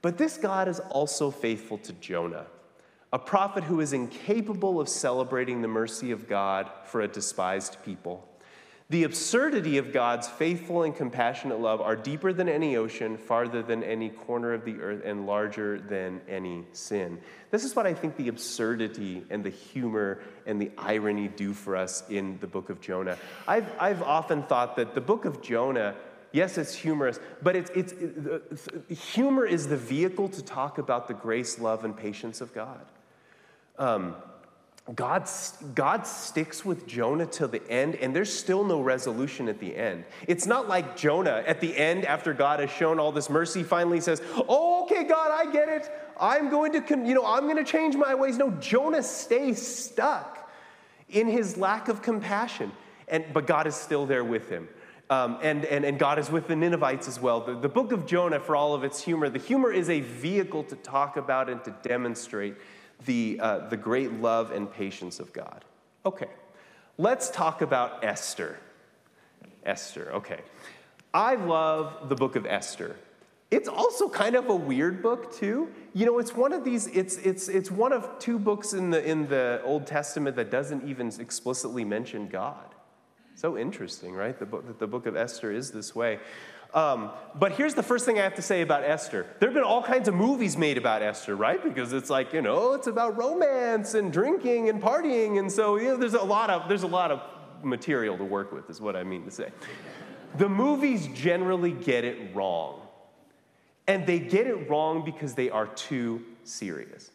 But 0.00 0.16
this 0.16 0.36
God 0.36 0.68
is 0.68 0.78
also 0.78 1.32
faithful 1.32 1.76
to 1.78 1.92
Jonah, 1.94 2.46
a 3.12 3.18
prophet 3.18 3.64
who 3.64 3.80
is 3.80 3.92
incapable 3.92 4.78
of 4.78 4.88
celebrating 4.88 5.60
the 5.60 5.66
mercy 5.66 6.12
of 6.12 6.28
God 6.28 6.70
for 6.84 7.00
a 7.00 7.08
despised 7.08 7.78
people. 7.84 8.28
The 8.90 9.02
absurdity 9.02 9.78
of 9.78 9.92
God's 9.92 10.28
faithful 10.28 10.84
and 10.84 10.94
compassionate 10.94 11.58
love 11.58 11.80
are 11.80 11.96
deeper 11.96 12.32
than 12.32 12.48
any 12.48 12.76
ocean, 12.76 13.16
farther 13.18 13.60
than 13.60 13.82
any 13.82 14.10
corner 14.10 14.52
of 14.52 14.64
the 14.64 14.80
earth, 14.80 15.02
and 15.04 15.26
larger 15.26 15.80
than 15.80 16.20
any 16.28 16.64
sin. 16.70 17.18
This 17.50 17.64
is 17.64 17.74
what 17.74 17.88
I 17.88 17.92
think 17.92 18.16
the 18.16 18.28
absurdity 18.28 19.24
and 19.30 19.42
the 19.42 19.50
humor 19.50 20.20
and 20.46 20.62
the 20.62 20.70
irony 20.78 21.26
do 21.26 21.52
for 21.52 21.74
us 21.74 22.04
in 22.08 22.38
the 22.38 22.46
book 22.46 22.70
of 22.70 22.80
Jonah. 22.80 23.18
I've, 23.48 23.66
I've 23.80 24.02
often 24.02 24.44
thought 24.44 24.76
that 24.76 24.94
the 24.94 25.00
book 25.00 25.24
of 25.24 25.42
Jonah, 25.42 25.96
yes, 26.36 26.58
it's 26.58 26.74
humorous, 26.74 27.18
but 27.42 27.56
it's, 27.56 27.70
it's, 27.74 27.92
it, 27.92 28.96
humor 28.96 29.46
is 29.46 29.68
the 29.68 29.76
vehicle 29.76 30.28
to 30.28 30.42
talk 30.42 30.78
about 30.78 31.08
the 31.08 31.14
grace, 31.14 31.58
love, 31.58 31.84
and 31.84 31.96
patience 31.96 32.40
of 32.40 32.54
God. 32.54 32.84
Um, 33.78 34.14
God, 34.94 35.28
God 35.74 36.06
sticks 36.06 36.64
with 36.64 36.86
Jonah 36.86 37.26
till 37.26 37.48
the 37.48 37.66
end, 37.68 37.96
and 37.96 38.14
there's 38.14 38.32
still 38.32 38.62
no 38.62 38.80
resolution 38.80 39.48
at 39.48 39.58
the 39.58 39.74
end. 39.74 40.04
It's 40.28 40.46
not 40.46 40.68
like 40.68 40.96
Jonah 40.96 41.42
at 41.44 41.60
the 41.60 41.76
end, 41.76 42.04
after 42.04 42.32
God 42.32 42.60
has 42.60 42.70
shown 42.70 43.00
all 43.00 43.10
this 43.10 43.28
mercy, 43.28 43.64
finally 43.64 44.00
says, 44.00 44.22
Oh, 44.48 44.84
okay, 44.84 45.02
God, 45.02 45.32
I 45.32 45.50
get 45.50 45.68
it. 45.68 45.90
I'm 46.20 46.50
going 46.50 46.72
to, 46.72 46.84
you 46.88 47.14
know, 47.14 47.26
I'm 47.26 47.44
going 47.44 47.56
to 47.56 47.64
change 47.64 47.96
my 47.96 48.14
ways. 48.14 48.38
No, 48.38 48.50
Jonah 48.52 49.02
stays 49.02 49.60
stuck 49.66 50.50
in 51.08 51.26
his 51.26 51.56
lack 51.56 51.88
of 51.88 52.00
compassion, 52.00 52.70
and, 53.08 53.24
but 53.32 53.46
God 53.46 53.66
is 53.66 53.74
still 53.74 54.06
there 54.06 54.24
with 54.24 54.48
him. 54.48 54.68
Um, 55.08 55.38
and, 55.40 55.64
and, 55.64 55.84
and 55.84 55.98
God 55.98 56.18
is 56.18 56.30
with 56.30 56.48
the 56.48 56.56
Ninevites 56.56 57.06
as 57.06 57.20
well. 57.20 57.40
The, 57.40 57.54
the 57.54 57.68
book 57.68 57.92
of 57.92 58.06
Jonah, 58.06 58.40
for 58.40 58.56
all 58.56 58.74
of 58.74 58.82
its 58.82 59.00
humor, 59.02 59.28
the 59.28 59.38
humor 59.38 59.72
is 59.72 59.88
a 59.88 60.00
vehicle 60.00 60.64
to 60.64 60.76
talk 60.76 61.16
about 61.16 61.48
and 61.48 61.62
to 61.64 61.74
demonstrate 61.82 62.56
the, 63.04 63.38
uh, 63.40 63.68
the 63.68 63.76
great 63.76 64.14
love 64.14 64.50
and 64.50 64.70
patience 64.72 65.20
of 65.20 65.32
God. 65.32 65.64
Okay, 66.04 66.28
let's 66.98 67.30
talk 67.30 67.62
about 67.62 68.04
Esther. 68.04 68.58
Esther, 69.64 70.10
okay. 70.12 70.40
I 71.14 71.36
love 71.36 72.08
the 72.08 72.14
book 72.14 72.36
of 72.36 72.44
Esther. 72.46 72.96
It's 73.50 73.68
also 73.68 74.08
kind 74.08 74.34
of 74.34 74.48
a 74.50 74.54
weird 74.54 75.02
book 75.02 75.32
too. 75.32 75.72
You 75.94 76.04
know, 76.06 76.18
it's 76.18 76.34
one 76.34 76.52
of 76.52 76.64
these. 76.64 76.88
It's 76.88 77.16
it's 77.18 77.48
it's 77.48 77.70
one 77.70 77.92
of 77.92 78.18
two 78.18 78.38
books 78.38 78.72
in 78.72 78.90
the 78.90 79.04
in 79.04 79.28
the 79.28 79.62
Old 79.64 79.86
Testament 79.86 80.36
that 80.36 80.50
doesn't 80.50 80.86
even 80.88 81.12
explicitly 81.20 81.84
mention 81.84 82.26
God. 82.28 82.75
So 83.36 83.56
interesting, 83.56 84.14
right? 84.14 84.36
The 84.38 84.46
book 84.46 84.78
the 84.78 84.86
book 84.86 85.06
of 85.06 85.14
Esther 85.14 85.52
is 85.52 85.70
this 85.70 85.94
way. 85.94 86.18
Um, 86.74 87.10
but 87.34 87.52
here's 87.52 87.74
the 87.74 87.82
first 87.82 88.04
thing 88.04 88.18
I 88.18 88.22
have 88.22 88.34
to 88.34 88.42
say 88.42 88.60
about 88.60 88.82
Esther. 88.82 89.26
There 89.38 89.48
have 89.48 89.54
been 89.54 89.62
all 89.62 89.82
kinds 89.82 90.08
of 90.08 90.14
movies 90.14 90.56
made 90.56 90.76
about 90.76 91.00
Esther, 91.02 91.36
right? 91.36 91.62
Because 91.62 91.92
it's 91.92 92.10
like, 92.10 92.32
you 92.32 92.42
know, 92.42 92.74
it's 92.74 92.86
about 92.86 93.16
romance 93.16 93.94
and 93.94 94.12
drinking 94.12 94.68
and 94.68 94.82
partying. 94.82 95.38
And 95.38 95.50
so, 95.50 95.76
you 95.76 95.88
know, 95.88 95.96
there's 95.96 96.14
a 96.14 96.22
lot 96.22 96.50
of, 96.50 96.68
there's 96.68 96.82
a 96.82 96.88
lot 96.88 97.10
of 97.10 97.22
material 97.62 98.18
to 98.18 98.24
work 98.24 98.52
with, 98.52 98.68
is 98.68 98.80
what 98.80 98.96
I 98.96 99.04
mean 99.04 99.24
to 99.24 99.30
say. 99.30 99.50
The 100.36 100.48
movies 100.48 101.08
generally 101.14 101.72
get 101.72 102.04
it 102.04 102.34
wrong. 102.34 102.82
And 103.86 104.04
they 104.06 104.18
get 104.18 104.46
it 104.46 104.68
wrong 104.68 105.04
because 105.04 105.34
they 105.34 105.48
are 105.48 105.68
too 105.68 106.24
serious. 106.42 107.10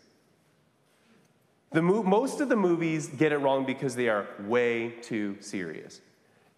The 1.72 1.82
mo- 1.82 2.04
most 2.04 2.42
of 2.42 2.50
the 2.50 2.56
movies 2.56 3.08
get 3.08 3.32
it 3.32 3.38
wrong 3.38 3.66
because 3.66 3.96
they 3.96 4.08
are 4.08 4.28
way 4.40 4.96
too 5.02 5.38
serious. 5.40 6.02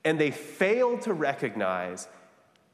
And 0.05 0.19
they 0.19 0.31
fail 0.31 0.97
to 0.99 1.13
recognize 1.13 2.07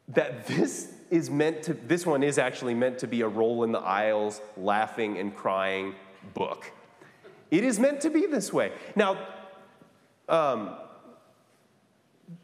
that 0.10 0.48
this 0.48 0.92
is 1.12 1.30
meant 1.30 1.63
to, 1.63 1.74
this 1.74 2.06
one 2.06 2.24
is 2.24 2.38
actually 2.38 2.74
meant 2.74 3.00
to 3.00 3.08
be 3.08 3.22
a 3.22 3.28
roll 3.28 3.63
in 3.63 3.72
the 3.72 3.80
aisles, 3.80 4.42
laughing 4.58 5.18
and 5.18 5.36
crying 5.36 5.96
book. 6.34 6.72
It 7.52 7.63
is 7.63 7.80
meant 7.80 8.02
to 8.02 8.10
be 8.10 8.26
this 8.26 8.54
way. 8.54 8.72
Now, 8.96 9.28
um, 10.28 10.76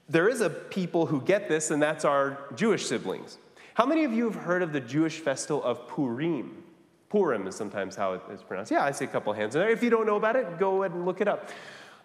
there 0.10 0.30
is 0.30 0.41
a 0.41 0.50
people 0.50 1.06
who 1.06 1.21
get 1.21 1.48
this, 1.48 1.71
and 1.71 1.82
that's 1.82 2.06
our 2.06 2.39
Jewish 2.56 2.86
siblings. 2.86 3.38
How 3.76 3.86
many 3.86 4.04
of 4.04 4.13
you 4.13 4.26
have 4.26 4.36
heard 4.36 4.62
of 4.62 4.74
the 4.74 4.80
Jewish 4.80 5.19
festival 5.19 5.63
of 5.63 5.88
Purim? 5.88 6.63
Purim 7.10 7.48
is 7.48 7.56
sometimes 7.56 7.95
how 7.95 8.13
it's 8.13 8.43
pronounced. 8.43 8.71
Yeah, 8.71 8.84
I 8.84 8.91
see 8.91 9.06
a 9.06 9.08
couple 9.08 9.32
of 9.32 9.38
hands 9.38 9.56
in 9.56 9.62
there. 9.62 9.69
If 9.69 9.84
you 9.84 9.89
don't 9.89 10.06
know 10.06 10.15
about 10.15 10.36
it, 10.36 10.58
go 10.58 10.84
ahead 10.84 10.95
and 10.95 11.06
look 11.06 11.21
it 11.21 11.28
up. 11.28 11.50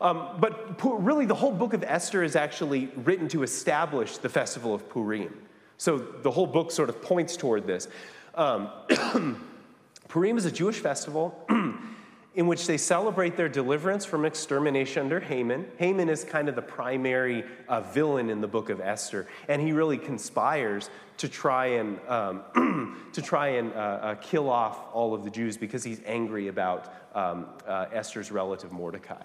Um, 0.01 0.39
but 0.39 0.83
really, 0.83 1.27
the 1.27 1.35
whole 1.35 1.53
book 1.53 1.75
of 1.75 1.85
Esther 1.85 2.23
is 2.23 2.35
actually 2.35 2.87
written 2.97 3.29
to 3.29 3.43
establish 3.43 4.17
the 4.17 4.29
festival 4.29 4.75
of 4.75 4.89
Purim. 4.89 5.47
So 5.77 5.99
the 5.99 6.31
whole 6.31 6.47
book 6.47 6.71
sort 6.71 6.89
of 6.89 7.03
points 7.03 7.37
toward 7.37 7.67
this. 7.67 7.89
Um, 8.35 8.71
Purim 10.09 10.37
is 10.37 10.45
a 10.45 10.51
Jewish 10.51 10.79
festival 10.81 11.47
in 12.35 12.47
which 12.47 12.67
they 12.67 12.77
celebrate 12.77 13.37
their 13.37 13.49
deliverance 13.49 14.05
from 14.05 14.25
extermination 14.25 15.05
under 15.05 15.21
Haman. 15.21 15.67
Haman 15.79 16.09
is 16.09 16.25
kind 16.25 16.49
of 16.49 16.55
the 16.55 16.63
primary 16.63 17.45
uh, 17.69 17.81
villain 17.81 18.31
in 18.31 18.41
the 18.41 18.49
book 18.49 18.71
of 18.71 18.81
Esther, 18.81 19.27
and 19.49 19.61
he 19.61 19.73
really 19.73 19.99
conspires 19.99 20.91
to 21.17 21.29
try 21.29 21.67
and, 21.67 22.01
um, 22.09 23.07
to 23.13 23.21
try 23.21 23.49
and 23.49 23.73
uh, 23.73 23.77
uh, 23.77 24.15
kill 24.17 24.49
off 24.49 24.79
all 24.93 25.13
of 25.13 25.25
the 25.25 25.31
Jews 25.31 25.57
because 25.57 25.85
he's 25.85 26.01
angry 26.07 26.49
about 26.49 26.93
um, 27.15 27.47
uh, 27.67 27.87
Esther's 27.93 28.31
relative 28.31 28.73
Mordecai. 28.73 29.23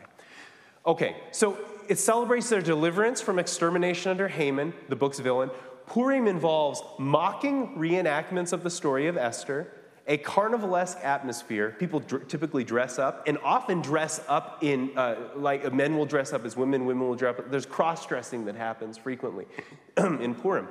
Okay, 0.85 1.15
so 1.31 1.57
it 1.87 1.97
celebrates 1.97 2.49
their 2.49 2.61
deliverance 2.61 3.21
from 3.21 3.39
extermination 3.39 4.11
under 4.11 4.27
Haman, 4.27 4.73
the 4.89 4.95
book's 4.95 5.19
villain, 5.19 5.49
Purim 5.87 6.27
involves 6.27 6.81
mocking 6.97 7.75
reenactments 7.77 8.53
of 8.53 8.63
the 8.63 8.69
story 8.69 9.07
of 9.07 9.17
Esther, 9.17 9.71
a 10.07 10.17
carnivalesque 10.17 11.03
atmosphere. 11.03 11.75
People 11.79 11.99
dr- 11.99 12.27
typically 12.27 12.63
dress 12.63 12.99
up 12.99 13.27
and 13.27 13.37
often 13.43 13.81
dress 13.81 14.21
up 14.27 14.63
in, 14.63 14.95
uh, 14.95 15.15
like 15.35 15.71
men 15.73 15.97
will 15.97 16.05
dress 16.05 16.33
up 16.33 16.45
as 16.45 16.55
women, 16.55 16.85
women 16.85 17.07
will 17.07 17.15
dress 17.15 17.39
up. 17.39 17.49
There's 17.49 17.65
cross 17.65 18.05
dressing 18.05 18.45
that 18.45 18.55
happens 18.55 18.97
frequently 18.97 19.45
in 19.97 20.35
Purim. 20.35 20.67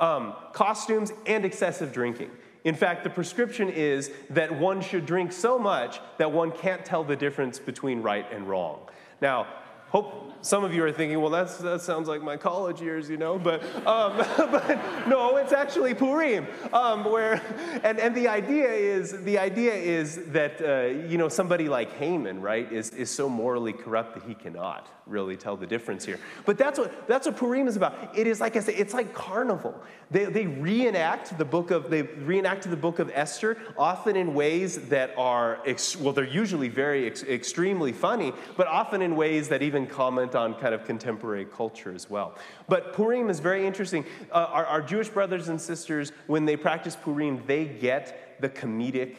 Um, 0.00 0.34
costumes 0.52 1.12
and 1.26 1.44
excessive 1.44 1.92
drinking. 1.92 2.30
In 2.64 2.74
fact, 2.74 3.04
the 3.04 3.10
prescription 3.10 3.68
is 3.68 4.10
that 4.30 4.56
one 4.56 4.80
should 4.80 5.06
drink 5.06 5.32
so 5.32 5.58
much 5.58 6.00
that 6.18 6.30
one 6.30 6.52
can't 6.52 6.84
tell 6.84 7.04
the 7.04 7.16
difference 7.16 7.58
between 7.58 8.02
right 8.02 8.26
and 8.32 8.48
wrong. 8.48 8.80
Now, 9.22 9.46
hope 9.90 10.32
some 10.40 10.64
of 10.64 10.74
you 10.74 10.82
are 10.82 10.90
thinking, 10.90 11.20
well, 11.20 11.30
that's, 11.30 11.58
that 11.58 11.80
sounds 11.80 12.08
like 12.08 12.22
my 12.22 12.36
college 12.36 12.82
years, 12.82 13.08
you 13.08 13.16
know, 13.16 13.38
but, 13.38 13.62
um, 13.86 14.16
but 14.36 15.06
no, 15.06 15.36
it's 15.36 15.52
actually 15.52 15.94
Purim, 15.94 16.44
um, 16.72 17.04
where, 17.04 17.40
and, 17.84 18.00
and 18.00 18.16
the 18.16 18.26
idea 18.26 18.68
is, 18.68 19.22
the 19.22 19.38
idea 19.38 19.72
is 19.74 20.16
that, 20.32 20.60
uh, 20.60 20.86
you 21.08 21.18
know, 21.18 21.28
somebody 21.28 21.68
like 21.68 21.92
Haman, 21.92 22.42
right, 22.42 22.70
is, 22.72 22.90
is 22.90 23.10
so 23.10 23.28
morally 23.28 23.72
corrupt 23.72 24.14
that 24.14 24.24
he 24.24 24.34
cannot 24.34 24.88
really 25.06 25.36
tell 25.36 25.56
the 25.56 25.66
difference 25.66 26.04
here. 26.04 26.18
But 26.44 26.58
that's 26.58 26.78
what, 26.78 27.08
that's 27.08 27.26
what 27.26 27.36
Purim 27.36 27.66
is 27.66 27.76
about. 27.76 28.16
It 28.16 28.26
is, 28.26 28.40
like 28.40 28.56
I 28.56 28.60
say, 28.60 28.74
it's 28.74 28.94
like 28.94 29.12
carnival. 29.12 29.74
They, 30.10 30.26
they 30.26 30.46
reenact 30.46 31.36
the 31.38 31.44
book 31.44 31.70
of, 31.70 31.90
they 31.90 32.02
reenact 32.02 32.68
the 32.68 32.76
book 32.76 32.98
of 32.98 33.10
Esther, 33.14 33.58
often 33.76 34.16
in 34.16 34.34
ways 34.34 34.88
that 34.88 35.12
are, 35.16 35.58
ex- 35.66 35.96
well, 35.96 36.12
they're 36.12 36.24
usually 36.24 36.68
very 36.68 37.06
ex- 37.06 37.24
extremely 37.24 37.92
funny, 37.92 38.32
but 38.56 38.66
often 38.66 39.02
in 39.02 39.16
ways 39.16 39.48
that 39.48 39.62
even 39.62 39.86
comment 39.86 40.34
on 40.34 40.54
kind 40.54 40.74
of 40.74 40.84
contemporary 40.84 41.46
culture 41.46 41.92
as 41.94 42.08
well. 42.08 42.36
But 42.68 42.92
Purim 42.92 43.28
is 43.28 43.40
very 43.40 43.66
interesting. 43.66 44.04
Uh, 44.30 44.46
our, 44.50 44.66
our 44.66 44.82
Jewish 44.82 45.08
brothers 45.08 45.48
and 45.48 45.60
sisters, 45.60 46.12
when 46.26 46.44
they 46.44 46.56
practice 46.56 46.96
Purim, 46.96 47.42
they 47.46 47.64
get 47.64 48.40
the 48.40 48.48
comedic 48.48 49.16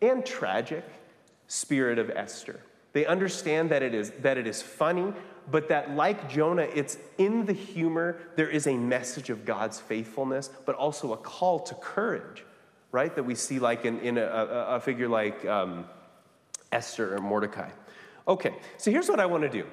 and 0.00 0.26
tragic 0.26 0.84
spirit 1.46 1.98
of 1.98 2.10
Esther. 2.10 2.60
They 2.92 3.06
understand 3.06 3.70
that 3.70 3.82
it 3.82 3.94
is, 3.94 4.10
that 4.20 4.36
it 4.36 4.46
is 4.46 4.60
funny, 4.62 5.12
but 5.50 5.68
that 5.68 5.94
like 5.94 6.28
Jonah, 6.28 6.62
it's 6.74 6.98
in 7.18 7.46
the 7.46 7.52
humor, 7.52 8.18
there 8.36 8.48
is 8.48 8.66
a 8.66 8.76
message 8.76 9.30
of 9.30 9.44
God's 9.44 9.80
faithfulness, 9.80 10.50
but 10.66 10.74
also 10.76 11.12
a 11.12 11.16
call 11.16 11.60
to 11.60 11.74
courage, 11.74 12.44
right? 12.92 13.14
That 13.14 13.24
we 13.24 13.34
see 13.34 13.58
like 13.58 13.84
in, 13.84 13.98
in 14.00 14.18
a, 14.18 14.24
a, 14.24 14.80
figure 14.80 15.08
like 15.08 15.44
um, 15.46 15.86
Esther 16.70 17.16
or 17.16 17.18
Mordecai. 17.18 17.70
Okay, 18.28 18.54
so 18.76 18.90
here's 18.90 19.08
what 19.08 19.18
I 19.18 19.26
want 19.26 19.42
to 19.42 19.48
do. 19.48 19.66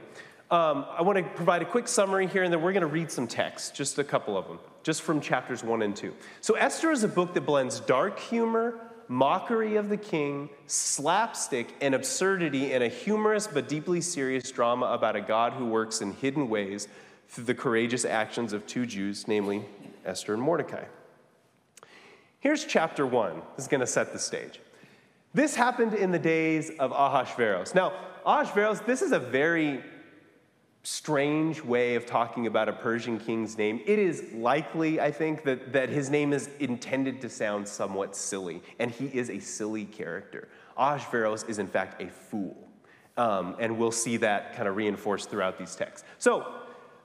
Um, 0.49 0.85
I 0.89 1.03
want 1.03 1.19
to 1.19 1.23
provide 1.23 1.61
a 1.61 1.65
quick 1.65 1.87
summary 1.87 2.25
here, 2.25 2.41
and 2.41 2.51
then 2.51 2.63
we're 2.63 2.73
going 2.73 2.81
to 2.81 2.87
read 2.87 3.11
some 3.11 3.27
texts, 3.27 3.69
just 3.69 3.99
a 3.99 4.03
couple 4.03 4.35
of 4.35 4.47
them, 4.47 4.57
just 4.81 5.03
from 5.03 5.21
chapters 5.21 5.63
one 5.63 5.83
and 5.83 5.95
two. 5.95 6.15
So, 6.41 6.55
Esther 6.55 6.89
is 6.89 7.03
a 7.03 7.07
book 7.07 7.35
that 7.35 7.41
blends 7.41 7.79
dark 7.81 8.17
humor, 8.17 8.79
mockery 9.09 9.75
of 9.75 9.89
the 9.89 9.97
king, 9.97 10.49
slapstick, 10.67 11.75
and 11.81 11.93
absurdity 11.93 12.71
in 12.71 12.83
a 12.83 12.87
humorous 12.87 13.47
but 13.47 13.67
deeply 13.67 13.99
serious 13.99 14.49
drama 14.51 14.85
about 14.85 15.15
a 15.15 15.21
God 15.21 15.53
who 15.53 15.65
works 15.65 15.99
in 15.99 16.13
hidden 16.13 16.47
ways 16.47 16.87
through 17.27 17.45
the 17.45 17.55
courageous 17.55 18.05
actions 18.05 18.53
of 18.53 18.65
two 18.67 18.85
Jews, 18.85 19.27
namely 19.27 19.65
Esther 20.05 20.35
and 20.35 20.41
Mordecai. 20.41 20.85
Here's 22.39 22.63
chapter 22.63 23.05
one. 23.05 23.41
This 23.55 23.65
is 23.65 23.67
going 23.67 23.81
to 23.81 23.87
set 23.87 24.13
the 24.13 24.19
stage. 24.19 24.61
This 25.33 25.55
happened 25.55 25.93
in 25.95 26.11
the 26.11 26.19
days 26.19 26.71
of 26.79 26.91
Ahasuerus. 26.91 27.75
Now, 27.75 27.93
Ahasuerus, 28.25 28.79
this 28.81 29.01
is 29.01 29.11
a 29.11 29.19
very 29.19 29.83
strange 30.83 31.63
way 31.63 31.95
of 31.95 32.05
talking 32.05 32.47
about 32.47 32.69
a 32.69 32.73
Persian 32.73 33.19
king's 33.19 33.57
name. 33.57 33.81
It 33.85 33.99
is 33.99 34.23
likely, 34.33 34.99
I 35.01 35.11
think, 35.11 35.43
that, 35.43 35.73
that 35.73 35.89
his 35.89 36.09
name 36.09 36.33
is 36.33 36.49
intended 36.59 37.21
to 37.21 37.29
sound 37.29 37.67
somewhat 37.67 38.15
silly, 38.15 38.61
and 38.79 38.89
he 38.89 39.07
is 39.07 39.29
a 39.29 39.39
silly 39.39 39.85
character. 39.85 40.47
Ahasuerus 40.77 41.43
is, 41.43 41.59
in 41.59 41.67
fact, 41.67 42.01
a 42.01 42.07
fool. 42.07 42.55
Um, 43.17 43.57
and 43.59 43.77
we'll 43.77 43.91
see 43.91 44.15
that 44.17 44.55
kind 44.55 44.67
of 44.69 44.77
reinforced 44.77 45.29
throughout 45.29 45.57
these 45.57 45.75
texts. 45.75 46.07
So, 46.19 46.53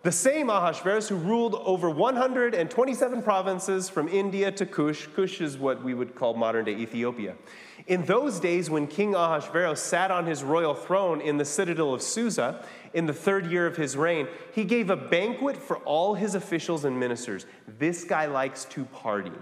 the 0.04 0.12
same 0.12 0.50
Ahasuerus 0.50 1.08
who 1.08 1.16
ruled 1.16 1.54
over 1.64 1.88
127 1.88 3.22
provinces 3.22 3.88
from 3.88 4.06
India 4.06 4.52
to 4.52 4.66
Kush, 4.66 5.06
Kush 5.16 5.40
is 5.40 5.56
what 5.56 5.82
we 5.82 5.94
would 5.94 6.14
call 6.14 6.34
modern 6.34 6.66
day 6.66 6.76
Ethiopia. 6.76 7.34
In 7.86 8.04
those 8.04 8.38
days, 8.38 8.68
when 8.68 8.86
King 8.86 9.14
Ahasuerus 9.14 9.80
sat 9.80 10.10
on 10.10 10.26
his 10.26 10.42
royal 10.42 10.74
throne 10.74 11.22
in 11.22 11.38
the 11.38 11.44
citadel 11.46 11.94
of 11.94 12.02
Susa, 12.02 12.62
in 12.92 13.06
the 13.06 13.14
third 13.14 13.46
year 13.46 13.66
of 13.66 13.78
his 13.78 13.96
reign, 13.96 14.28
he 14.54 14.64
gave 14.64 14.90
a 14.90 14.96
banquet 14.96 15.56
for 15.56 15.78
all 15.78 16.12
his 16.14 16.34
officials 16.34 16.84
and 16.84 17.00
ministers. 17.00 17.46
This 17.78 18.04
guy 18.04 18.26
likes 18.26 18.66
to 18.66 18.84
party. 18.84 19.32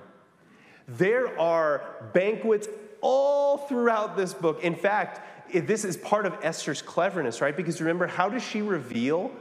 There 0.86 1.36
are 1.40 2.08
banquets 2.12 2.68
all 3.00 3.58
throughout 3.58 4.16
this 4.16 4.32
book. 4.32 4.62
In 4.62 4.76
fact, 4.76 5.52
this 5.52 5.84
is 5.84 5.96
part 5.96 6.24
of 6.24 6.38
Esther's 6.40 6.82
cleverness, 6.82 7.40
right? 7.40 7.56
Because 7.56 7.80
remember, 7.80 8.06
how 8.06 8.28
does 8.28 8.44
she 8.44 8.62
reveal 8.62 9.32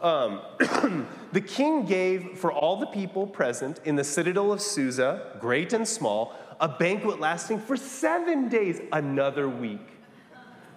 Um, 0.00 0.42
the 1.32 1.40
king 1.40 1.86
gave 1.86 2.38
for 2.38 2.52
all 2.52 2.76
the 2.76 2.86
people 2.86 3.26
present 3.26 3.80
in 3.84 3.96
the 3.96 4.04
citadel 4.04 4.52
of 4.52 4.60
Susa, 4.60 5.36
great 5.40 5.72
and 5.72 5.86
small, 5.86 6.34
a 6.60 6.68
banquet 6.68 7.20
lasting 7.20 7.58
for 7.58 7.76
seven 7.76 8.48
days, 8.48 8.80
another 8.92 9.48
week. 9.48 9.93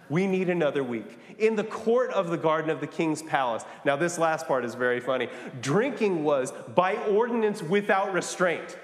We 0.09 0.27
need 0.27 0.49
another 0.49 0.83
week. 0.83 1.19
In 1.37 1.55
the 1.55 1.63
court 1.63 2.11
of 2.11 2.29
the 2.29 2.37
garden 2.37 2.69
of 2.69 2.79
the 2.79 2.87
king's 2.87 3.21
palace. 3.21 3.63
Now, 3.85 3.95
this 3.95 4.17
last 4.17 4.47
part 4.47 4.65
is 4.65 4.75
very 4.75 4.99
funny. 4.99 5.29
Drinking 5.61 6.23
was 6.23 6.51
by 6.75 6.95
ordinance 7.07 7.61
without 7.61 8.13
restraint. 8.13 8.77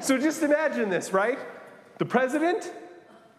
So 0.00 0.18
just 0.18 0.42
imagine 0.42 0.90
this, 0.90 1.12
right? 1.12 1.38
The 1.98 2.04
president, 2.04 2.72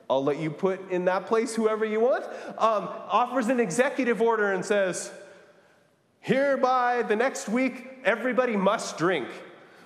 I'll 0.09 0.23
let 0.23 0.39
you 0.39 0.49
put 0.49 0.89
in 0.89 1.05
that 1.05 1.25
place 1.25 1.55
whoever 1.55 1.85
you 1.85 1.99
want, 1.99 2.23
um, 2.57 2.89
offers 3.09 3.47
an 3.47 3.59
executive 3.59 4.21
order 4.21 4.53
and 4.53 4.63
says, 4.63 5.11
Hereby, 6.21 7.01
the 7.01 7.17
next 7.17 7.49
week, 7.49 7.99
everybody 8.05 8.55
must 8.55 8.97
drink, 8.97 9.27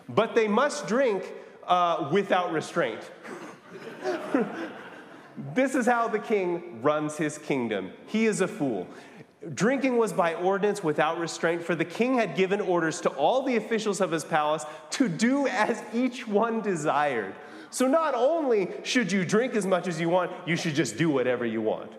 but 0.08 0.36
they 0.36 0.48
must 0.48 0.88
drink 0.88 1.34
uh, 1.66 2.10
without 2.12 2.52
restraint. 2.52 3.02
this 5.54 5.76
is 5.76 5.86
how 5.86 6.08
the 6.08 6.20
king 6.20 6.82
runs 6.82 7.18
his 7.18 7.38
kingdom. 7.38 7.92
He 8.08 8.26
is 8.26 8.42
a 8.42 8.48
fool. 8.48 8.88
Drinking 9.54 9.98
was 9.98 10.12
by 10.12 10.34
ordinance 10.34 10.84
without 10.84 11.20
restraint, 11.20 11.64
for 11.64 11.76
the 11.76 11.86
king 11.86 12.16
had 12.16 12.36
given 12.36 12.60
orders 12.60 13.00
to 13.02 13.10
all 13.10 13.44
the 13.44 13.56
officials 13.56 14.02
of 14.02 14.12
his 14.12 14.26
palace 14.26 14.66
to 14.92 15.08
do 15.08 15.48
as 15.48 15.82
each 15.94 16.28
one 16.28 16.62
desired. 16.62 17.36
So 17.70 17.88
not 17.88 18.16
only 18.16 18.70
should 18.84 19.12
you 19.12 19.24
drink 19.26 19.56
as 19.56 19.66
much 19.66 19.88
as 19.88 20.00
you 20.00 20.10
want, 20.10 20.32
you 20.46 20.56
should 20.56 20.74
just 20.74 20.98
do 20.98 21.10
whatever 21.10 21.46
you 21.46 21.62
want. 21.62 21.92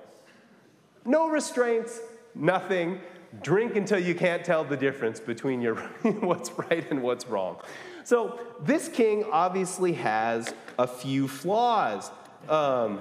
No 1.05 1.29
restraints, 1.29 2.01
nothing. 2.35 3.01
Drink 3.42 3.77
until 3.77 3.98
you 3.98 4.14
can't 4.14 4.44
tell 4.44 4.64
the 4.64 4.77
difference 4.77 5.20
between 5.20 5.61
your, 5.61 5.77
what's 6.20 6.51
right 6.53 6.90
and 6.90 7.03
what's 7.03 7.27
wrong. 7.27 7.59
So 8.03 8.40
this 8.62 8.88
king 8.88 9.24
obviously 9.31 9.92
has 9.94 10.53
a 10.79 10.87
few 10.87 11.29
flaws. 11.29 12.11
Um, 12.48 13.01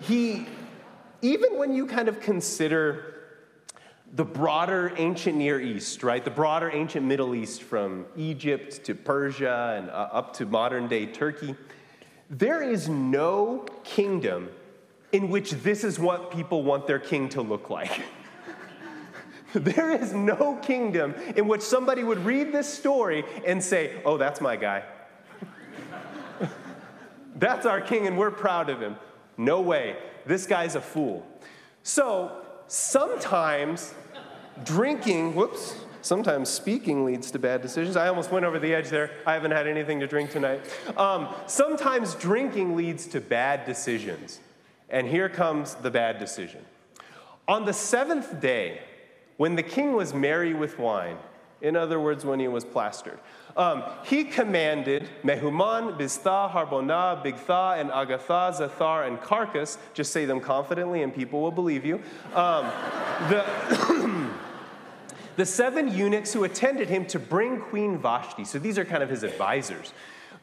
he, 0.00 0.46
even 1.22 1.58
when 1.58 1.74
you 1.74 1.86
kind 1.86 2.08
of 2.08 2.20
consider 2.20 3.10
the 4.12 4.24
broader 4.24 4.92
ancient 4.96 5.36
Near 5.36 5.60
East, 5.60 6.02
right? 6.02 6.24
The 6.24 6.30
broader 6.30 6.70
ancient 6.70 7.06
Middle 7.06 7.34
East 7.34 7.62
from 7.62 8.06
Egypt 8.16 8.84
to 8.84 8.94
Persia 8.94 9.76
and 9.78 9.90
uh, 9.90 10.08
up 10.12 10.34
to 10.34 10.46
modern 10.46 10.88
day 10.88 11.06
Turkey, 11.06 11.54
there 12.28 12.62
is 12.62 12.88
no 12.88 13.66
kingdom 13.84 14.48
in 15.12 15.28
which 15.28 15.50
this 15.52 15.84
is 15.84 15.98
what 15.98 16.30
people 16.30 16.62
want 16.62 16.86
their 16.86 16.98
king 16.98 17.28
to 17.30 17.42
look 17.42 17.70
like. 17.70 18.02
There 19.52 19.90
is 19.90 20.12
no 20.12 20.60
kingdom 20.62 21.12
in 21.34 21.48
which 21.48 21.62
somebody 21.62 22.04
would 22.04 22.24
read 22.24 22.52
this 22.52 22.72
story 22.72 23.24
and 23.44 23.60
say, 23.60 24.00
oh, 24.04 24.16
that's 24.16 24.40
my 24.40 24.54
guy. 24.54 24.84
that's 27.34 27.66
our 27.66 27.80
king, 27.80 28.06
and 28.06 28.16
we're 28.16 28.30
proud 28.30 28.70
of 28.70 28.80
him. 28.80 28.94
No 29.40 29.62
way. 29.62 29.96
This 30.26 30.46
guy's 30.46 30.74
a 30.74 30.82
fool. 30.82 31.26
So 31.82 32.30
sometimes 32.66 33.94
drinking, 34.64 35.34
whoops, 35.34 35.76
sometimes 36.02 36.50
speaking 36.50 37.06
leads 37.06 37.30
to 37.30 37.38
bad 37.38 37.62
decisions. 37.62 37.96
I 37.96 38.08
almost 38.08 38.30
went 38.30 38.44
over 38.44 38.58
the 38.58 38.74
edge 38.74 38.90
there. 38.90 39.10
I 39.24 39.32
haven't 39.32 39.52
had 39.52 39.66
anything 39.66 39.98
to 40.00 40.06
drink 40.06 40.30
tonight. 40.30 40.60
Um, 40.94 41.26
sometimes 41.46 42.14
drinking 42.16 42.76
leads 42.76 43.06
to 43.08 43.20
bad 43.22 43.64
decisions. 43.64 44.40
And 44.90 45.06
here 45.06 45.30
comes 45.30 45.74
the 45.74 45.90
bad 45.90 46.18
decision. 46.18 46.62
On 47.48 47.64
the 47.64 47.72
seventh 47.72 48.42
day, 48.42 48.82
when 49.38 49.56
the 49.56 49.62
king 49.62 49.94
was 49.94 50.12
merry 50.12 50.52
with 50.52 50.78
wine, 50.78 51.16
in 51.62 51.76
other 51.76 51.98
words, 51.98 52.26
when 52.26 52.40
he 52.40 52.48
was 52.48 52.66
plastered, 52.66 53.18
um, 53.56 53.82
he 54.04 54.24
commanded 54.24 55.08
Mehuman, 55.22 55.98
Biztha, 55.98 56.50
Harbonah, 56.50 57.22
Bigtha, 57.24 57.80
and 57.80 57.90
Abagtha, 57.90 58.52
Zethar, 58.52 59.06
and 59.06 59.18
Carkas, 59.18 59.78
just 59.94 60.12
say 60.12 60.24
them 60.24 60.40
confidently 60.40 61.02
and 61.02 61.14
people 61.14 61.40
will 61.40 61.50
believe 61.50 61.84
you. 61.84 61.96
Um, 62.34 62.70
the, 63.28 64.30
the 65.36 65.46
seven 65.46 65.92
eunuchs 65.92 66.32
who 66.32 66.44
attended 66.44 66.88
him 66.88 67.06
to 67.06 67.18
bring 67.18 67.60
Queen 67.60 67.98
Vashti, 67.98 68.44
so 68.44 68.58
these 68.58 68.78
are 68.78 68.84
kind 68.84 69.02
of 69.02 69.10
his 69.10 69.22
advisors. 69.22 69.92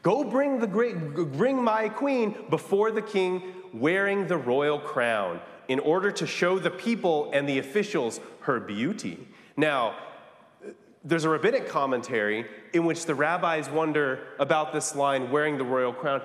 Go 0.04 0.24
bring, 0.24 0.60
the 0.60 0.68
great, 0.68 0.96
bring 1.14 1.62
my 1.62 1.90
queen 1.90 2.36
before 2.50 2.92
the 2.92 3.02
king 3.02 3.42
wearing 3.74 4.28
the 4.28 4.38
royal 4.38 4.80
crown 4.80 5.42
in 5.68 5.80
order 5.80 6.12
to 6.12 6.26
show 6.26 6.60
the 6.60 6.70
people 6.70 7.30
and 7.34 7.48
the 7.48 7.60
officials 7.60 8.20
her 8.42 8.60
beauty. 8.60 9.28
Now, 9.58 9.96
there's 11.08 11.24
a 11.24 11.30
rabbinic 11.30 11.70
commentary 11.70 12.46
in 12.74 12.86
which 12.86 13.06
the 13.06 13.16
rabbis 13.16 13.70
wonder 13.70 14.28
about 14.40 14.74
this 14.74 14.94
line, 14.94 15.32
wearing 15.32 15.58
the 15.58 15.64
royal 15.64 15.94
crown. 15.94 16.22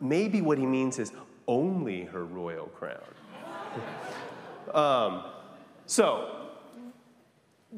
Maybe 0.00 0.40
what 0.40 0.56
he 0.56 0.64
means 0.64 0.98
is 0.98 1.12
only 1.46 2.04
her 2.04 2.24
royal 2.24 2.66
crown. 2.68 3.02
um, 4.74 5.24
so, 5.84 6.48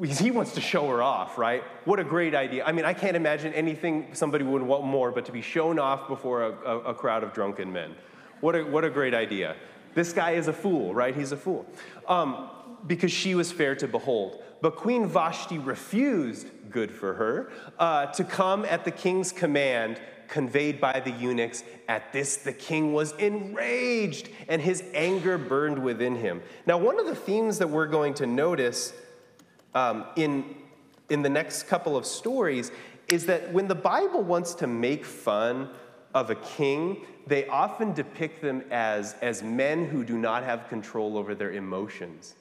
he 0.04 0.30
wants 0.30 0.52
to 0.52 0.60
show 0.60 0.88
her 0.88 1.02
off, 1.02 1.36
right? 1.36 1.64
What 1.84 1.98
a 1.98 2.04
great 2.04 2.34
idea. 2.34 2.64
I 2.64 2.70
mean, 2.70 2.84
I 2.84 2.92
can't 2.92 3.16
imagine 3.16 3.52
anything 3.52 4.10
somebody 4.12 4.44
would 4.44 4.62
want 4.62 4.84
more 4.84 5.10
but 5.10 5.24
to 5.24 5.32
be 5.32 5.42
shown 5.42 5.80
off 5.80 6.06
before 6.06 6.42
a, 6.42 6.52
a, 6.64 6.78
a 6.90 6.94
crowd 6.94 7.24
of 7.24 7.32
drunken 7.32 7.72
men. 7.72 7.96
What 8.40 8.54
a, 8.54 8.62
what 8.62 8.84
a 8.84 8.90
great 8.90 9.14
idea. 9.14 9.56
This 9.94 10.12
guy 10.12 10.32
is 10.32 10.46
a 10.46 10.52
fool, 10.52 10.94
right? 10.94 11.16
He's 11.16 11.32
a 11.32 11.36
fool. 11.36 11.66
Um, 12.06 12.50
because 12.86 13.10
she 13.10 13.34
was 13.34 13.50
fair 13.50 13.74
to 13.76 13.88
behold. 13.88 14.42
But 14.60 14.76
Queen 14.76 15.06
Vashti 15.06 15.58
refused, 15.58 16.48
good 16.70 16.90
for 16.90 17.14
her, 17.14 17.50
uh, 17.78 18.06
to 18.06 18.24
come 18.24 18.64
at 18.64 18.84
the 18.84 18.90
king's 18.90 19.32
command 19.32 20.00
conveyed 20.28 20.80
by 20.80 21.00
the 21.00 21.10
eunuchs. 21.10 21.62
At 21.88 22.12
this, 22.12 22.36
the 22.38 22.52
king 22.52 22.92
was 22.92 23.12
enraged, 23.12 24.28
and 24.48 24.60
his 24.60 24.82
anger 24.92 25.38
burned 25.38 25.82
within 25.82 26.16
him. 26.16 26.42
Now, 26.66 26.78
one 26.78 26.98
of 26.98 27.06
the 27.06 27.14
themes 27.14 27.58
that 27.58 27.68
we're 27.68 27.86
going 27.86 28.14
to 28.14 28.26
notice 28.26 28.92
um, 29.74 30.06
in 30.16 30.56
in 31.08 31.22
the 31.22 31.28
next 31.28 31.64
couple 31.64 31.96
of 31.96 32.06
stories 32.06 32.70
is 33.08 33.26
that 33.26 33.52
when 33.52 33.68
the 33.68 33.74
Bible 33.74 34.22
wants 34.22 34.54
to 34.54 34.66
make 34.66 35.04
fun 35.04 35.70
of 36.14 36.30
a 36.30 36.34
king, 36.34 37.04
they 37.26 37.46
often 37.46 37.92
depict 37.92 38.42
them 38.42 38.64
as, 38.70 39.14
as 39.22 39.42
men 39.42 39.86
who 39.86 40.04
do 40.04 40.18
not 40.18 40.42
have 40.42 40.68
control 40.68 41.16
over 41.16 41.34
their 41.34 41.52
emotions. 41.52 42.34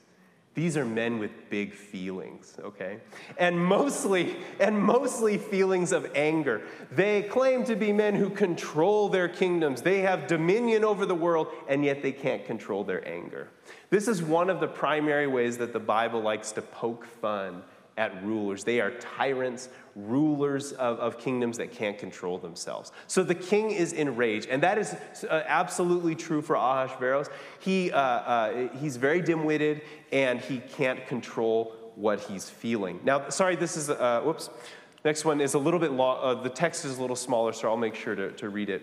These 0.56 0.78
are 0.78 0.86
men 0.86 1.18
with 1.18 1.50
big 1.50 1.74
feelings, 1.74 2.56
okay? 2.58 3.00
And 3.36 3.62
mostly, 3.62 4.36
and 4.58 4.82
mostly 4.82 5.36
feelings 5.36 5.92
of 5.92 6.10
anger. 6.14 6.62
They 6.90 7.24
claim 7.24 7.62
to 7.64 7.76
be 7.76 7.92
men 7.92 8.14
who 8.14 8.30
control 8.30 9.10
their 9.10 9.28
kingdoms. 9.28 9.82
They 9.82 10.00
have 10.00 10.26
dominion 10.26 10.82
over 10.82 11.04
the 11.04 11.14
world, 11.14 11.48
and 11.68 11.84
yet 11.84 12.02
they 12.02 12.10
can't 12.10 12.46
control 12.46 12.84
their 12.84 13.06
anger. 13.06 13.50
This 13.90 14.08
is 14.08 14.22
one 14.22 14.48
of 14.48 14.60
the 14.60 14.66
primary 14.66 15.26
ways 15.26 15.58
that 15.58 15.74
the 15.74 15.78
Bible 15.78 16.22
likes 16.22 16.52
to 16.52 16.62
poke 16.62 17.04
fun 17.04 17.62
at 17.98 18.24
rulers. 18.24 18.64
They 18.64 18.80
are 18.80 18.92
tyrants, 18.92 19.68
rulers 19.96 20.72
of, 20.72 20.98
of 21.00 21.18
kingdoms 21.18 21.56
that 21.56 21.72
can't 21.72 21.98
control 21.98 22.38
themselves. 22.38 22.92
So 23.06 23.22
the 23.22 23.34
king 23.34 23.70
is 23.70 23.94
enraged, 23.94 24.48
and 24.48 24.62
that 24.62 24.76
is 24.76 24.94
uh, 25.24 25.42
absolutely 25.46 26.14
true 26.14 26.42
for 26.42 26.54
Ahasuerus. 26.54 27.28
He, 27.60 27.90
uh, 27.90 27.98
uh, 27.98 28.68
he's 28.78 28.98
very 28.98 29.22
dim 29.22 29.44
witted, 29.44 29.82
and 30.12 30.40
he 30.40 30.58
can't 30.58 31.06
control 31.06 31.74
what 31.94 32.20
he's 32.20 32.48
feeling. 32.48 33.00
Now, 33.04 33.30
sorry, 33.30 33.56
this 33.56 33.76
is, 33.76 33.88
uh, 33.88 34.20
whoops. 34.22 34.50
Next 35.02 35.24
one 35.24 35.40
is 35.40 35.54
a 35.54 35.58
little 35.58 35.80
bit 35.80 35.92
long, 35.92 36.18
uh, 36.20 36.42
the 36.42 36.50
text 36.50 36.84
is 36.84 36.98
a 36.98 37.00
little 37.00 37.16
smaller, 37.16 37.52
so 37.52 37.68
I'll 37.68 37.76
make 37.76 37.94
sure 37.94 38.14
to, 38.14 38.32
to 38.32 38.50
read 38.50 38.68
it 38.68 38.82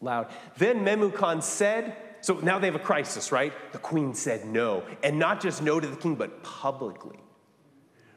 loud. 0.00 0.28
Then 0.58 0.84
Memucan 0.84 1.42
said, 1.42 1.96
so 2.20 2.40
now 2.40 2.58
they 2.58 2.66
have 2.66 2.74
a 2.74 2.80
crisis, 2.80 3.30
right? 3.30 3.52
The 3.72 3.78
queen 3.78 4.12
said 4.14 4.44
no, 4.44 4.82
and 5.04 5.18
not 5.18 5.40
just 5.40 5.62
no 5.62 5.78
to 5.78 5.86
the 5.86 5.96
king, 5.96 6.16
but 6.16 6.42
publicly 6.42 7.18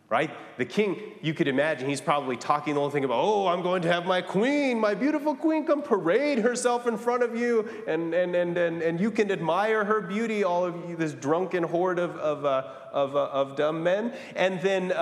right? 0.10 0.32
The 0.58 0.66
king, 0.66 1.00
you 1.22 1.36
could 1.36 1.48
imagine, 1.48 1.88
he's 1.88 2.02
probably 2.02 2.36
talking 2.36 2.74
the 2.74 2.80
whole 2.80 2.90
thing 2.90 3.04
about, 3.04 3.24
oh, 3.24 3.48
I'm 3.48 3.62
going 3.62 3.84
to 3.84 3.92
have 3.92 4.08
my 4.08 4.22
queen, 4.22 4.80
my 4.80 4.96
beautiful 4.96 5.36
queen, 5.36 5.66
come 5.66 5.84
parade 5.84 6.40
herself 6.40 6.88
in 6.88 6.98
front 6.98 7.22
of 7.22 7.36
you, 7.36 7.70
and, 7.88 8.14
and, 8.16 8.36
and, 8.36 8.58
and, 8.58 8.82
and 8.82 9.00
you 9.00 9.12
can 9.12 9.32
admire 9.32 9.86
her 9.86 10.02
beauty, 10.02 10.44
all 10.44 10.66
of 10.66 10.90
you, 10.90 10.96
this 10.96 11.14
drunken 11.14 11.62
horde 11.62 12.00
of, 12.00 12.16
of, 12.18 12.44
uh, 12.44 12.64
of, 12.92 13.16
uh, 13.16 13.26
of 13.28 13.56
dumb 13.56 13.84
men. 13.84 14.14
And 14.36 14.60
then, 14.62 14.92
uh, 14.92 14.96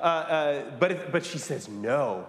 uh, 0.00 0.04
uh 0.04 0.70
but, 0.78 0.92
if, 0.92 1.12
but 1.12 1.26
she 1.26 1.36
says 1.36 1.68
no. 1.68 2.26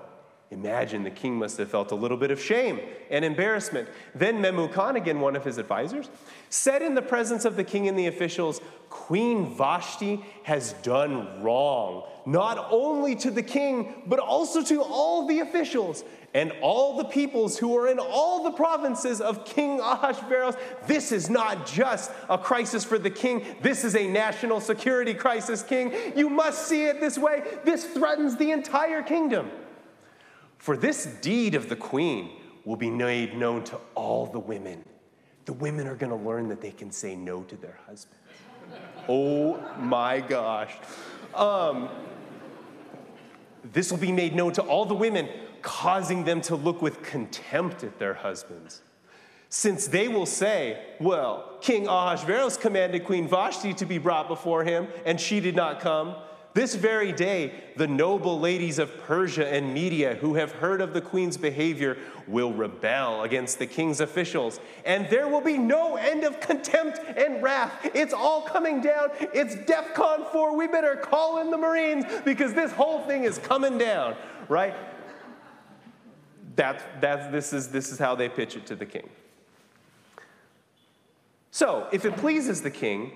Imagine 0.52 1.04
the 1.04 1.10
king 1.10 1.40
must 1.40 1.58
have 1.58 1.72
felt 1.72 1.92
a 1.92 1.96
little 1.96 2.18
bit 2.18 2.30
of 2.30 2.40
shame 2.40 2.80
and 3.10 3.26
embarrassment. 3.26 3.90
Then 4.14 4.42
Memucan, 4.42 4.96
again 4.96 5.20
one 5.20 5.36
of 5.36 5.44
his 5.44 5.58
advisors, 5.58 6.10
said 6.50 6.84
in 6.84 6.94
the 6.94 7.02
presence 7.02 7.46
of 7.46 7.56
the 7.56 7.64
king 7.64 7.88
and 7.88 7.98
the 7.98 8.06
officials, 8.06 8.62
Queen 8.90 9.56
Vashti 9.56 10.24
has 10.44 10.74
done 10.84 11.42
wrong, 11.42 12.04
not 12.28 12.68
only 12.70 13.16
to 13.16 13.32
the 13.32 13.42
king, 13.42 14.04
but 14.06 14.20
also 14.20 14.62
to 14.62 14.84
all 14.84 15.28
the 15.28 15.40
officials 15.40 16.04
and 16.36 16.52
all 16.62 16.96
the 16.98 17.06
peoples 17.06 17.58
who 17.58 17.76
are 17.78 17.88
in 17.88 17.98
all 17.98 18.44
the 18.44 18.52
provinces 18.52 19.22
of 19.22 19.46
King 19.46 19.80
Ahasuerus. 19.80 20.56
This 20.86 21.12
is 21.12 21.30
not 21.30 21.66
just 21.66 22.12
a 22.30 22.38
crisis 22.38 22.84
for 22.84 23.00
the 23.00 23.10
king, 23.10 23.44
this 23.62 23.84
is 23.84 23.96
a 23.96 24.08
national 24.08 24.62
security 24.62 25.16
crisis, 25.16 25.64
king. 25.64 25.92
You 26.16 26.30
must 26.30 26.68
see 26.68 26.86
it 26.86 27.00
this 27.00 27.18
way. 27.18 27.44
This 27.64 27.86
threatens 27.86 28.38
the 28.38 28.52
entire 28.52 29.02
kingdom. 29.02 29.50
For 30.66 30.76
this 30.76 31.06
deed 31.22 31.54
of 31.54 31.70
the 31.70 31.76
queen 31.76 32.32
will 32.64 32.76
be 32.76 32.90
made 32.90 33.38
known 33.38 33.64
to 33.66 33.78
all 33.94 34.26
the 34.26 34.40
women. 34.40 34.84
The 35.46 35.54
women 35.54 35.86
are 35.86 35.94
going 35.94 36.10
to 36.10 36.28
learn 36.28 36.48
that 36.48 36.60
they 36.60 36.72
can 36.72 36.90
say 36.90 37.16
no 37.16 37.44
to 37.44 37.56
their 37.56 37.78
husbands. 37.86 38.18
oh 39.08 39.64
my 39.78 40.22
gosh. 40.22 40.74
Um, 41.36 41.90
this 43.74 43.92
will 43.92 44.00
be 44.00 44.12
made 44.12 44.36
known 44.36 44.54
to 44.54 44.64
all 44.64 44.86
the 44.86 44.96
women, 44.96 45.30
causing 45.62 46.24
them 46.24 46.42
to 46.42 46.56
look 46.56 46.82
with 46.82 47.04
contempt 47.04 47.84
at 47.84 48.00
their 48.00 48.16
husbands. 48.16 48.82
Since 49.50 49.86
they 49.86 50.08
will 50.08 50.26
say, 50.26 50.84
Well, 51.00 51.60
King 51.62 51.86
Ahasuerus 51.86 52.58
commanded 52.58 53.06
Queen 53.06 53.28
Vashti 53.28 53.76
to 53.76 53.86
be 53.86 54.00
brought 54.00 54.28
before 54.28 54.64
him, 54.64 54.88
and 55.06 55.22
she 55.22 55.40
did 55.40 55.56
not 55.56 55.80
come. 55.80 56.16
This 56.56 56.74
very 56.74 57.12
day, 57.12 57.52
the 57.76 57.86
noble 57.86 58.40
ladies 58.40 58.80
of 58.80 58.98
Persia 59.02 59.46
and 59.46 59.74
Media 59.74 60.16
who 60.16 60.36
have 60.36 60.54
heard 60.54 60.80
of 60.80 60.94
the 60.94 61.02
queen's 61.02 61.36
behavior 61.36 61.98
will 62.28 62.54
rebel 62.54 63.24
against 63.24 63.60
the 63.60 63.68
king's 63.68 64.00
officials, 64.00 64.62
and 64.86 65.06
there 65.10 65.28
will 65.28 65.42
be 65.42 65.58
no 65.58 65.98
end 65.98 66.24
of 66.24 66.40
contempt 66.40 67.02
and 67.18 67.44
wrath. 67.44 67.74
It's 67.94 68.14
all 68.14 68.42
coming 68.42 68.80
down. 68.80 69.10
It's 69.20 69.56
DEFCON 69.70 70.32
4. 70.32 70.56
We 70.56 70.68
better 70.68 70.96
call 70.96 71.42
in 71.42 71.52
the 71.52 71.58
Marines 71.58 72.06
because 72.24 72.54
this 72.54 72.72
whole 72.72 73.02
thing 73.02 73.26
is 73.26 73.38
coming 73.38 73.78
down, 73.78 74.16
right? 74.48 74.76
That, 76.56 77.02
that, 77.02 77.34
this, 77.34 77.52
is, 77.52 77.68
this 77.68 77.92
is 77.92 78.00
how 78.00 78.16
they 78.16 78.30
pitch 78.30 78.56
it 78.56 78.66
to 78.68 78.78
the 78.78 78.86
king. 78.86 79.10
So, 81.52 81.90
if 81.92 82.06
it 82.06 82.16
pleases 82.16 82.62
the 82.62 82.72
king, 82.72 83.12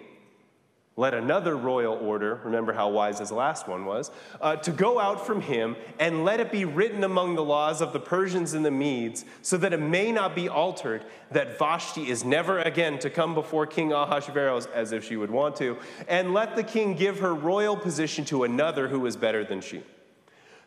let 0.99 1.13
another 1.13 1.55
royal 1.55 1.93
order, 1.93 2.41
remember 2.43 2.73
how 2.73 2.89
wise 2.89 3.19
his 3.19 3.31
last 3.31 3.69
one 3.69 3.85
was, 3.85 4.11
uh, 4.41 4.57
to 4.57 4.69
go 4.69 4.99
out 4.99 5.25
from 5.25 5.39
him, 5.39 5.77
and 5.97 6.25
let 6.25 6.41
it 6.41 6.51
be 6.51 6.65
written 6.65 7.05
among 7.05 7.35
the 7.35 7.43
laws 7.43 7.79
of 7.79 7.93
the 7.93 7.99
Persians 8.01 8.53
and 8.53 8.65
the 8.65 8.71
Medes, 8.71 9.23
so 9.41 9.55
that 9.55 9.71
it 9.71 9.79
may 9.79 10.11
not 10.11 10.35
be 10.35 10.49
altered, 10.49 11.05
that 11.31 11.57
Vashti 11.57 12.09
is 12.09 12.25
never 12.25 12.59
again 12.59 12.99
to 12.99 13.09
come 13.09 13.33
before 13.33 13.65
King 13.65 13.93
Ahasuerus 13.93 14.65
as 14.73 14.91
if 14.91 15.05
she 15.05 15.15
would 15.15 15.31
want 15.31 15.55
to, 15.55 15.77
and 16.09 16.33
let 16.33 16.57
the 16.57 16.63
king 16.63 16.95
give 16.95 17.19
her 17.19 17.33
royal 17.33 17.77
position 17.77 18.25
to 18.25 18.43
another 18.43 18.89
who 18.89 19.05
is 19.05 19.15
better 19.15 19.45
than 19.45 19.61
she. 19.61 19.81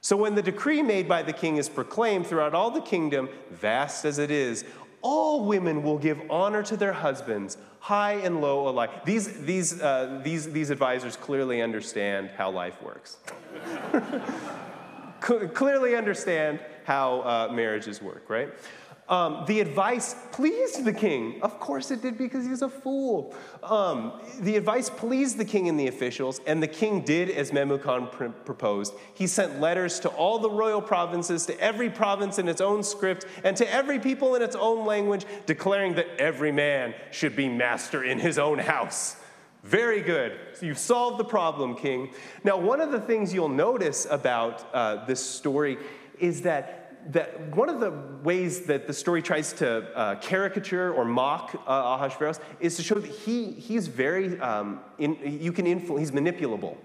So 0.01 0.17
when 0.17 0.35
the 0.35 0.41
decree 0.41 0.81
made 0.81 1.07
by 1.07 1.23
the 1.25 1.35
king 1.35 1.59
is 1.59 1.69
proclaimed 1.69 2.27
throughout 2.27 2.55
all 2.55 2.71
the 2.71 2.81
kingdom, 2.81 3.29
vast 3.51 4.07
as 4.07 4.19
it 4.19 4.31
is, 4.31 4.65
all 5.03 5.45
women 5.45 5.83
will 5.83 5.99
give 5.99 6.23
honor 6.31 6.63
to 6.63 6.77
their 6.79 6.95
husbands, 6.95 7.59
high 7.83 8.13
and 8.13 8.41
low 8.41 8.69
alike. 8.69 9.05
These, 9.05 9.41
these, 9.45 9.83
uh, 9.83 10.21
these, 10.23 10.51
these 10.53 10.71
advisors 10.71 11.17
clearly 11.17 11.61
understand 11.61 12.31
how 12.37 12.49
life 12.49 12.81
works. 12.81 13.17
clearly 15.21 15.97
understand 15.97 16.61
how 16.85 17.23
uh, 17.23 17.53
marriages 17.53 18.01
work, 18.01 18.31
right? 18.31 18.51
Um, 19.13 19.45
the 19.47 19.61
advice 19.61 20.17
pleased 20.31 20.87
the 20.87 20.93
king. 20.93 21.43
Of 21.43 21.61
course 21.61 21.91
it 21.91 22.01
did 22.01 22.17
because 22.17 22.47
he's 22.47 22.63
a 22.63 22.69
fool. 22.71 23.35
Um, 23.63 24.19
the 24.41 24.57
advice 24.57 24.89
pleased 24.89 25.37
the 25.37 25.45
king 25.45 25.69
and 25.69 25.79
the 25.79 25.89
officials, 25.89 26.41
and 26.47 26.63
the 26.63 26.67
king 26.67 27.03
did 27.03 27.29
as 27.29 27.51
Memucan 27.51 28.11
pr- 28.11 28.29
proposed. 28.29 28.95
He 29.13 29.27
sent 29.27 29.61
letters 29.61 30.01
to 30.01 30.09
all 30.09 30.39
the 30.39 30.49
royal 30.49 30.81
provinces, 30.81 31.45
to 31.45 31.61
every 31.61 31.91
province 31.91 32.39
in 32.39 32.49
its 32.49 32.63
own 32.63 32.83
script, 32.83 33.27
and 33.45 33.55
to 33.59 33.71
every 33.71 33.99
people 33.99 34.35
in 34.35 34.41
its 34.41 34.57
own 34.57 34.87
language, 34.87 35.27
declaring 35.45 35.95
that 35.97 36.07
every 36.19 36.51
man 36.51 36.95
should 37.11 37.37
be 37.37 37.51
master 37.51 38.03
in 38.05 38.19
his 38.19 38.39
own 38.39 38.59
house. 38.59 39.17
Very 39.63 40.01
good. 40.01 40.39
So 40.55 40.65
you've 40.65 40.79
solved 40.79 41.21
the 41.21 41.25
problem, 41.25 41.77
king. 41.77 42.15
Now, 42.45 42.57
one 42.57 42.81
of 42.81 42.91
the 42.91 43.01
things 43.01 43.35
you'll 43.35 43.51
notice 43.51 44.07
about 44.09 44.67
uh, 44.75 45.05
this 45.05 45.21
story 45.23 45.77
is 46.19 46.41
that 46.43 46.82
that 47.11 47.57
one 47.57 47.69
of 47.69 47.81
the 47.81 47.91
ways 48.23 48.63
that 48.67 48.87
the 48.87 48.93
story 48.93 49.23
tries 49.23 49.53
to 49.55 49.97
uh, 49.97 50.15
caricature 50.17 50.93
or 50.93 51.05
mock 51.05 51.55
uh, 51.67 51.97
Ahasuerus 51.97 52.41
is 52.61 52.77
to 52.77 52.83
show 52.83 52.95
that 52.95 53.11
he, 53.11 53.51
he's 53.51 53.89
very, 53.89 54.39
um, 54.41 54.81
in, 54.99 55.19
you 55.23 55.53
can 55.53 55.67
influence, 55.67 56.09
he's 56.09 56.21
manipulable, 56.21 56.77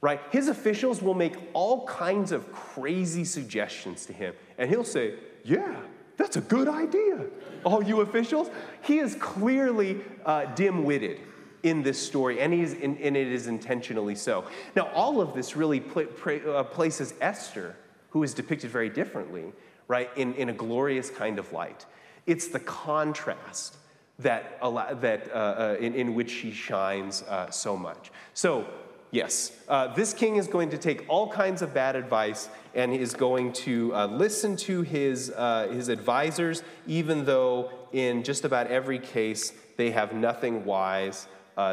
right? 0.00 0.20
His 0.30 0.48
officials 0.48 1.00
will 1.02 1.14
make 1.14 1.36
all 1.52 1.86
kinds 1.86 2.32
of 2.32 2.52
crazy 2.52 3.24
suggestions 3.24 4.06
to 4.06 4.12
him, 4.12 4.34
and 4.58 4.68
he'll 4.68 4.84
say, 4.84 5.14
yeah, 5.44 5.76
that's 6.16 6.36
a 6.36 6.40
good 6.40 6.68
idea, 6.68 7.26
all 7.64 7.82
you 7.82 8.00
officials. 8.00 8.50
He 8.82 8.98
is 8.98 9.14
clearly 9.14 10.00
uh, 10.26 10.46
dim-witted 10.46 11.20
in 11.62 11.82
this 11.82 12.04
story, 12.04 12.40
and, 12.40 12.52
he's 12.52 12.72
in, 12.72 12.96
and 12.98 13.16
it 13.16 13.28
is 13.28 13.46
intentionally 13.46 14.14
so. 14.14 14.44
Now, 14.74 14.88
all 14.94 15.20
of 15.20 15.34
this 15.34 15.54
really 15.54 15.80
pl- 15.80 16.08
uh, 16.48 16.64
places 16.64 17.14
Esther 17.20 17.76
who 18.10 18.22
is 18.22 18.34
depicted 18.34 18.70
very 18.70 18.88
differently, 18.88 19.52
right, 19.86 20.10
in, 20.16 20.34
in 20.34 20.48
a 20.48 20.52
glorious 20.52 21.10
kind 21.10 21.38
of 21.38 21.52
light. 21.52 21.86
It's 22.26 22.48
the 22.48 22.60
contrast 22.60 23.76
that, 24.18 24.58
that, 25.00 25.30
uh, 25.30 25.34
uh, 25.34 25.76
in, 25.80 25.94
in 25.94 26.14
which 26.14 26.30
she 26.30 26.50
shines 26.50 27.22
uh, 27.22 27.50
so 27.50 27.76
much. 27.76 28.10
So, 28.34 28.66
yes, 29.10 29.52
uh, 29.68 29.94
this 29.94 30.12
king 30.12 30.36
is 30.36 30.48
going 30.48 30.70
to 30.70 30.78
take 30.78 31.04
all 31.08 31.30
kinds 31.30 31.62
of 31.62 31.72
bad 31.72 31.96
advice 31.96 32.48
and 32.74 32.92
is 32.92 33.14
going 33.14 33.52
to 33.52 33.94
uh, 33.94 34.06
listen 34.06 34.56
to 34.56 34.82
his, 34.82 35.30
uh, 35.30 35.68
his 35.70 35.88
advisors, 35.88 36.62
even 36.86 37.24
though 37.24 37.70
in 37.92 38.22
just 38.22 38.44
about 38.44 38.66
every 38.66 38.98
case 38.98 39.52
they 39.76 39.90
have 39.90 40.12
nothing 40.12 40.64
wise 40.64 41.28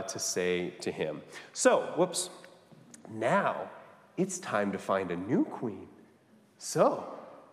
to 0.07 0.17
say 0.17 0.71
to 0.81 0.91
him. 0.91 1.21
So, 1.53 1.93
whoops, 1.95 2.31
now 3.11 3.69
it's 4.17 4.39
time 4.39 4.71
to 4.71 4.79
find 4.79 5.11
a 5.11 5.15
new 5.15 5.45
queen. 5.45 5.87
So, 6.57 7.05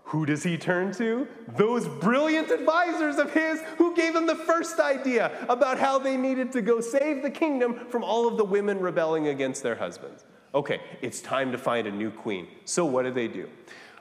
who 0.04 0.26
does 0.26 0.42
he 0.42 0.58
turn 0.58 0.92
to? 0.94 1.26
Those 1.56 1.88
brilliant 1.88 2.50
advisors 2.50 3.18
of 3.18 3.32
his 3.32 3.62
who 3.78 3.94
gave 3.94 4.14
him 4.14 4.26
the 4.26 4.34
first 4.34 4.78
idea 4.78 5.32
about 5.48 5.78
how 5.78 5.98
they 5.98 6.16
needed 6.16 6.52
to 6.52 6.62
go 6.62 6.80
save 6.80 7.22
the 7.22 7.30
kingdom 7.30 7.86
from 7.88 8.04
all 8.04 8.28
of 8.28 8.36
the 8.36 8.44
women 8.44 8.80
rebelling 8.80 9.28
against 9.28 9.62
their 9.62 9.76
husbands. 9.76 10.24
Okay, 10.54 10.80
it's 11.00 11.20
time 11.20 11.50
to 11.52 11.58
find 11.58 11.86
a 11.86 11.90
new 11.90 12.10
queen. 12.10 12.46
So 12.64 12.84
what 12.84 13.04
do 13.04 13.10
they 13.10 13.28
do? 13.28 13.48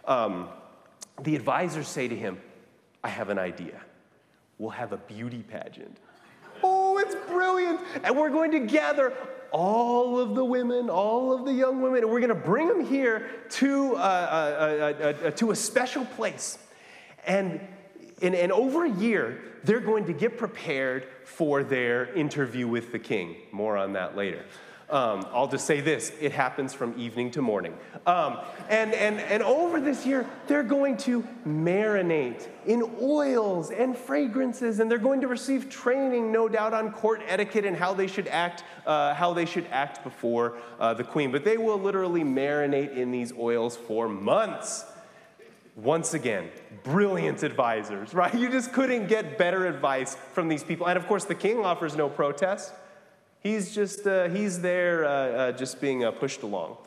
Um, 0.05 0.49
the 1.21 1.35
advisors 1.35 1.87
say 1.87 2.07
to 2.07 2.15
him, 2.15 2.41
I 3.03 3.09
have 3.09 3.29
an 3.29 3.39
idea. 3.39 3.81
We'll 4.57 4.71
have 4.71 4.91
a 4.91 4.97
beauty 4.97 5.43
pageant. 5.43 5.97
Oh, 6.61 6.97
it's 6.97 7.15
brilliant. 7.29 7.79
And 8.03 8.17
we're 8.17 8.29
going 8.29 8.51
to 8.51 8.59
gather 8.59 9.13
all 9.51 10.19
of 10.19 10.33
the 10.33 10.43
women, 10.45 10.89
all 10.89 11.33
of 11.33 11.45
the 11.45 11.53
young 11.53 11.81
women, 11.81 12.03
and 12.03 12.11
we're 12.11 12.19
going 12.19 12.29
to 12.29 12.35
bring 12.35 12.67
them 12.67 12.85
here 12.85 13.29
to, 13.49 13.95
uh, 13.95 13.99
uh, 13.99 14.01
uh, 14.01 15.27
uh, 15.27 15.31
to 15.31 15.51
a 15.51 15.55
special 15.55 16.05
place. 16.05 16.57
And, 17.25 17.59
and, 18.21 18.33
and 18.33 18.51
over 18.51 18.85
a 18.85 18.91
year, 18.91 19.41
they're 19.63 19.79
going 19.79 20.05
to 20.05 20.13
get 20.13 20.37
prepared 20.37 21.05
for 21.25 21.63
their 21.63 22.13
interview 22.13 22.67
with 22.67 22.91
the 22.91 22.99
king. 22.99 23.35
More 23.51 23.77
on 23.77 23.93
that 23.93 24.15
later. 24.15 24.45
Um, 24.91 25.25
I'll 25.31 25.47
just 25.47 25.65
say 25.65 25.79
this 25.79 26.11
it 26.19 26.33
happens 26.33 26.73
from 26.73 26.93
evening 26.99 27.31
to 27.31 27.41
morning. 27.41 27.77
Um, 28.05 28.39
and, 28.69 28.93
and, 28.93 29.21
and 29.21 29.41
over 29.41 29.79
this 29.79 30.05
year, 30.05 30.29
they're 30.47 30.63
going 30.63 30.97
to 30.97 31.23
marinate 31.47 32.49
in 32.65 32.83
oils 33.01 33.71
and 33.71 33.97
fragrances, 33.97 34.81
and 34.81 34.91
they're 34.91 34.97
going 34.97 35.21
to 35.21 35.29
receive 35.29 35.69
training, 35.69 36.33
no 36.33 36.49
doubt, 36.49 36.73
on 36.73 36.91
court 36.91 37.21
etiquette 37.25 37.63
and 37.63 37.77
how 37.77 37.93
they 37.93 38.07
should 38.07 38.27
act, 38.27 38.65
uh, 38.85 39.13
how 39.13 39.31
they 39.31 39.45
should 39.45 39.65
act 39.71 40.03
before 40.03 40.57
uh, 40.77 40.93
the 40.93 41.05
queen. 41.05 41.31
But 41.31 41.45
they 41.45 41.57
will 41.57 41.79
literally 41.79 42.23
marinate 42.23 42.93
in 42.93 43.11
these 43.11 43.31
oils 43.37 43.77
for 43.77 44.09
months. 44.09 44.83
Once 45.77 46.13
again, 46.13 46.49
brilliant 46.83 47.43
advisors, 47.43 48.13
right? 48.13 48.35
You 48.41 48.49
just 48.49 48.73
couldn't 48.73 49.07
get 49.07 49.37
better 49.37 49.67
advice 49.67 50.17
from 50.33 50.49
these 50.49 50.65
people. 50.65 50.85
And 50.89 50.97
of 50.97 51.07
course, 51.07 51.23
the 51.23 51.35
king 51.35 51.63
offers 51.63 51.95
no 51.95 52.09
protest. 52.09 52.73
He's 53.41 53.73
just, 53.73 54.05
uh, 54.05 54.29
he's 54.29 54.61
there 54.61 55.03
uh, 55.03 55.09
uh, 55.09 55.51
just 55.51 55.81
being 55.81 56.05
uh, 56.05 56.11
pushed 56.11 56.43
along. 56.43 56.77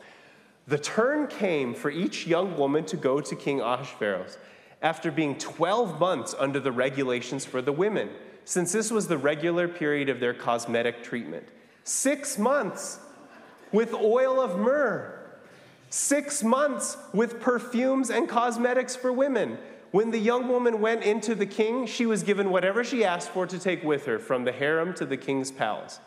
The 0.67 0.77
turn 0.77 1.27
came 1.27 1.73
for 1.73 1.91
each 1.91 2.25
young 2.25 2.57
woman 2.57 2.85
to 2.85 2.97
go 2.97 3.21
to 3.21 3.35
King 3.35 3.59
Ahasuerus 3.59 4.37
after 4.81 5.11
being 5.11 5.37
12 5.37 5.99
months 5.99 6.33
under 6.37 6.59
the 6.59 6.71
regulations 6.71 7.45
for 7.45 7.61
the 7.61 7.71
women, 7.71 8.09
since 8.45 8.71
this 8.71 8.89
was 8.89 9.07
the 9.07 9.17
regular 9.17 9.67
period 9.67 10.09
of 10.09 10.19
their 10.19 10.33
cosmetic 10.33 11.03
treatment. 11.03 11.47
Six 11.83 12.37
months 12.37 12.99
with 13.71 13.93
oil 13.93 14.39
of 14.39 14.57
myrrh. 14.57 15.19
Six 15.89 16.43
months 16.43 16.97
with 17.13 17.39
perfumes 17.39 18.09
and 18.09 18.27
cosmetics 18.27 18.95
for 18.95 19.11
women. 19.11 19.57
When 19.91 20.11
the 20.11 20.19
young 20.19 20.47
woman 20.47 20.81
went 20.81 21.03
into 21.03 21.35
the 21.35 21.45
king, 21.45 21.85
she 21.85 22.05
was 22.05 22.23
given 22.23 22.49
whatever 22.49 22.83
she 22.83 23.05
asked 23.05 23.29
for 23.29 23.45
to 23.45 23.59
take 23.59 23.83
with 23.83 24.05
her, 24.05 24.19
from 24.19 24.45
the 24.45 24.51
harem 24.51 24.93
to 24.95 25.05
the 25.05 25.17
king's 25.17 25.51
palace. 25.51 25.99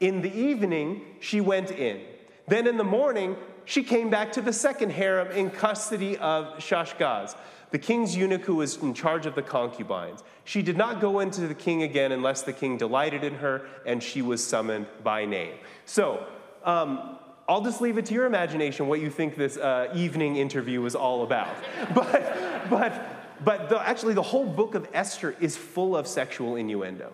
In 0.00 0.22
the 0.22 0.34
evening, 0.34 1.02
she 1.20 1.40
went 1.40 1.70
in. 1.70 2.00
Then 2.48 2.66
in 2.66 2.76
the 2.76 2.84
morning, 2.84 3.36
she 3.64 3.82
came 3.82 4.10
back 4.10 4.32
to 4.32 4.42
the 4.42 4.52
second 4.52 4.90
harem 4.90 5.30
in 5.30 5.50
custody 5.50 6.18
of 6.18 6.58
Shaashgaz, 6.58 7.36
the 7.70 7.78
king's 7.78 8.16
eunuch 8.16 8.42
who 8.42 8.56
was 8.56 8.76
in 8.76 8.92
charge 8.94 9.26
of 9.26 9.34
the 9.34 9.42
concubines. 9.42 10.22
She 10.44 10.62
did 10.62 10.76
not 10.76 11.00
go 11.00 11.20
into 11.20 11.46
the 11.46 11.54
king 11.54 11.82
again 11.82 12.12
unless 12.12 12.42
the 12.42 12.52
king 12.52 12.76
delighted 12.76 13.24
in 13.24 13.36
her 13.36 13.66
and 13.86 14.02
she 14.02 14.20
was 14.20 14.44
summoned 14.44 14.86
by 15.02 15.24
name. 15.24 15.54
So, 15.86 16.26
um, 16.64 17.18
I'll 17.46 17.62
just 17.62 17.80
leave 17.80 17.98
it 17.98 18.06
to 18.06 18.14
your 18.14 18.24
imagination 18.24 18.88
what 18.88 19.00
you 19.00 19.10
think 19.10 19.36
this 19.36 19.58
uh, 19.58 19.92
evening 19.94 20.36
interview 20.36 20.80
was 20.80 20.94
all 20.94 21.24
about. 21.24 21.54
but, 21.94 22.70
but, 22.70 23.44
but 23.44 23.68
the, 23.68 23.78
actually, 23.86 24.14
the 24.14 24.22
whole 24.22 24.46
book 24.46 24.74
of 24.74 24.88
Esther 24.94 25.36
is 25.40 25.56
full 25.56 25.94
of 25.96 26.06
sexual 26.06 26.56
innuendo. 26.56 27.12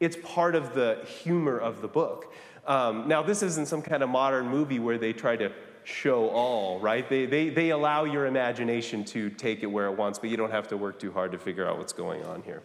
It's 0.00 0.16
part 0.22 0.54
of 0.54 0.74
the 0.74 1.04
humor 1.22 1.58
of 1.58 1.80
the 1.80 1.88
book. 1.88 2.32
Um, 2.66 3.06
now, 3.06 3.22
this 3.22 3.42
isn't 3.42 3.66
some 3.66 3.82
kind 3.82 4.02
of 4.02 4.08
modern 4.08 4.48
movie 4.48 4.78
where 4.78 4.98
they 4.98 5.12
try 5.12 5.36
to 5.36 5.52
show 5.84 6.28
all, 6.30 6.80
right? 6.80 7.08
They, 7.08 7.26
they, 7.26 7.48
they 7.48 7.70
allow 7.70 8.04
your 8.04 8.26
imagination 8.26 9.04
to 9.06 9.30
take 9.30 9.62
it 9.62 9.66
where 9.66 9.86
it 9.86 9.96
wants, 9.96 10.18
but 10.18 10.30
you 10.30 10.36
don't 10.36 10.50
have 10.50 10.68
to 10.68 10.76
work 10.76 10.98
too 10.98 11.12
hard 11.12 11.30
to 11.32 11.38
figure 11.38 11.66
out 11.66 11.78
what's 11.78 11.92
going 11.92 12.24
on 12.24 12.42
here. 12.42 12.62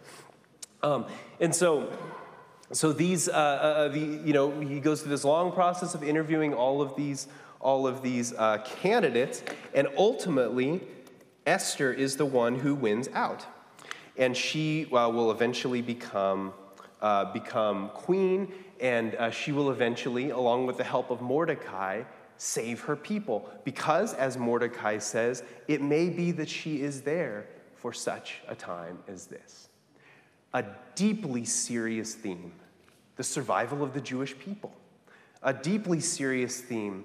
Um, 0.82 1.06
and 1.40 1.54
so, 1.54 1.96
so 2.72 2.92
these, 2.92 3.28
uh, 3.28 3.32
uh, 3.32 3.34
uh 3.36 3.88
the, 3.88 4.00
you 4.00 4.32
know, 4.32 4.58
he 4.58 4.80
goes 4.80 5.02
through 5.02 5.10
this 5.10 5.24
long 5.24 5.52
process 5.52 5.94
of 5.94 6.02
interviewing 6.02 6.52
all 6.52 6.82
of 6.82 6.96
these, 6.96 7.28
all 7.60 7.86
of 7.86 8.02
these 8.02 8.32
uh, 8.32 8.58
candidates, 8.58 9.44
and 9.72 9.86
ultimately, 9.96 10.80
Esther 11.46 11.92
is 11.92 12.16
the 12.16 12.26
one 12.26 12.56
who 12.56 12.74
wins 12.74 13.08
out. 13.14 13.46
And 14.16 14.36
she 14.36 14.88
well, 14.90 15.12
will 15.12 15.30
eventually 15.30 15.80
become 15.80 16.52
uh, 17.02 17.32
become 17.32 17.90
queen, 17.90 18.50
and 18.80 19.14
uh, 19.16 19.30
she 19.30 19.52
will 19.52 19.70
eventually, 19.70 20.30
along 20.30 20.66
with 20.66 20.78
the 20.78 20.84
help 20.84 21.10
of 21.10 21.20
Mordecai, 21.20 22.02
save 22.38 22.80
her 22.80 22.96
people. 22.96 23.50
Because, 23.64 24.14
as 24.14 24.38
Mordecai 24.38 24.98
says, 24.98 25.42
it 25.68 25.82
may 25.82 26.08
be 26.08 26.30
that 26.32 26.48
she 26.48 26.80
is 26.80 27.02
there 27.02 27.46
for 27.74 27.92
such 27.92 28.40
a 28.48 28.54
time 28.54 28.98
as 29.08 29.26
this. 29.26 29.68
A 30.54 30.64
deeply 30.94 31.44
serious 31.44 32.14
theme 32.14 32.52
the 33.16 33.22
survival 33.22 33.82
of 33.82 33.92
the 33.92 34.00
Jewish 34.00 34.38
people. 34.38 34.72
A 35.42 35.52
deeply 35.52 36.00
serious 36.00 36.62
theme 36.62 37.04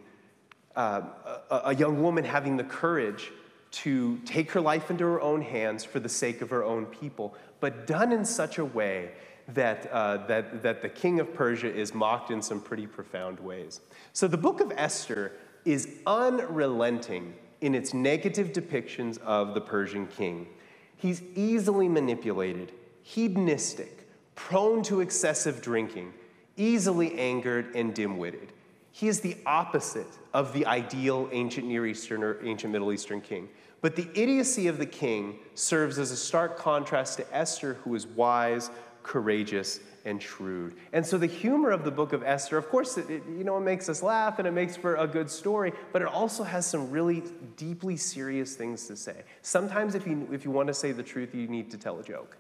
uh, 0.78 1.02
a, 1.50 1.62
a 1.66 1.76
young 1.76 2.02
woman 2.02 2.24
having 2.24 2.56
the 2.56 2.64
courage 2.64 3.32
to 3.72 4.18
take 4.20 4.52
her 4.52 4.62
life 4.62 4.90
into 4.90 5.04
her 5.04 5.20
own 5.20 5.42
hands 5.42 5.84
for 5.84 6.00
the 6.00 6.08
sake 6.08 6.42
of 6.42 6.52
her 6.52 6.64
own 6.64 6.86
people, 6.86 7.36
but 7.60 7.88
done 7.88 8.12
in 8.12 8.24
such 8.24 8.60
a 8.60 8.64
way 8.64 9.10
that, 9.50 9.90
uh, 9.92 10.26
that, 10.28 10.62
that 10.64 10.82
the 10.82 10.90
king 10.90 11.20
of 11.20 11.34
Persia 11.34 11.74
is 11.74 11.94
mocked 11.94 12.32
in 12.32 12.42
some 12.42 12.60
pretty 12.60 12.86
profound 12.86 13.40
ways. 13.40 13.82
So 14.14 14.28
the 14.28 14.38
book 14.38 14.60
of 14.60 14.72
Esther 14.76 15.34
is 15.66 15.90
unrelenting 16.06 17.34
in 17.62 17.74
its 17.74 17.94
negative 17.94 18.52
depictions 18.52 19.20
of 19.22 19.54
the 19.54 19.62
Persian 19.62 20.08
king. 20.08 20.48
He's 20.96 21.22
easily 21.36 21.88
manipulated, 21.88 22.72
hedonistic, 23.04 24.08
prone 24.36 24.84
to 24.84 25.02
excessive 25.02 25.62
drinking, 25.62 26.14
easily 26.56 27.18
angered, 27.18 27.76
and 27.76 27.94
dim 27.94 28.18
witted. 28.18 28.52
He 28.92 29.08
is 29.08 29.20
the 29.22 29.38
opposite 29.46 30.08
of 30.34 30.54
the 30.54 30.66
ideal 30.66 31.30
ancient 31.32 31.68
Near 31.68 31.86
Eastern 31.86 32.24
or 32.24 32.44
ancient 32.44 32.74
Middle 32.74 32.92
Eastern 32.92 33.22
king. 33.22 33.50
But 33.82 33.96
the 33.96 34.10
idiocy 34.16 34.68
of 34.68 34.80
the 34.80 34.88
king 34.88 35.38
serves 35.54 36.00
as 36.00 36.12
a 36.12 36.18
stark 36.18 36.58
contrast 36.58 37.18
to 37.18 37.36
Esther, 37.36 37.76
who 37.76 37.94
is 37.94 38.08
wise, 38.08 38.72
courageous, 39.08 39.80
and 40.04 40.22
shrewd. 40.22 40.76
And 40.92 41.06
so 41.06 41.18
the 41.18 41.28
humor 41.28 41.72
of 41.72 41.84
the 41.84 41.92
book 41.92 42.12
of 42.12 42.24
Esther, 42.24 42.58
of 42.58 42.70
course, 42.70 42.98
it, 42.98 43.10
it, 43.10 43.24
you 43.28 43.44
know, 43.46 43.58
it 43.58 43.62
makes 43.62 43.88
us 43.88 44.04
laugh 44.04 44.38
and 44.38 44.48
it 44.48 44.52
makes 44.52 44.76
for 44.76 44.96
a 44.96 45.08
good 45.08 45.30
story, 45.30 45.72
but 45.94 46.02
it 46.02 46.08
also 46.08 46.44
has 46.44 46.66
some 46.66 46.92
really 46.92 47.24
deeply 47.56 47.96
serious 47.96 48.56
things 48.56 48.86
to 48.88 48.96
say. 48.96 49.24
Sometimes 49.42 49.96
if 49.96 50.06
you, 50.06 50.28
if 50.32 50.44
you 50.44 50.52
want 50.52 50.68
to 50.68 50.74
say 50.74 50.92
the 50.92 51.04
truth, 51.04 51.34
you 51.34 51.48
need 51.48 51.72
to 51.72 51.78
tell 51.78 52.00
a 52.00 52.04
joke, 52.04 52.38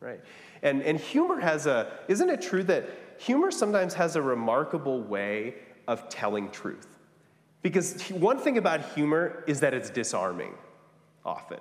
right? 0.00 0.20
And, 0.62 0.82
and 0.82 0.98
humor 0.98 1.40
has 1.40 1.66
a, 1.66 1.92
isn't 2.08 2.28
it 2.28 2.42
true 2.42 2.64
that 2.64 2.88
humor 3.18 3.50
sometimes 3.50 3.94
has 3.94 4.16
a 4.16 4.22
remarkable 4.22 5.00
way 5.00 5.54
of 5.86 6.08
telling 6.08 6.50
truth? 6.50 6.88
Because 7.62 8.08
one 8.10 8.38
thing 8.38 8.58
about 8.58 8.92
humor 8.94 9.44
is 9.46 9.60
that 9.60 9.74
it's 9.74 9.90
disarming 9.90 10.54
often. 11.24 11.60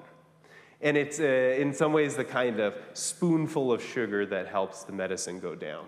And 0.84 0.98
it's, 0.98 1.20
uh, 1.20 1.24
in 1.24 1.74
some 1.74 1.94
ways, 1.94 2.16
the 2.16 2.26
kind 2.26 2.60
of 2.60 2.76
spoonful 2.94 3.72
of 3.72 3.82
sugar 3.82 4.26
that 4.28 4.48
helps 4.48 4.84
the 4.84 4.92
medicine 4.92 5.40
go 5.40 5.56
down. 5.56 5.86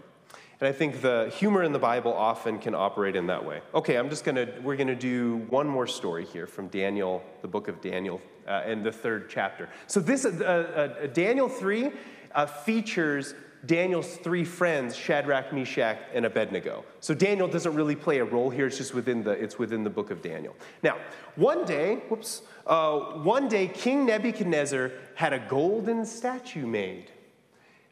And 0.62 0.70
I 0.70 0.72
think 0.72 1.02
the 1.02 1.32
humor 1.36 1.64
in 1.64 1.74
the 1.74 1.80
Bible 1.80 2.14
often 2.14 2.60
can 2.60 2.74
operate 2.74 3.18
in 3.18 3.28
that 3.28 3.44
way. 3.44 3.60
Okay, 3.74 3.98
I'm 3.98 4.10
just 4.10 4.24
gonna, 4.24 4.48
we're 4.64 4.78
gonna 4.78 4.96
do 4.96 5.46
one 5.50 5.68
more 5.68 5.86
story 5.86 6.24
here 6.24 6.48
from 6.48 6.70
Daniel, 6.70 7.22
the 7.42 7.48
book 7.50 7.68
of 7.68 7.82
Daniel, 7.82 8.22
uh, 8.48 8.64
in 8.66 8.82
the 8.82 8.92
third 8.92 9.30
chapter. 9.30 9.68
So 9.88 10.00
this, 10.00 10.24
uh, 10.24 10.30
uh, 10.30 11.08
Daniel 11.08 11.50
3 11.50 11.92
uh, 12.34 12.46
features 12.46 13.36
Daniel's 13.66 14.18
three 14.18 14.44
friends, 14.44 14.96
Shadrach, 14.96 15.52
Meshach, 15.52 15.98
and 16.14 16.26
Abednego. 16.26 16.86
So 17.00 17.14
Daniel 17.14 17.48
doesn't 17.48 17.74
really 17.74 17.96
play 17.96 18.20
a 18.20 18.26
role 18.26 18.50
here, 18.50 18.68
it's 18.68 18.78
just 18.78 18.94
within 18.94 19.24
the, 19.24 19.32
it's 19.32 19.58
within 19.58 19.84
the 19.84 19.90
book 19.90 20.12
of 20.12 20.22
Daniel. 20.22 20.56
Now, 20.84 20.98
one 21.36 21.66
day, 21.66 21.96
whoops, 22.10 22.44
uh, 22.66 23.00
one 23.00 23.48
day 23.48 23.68
King 23.68 24.06
Nebuchadnezzar 24.06 24.92
had 25.16 25.34
a 25.34 25.40
golden 25.40 26.06
statue 26.06 26.66
made, 26.66 27.12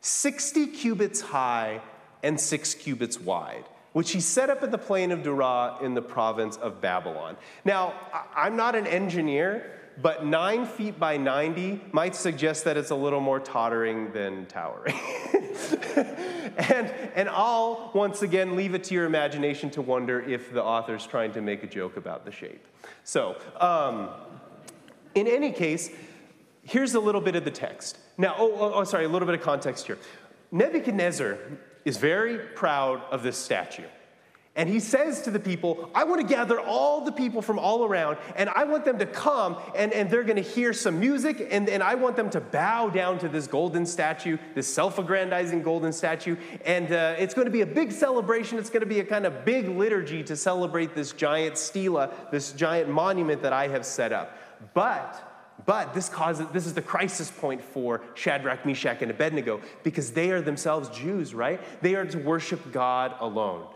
60 0.01 0.67
cubits 0.67 1.21
high 1.21 1.81
and 2.21 2.39
six 2.39 2.73
cubits 2.73 3.19
wide 3.19 3.65
which 3.93 4.11
he 4.11 4.19
set 4.19 4.49
up 4.49 4.63
in 4.63 4.71
the 4.71 4.77
plain 4.77 5.11
of 5.11 5.23
Dura 5.23 5.77
in 5.81 5.93
the 5.93 6.01
province 6.01 6.57
of 6.57 6.81
Babylon. 6.81 7.37
Now, 7.63 7.93
I'm 8.35 8.55
not 8.55 8.75
an 8.75 8.87
engineer, 8.87 9.71
but 10.01 10.25
nine 10.25 10.65
feet 10.65 10.99
by 10.99 11.17
90 11.17 11.79
might 11.91 12.15
suggest 12.15 12.65
that 12.65 12.75
it's 12.75 12.89
a 12.89 12.95
little 12.95 13.19
more 13.19 13.39
tottering 13.39 14.11
than 14.11 14.47
towering. 14.47 14.95
and, 16.57 16.91
and 17.15 17.29
I'll 17.29 17.91
once 17.93 18.23
again 18.23 18.55
leave 18.55 18.73
it 18.73 18.83
to 18.85 18.95
your 18.95 19.05
imagination 19.05 19.69
to 19.71 19.83
wonder 19.83 20.19
if 20.21 20.51
the 20.51 20.63
author's 20.63 21.05
trying 21.05 21.31
to 21.33 21.41
make 21.41 21.63
a 21.63 21.67
joke 21.67 21.95
about 21.95 22.25
the 22.25 22.31
shape. 22.31 22.65
So, 23.03 23.37
um, 23.59 24.09
in 25.15 25.27
any 25.27 25.51
case, 25.51 25.89
here's 26.63 26.95
a 26.95 26.99
little 26.99 27.21
bit 27.21 27.35
of 27.35 27.45
the 27.45 27.51
text. 27.51 27.97
Now, 28.17 28.35
oh, 28.37 28.53
oh, 28.55 28.73
oh 28.75 28.83
sorry, 28.83 29.05
a 29.05 29.09
little 29.09 29.25
bit 29.25 29.35
of 29.35 29.41
context 29.41 29.87
here. 29.87 29.97
Nebuchadnezzar 30.51 31.37
is 31.85 31.97
very 31.97 32.37
proud 32.37 33.01
of 33.11 33.23
this 33.23 33.37
statue. 33.37 33.83
And 34.55 34.69
he 34.69 34.79
says 34.79 35.23
to 35.23 35.31
the 35.31 35.39
people, 35.39 35.89
I 35.95 36.03
want 36.03 36.21
to 36.21 36.27
gather 36.27 36.59
all 36.59 37.03
the 37.03 37.11
people 37.11 37.41
from 37.41 37.57
all 37.57 37.85
around, 37.85 38.19
and 38.35 38.49
I 38.49 38.65
want 38.65 38.85
them 38.85 38.99
to 38.99 39.05
come, 39.07 39.57
and, 39.75 39.91
and 39.91 40.11
they're 40.11 40.23
going 40.23 40.35
to 40.35 40.43
hear 40.43 40.73
some 40.73 40.99
music, 40.99 41.47
and, 41.49 41.67
and 41.67 41.81
I 41.81 41.95
want 41.95 42.15
them 42.15 42.29
to 42.29 42.39
bow 42.39 42.89
down 42.89 43.17
to 43.19 43.27
this 43.27 43.47
golden 43.47 43.83
statue, 43.87 44.37
this 44.53 44.71
self 44.71 44.99
aggrandizing 44.99 45.63
golden 45.63 45.91
statue. 45.91 46.35
And 46.65 46.91
uh, 46.91 47.15
it's 47.17 47.33
going 47.33 47.45
to 47.45 47.51
be 47.51 47.61
a 47.61 47.65
big 47.65 47.91
celebration. 47.91 48.59
It's 48.59 48.69
going 48.69 48.81
to 48.81 48.85
be 48.85 48.99
a 48.99 49.03
kind 49.03 49.25
of 49.25 49.43
big 49.43 49.67
liturgy 49.69 50.21
to 50.25 50.35
celebrate 50.35 50.93
this 50.93 51.13
giant 51.13 51.57
stela, 51.57 52.11
this 52.31 52.51
giant 52.51 52.89
monument 52.89 53.41
that 53.41 53.53
I 53.53 53.69
have 53.69 53.87
set 53.87 54.13
up. 54.13 54.37
But 54.73 55.29
but 55.65 55.93
this 55.93 56.09
causes 56.09 56.47
this 56.51 56.65
is 56.65 56.73
the 56.73 56.81
crisis 56.81 57.29
point 57.31 57.63
for 57.63 58.01
Shadrach, 58.15 58.65
Meshach, 58.65 59.01
and 59.01 59.11
Abednego 59.11 59.61
because 59.83 60.11
they 60.11 60.31
are 60.31 60.41
themselves 60.41 60.89
Jews, 60.89 61.33
right? 61.33 61.61
They 61.81 61.95
are 61.95 62.05
to 62.05 62.17
worship 62.17 62.71
God 62.71 63.15
alone. 63.19 63.67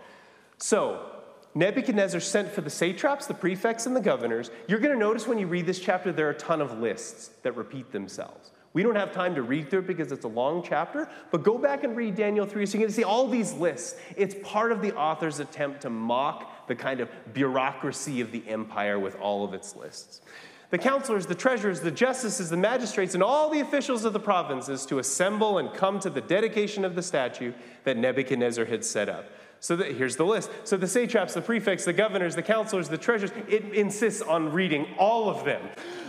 So, 0.57 1.11
Nebuchadnezzar 1.53 2.19
sent 2.19 2.51
for 2.51 2.61
the 2.61 2.69
satraps, 2.69 3.25
the 3.27 3.33
prefects, 3.33 3.85
and 3.85 3.95
the 3.95 4.01
governors. 4.01 4.51
You're 4.67 4.79
going 4.79 4.93
to 4.93 4.99
notice 4.99 5.27
when 5.27 5.39
you 5.39 5.47
read 5.47 5.65
this 5.65 5.79
chapter, 5.79 6.11
there 6.11 6.27
are 6.27 6.31
a 6.31 6.37
ton 6.37 6.61
of 6.61 6.79
lists 6.79 7.31
that 7.43 7.55
repeat 7.55 7.91
themselves. 7.91 8.51
We 8.73 8.83
don't 8.83 8.95
have 8.95 9.11
time 9.11 9.33
to 9.33 9.41
read 9.41 9.71
through 9.71 9.79
it 9.79 9.87
because 9.87 10.11
it's 10.11 10.25
a 10.25 10.27
long 10.27 10.61
chapter, 10.61 11.09
but 11.31 11.41
go 11.41 11.57
back 11.57 11.83
and 11.83 11.95
read 11.95 12.13
Daniel 12.13 12.45
3 12.45 12.65
so 12.65 12.77
you 12.77 12.85
can 12.85 12.93
see 12.93 13.03
all 13.03 13.27
these 13.27 13.53
lists. 13.53 13.95
It's 14.15 14.35
part 14.43 14.71
of 14.71 14.83
the 14.83 14.95
author's 14.95 15.39
attempt 15.39 15.81
to 15.81 15.89
mock 15.89 16.67
the 16.67 16.75
kind 16.75 16.99
of 16.99 17.09
bureaucracy 17.33 18.21
of 18.21 18.31
the 18.31 18.43
empire 18.47 18.99
with 18.99 19.15
all 19.19 19.43
of 19.43 19.55
its 19.55 19.75
lists. 19.75 20.21
The 20.69 20.77
counselors, 20.77 21.25
the 21.25 21.35
treasurers, 21.35 21.79
the 21.79 21.91
justices, 21.91 22.49
the 22.49 22.57
magistrates, 22.57 23.13
and 23.13 23.23
all 23.23 23.49
the 23.49 23.61
officials 23.61 24.03
of 24.03 24.11
the 24.11 24.19
provinces 24.19 24.85
to 24.87 24.99
assemble 24.99 25.59
and 25.59 25.73
come 25.73 25.99
to 26.01 26.09
the 26.09 26.19
dedication 26.19 26.83
of 26.83 26.93
the 26.93 27.01
statue 27.01 27.53
that 27.85 27.95
Nebuchadnezzar 27.95 28.65
had 28.65 28.83
set 28.83 29.07
up. 29.07 29.25
So 29.59 29.75
here's 29.77 30.17
the 30.17 30.25
list. 30.25 30.51
So 30.65 30.77
the 30.77 30.87
satraps, 30.87 31.33
the 31.33 31.41
prefects, 31.41 31.85
the 31.85 31.93
governors, 31.93 32.35
the 32.35 32.43
counselors, 32.43 32.89
the 32.89 32.97
treasurers, 32.97 33.31
it 33.47 33.63
insists 33.73 34.21
on 34.21 34.51
reading 34.51 34.85
all 34.99 35.29
of 35.29 35.45
them. 35.45 35.61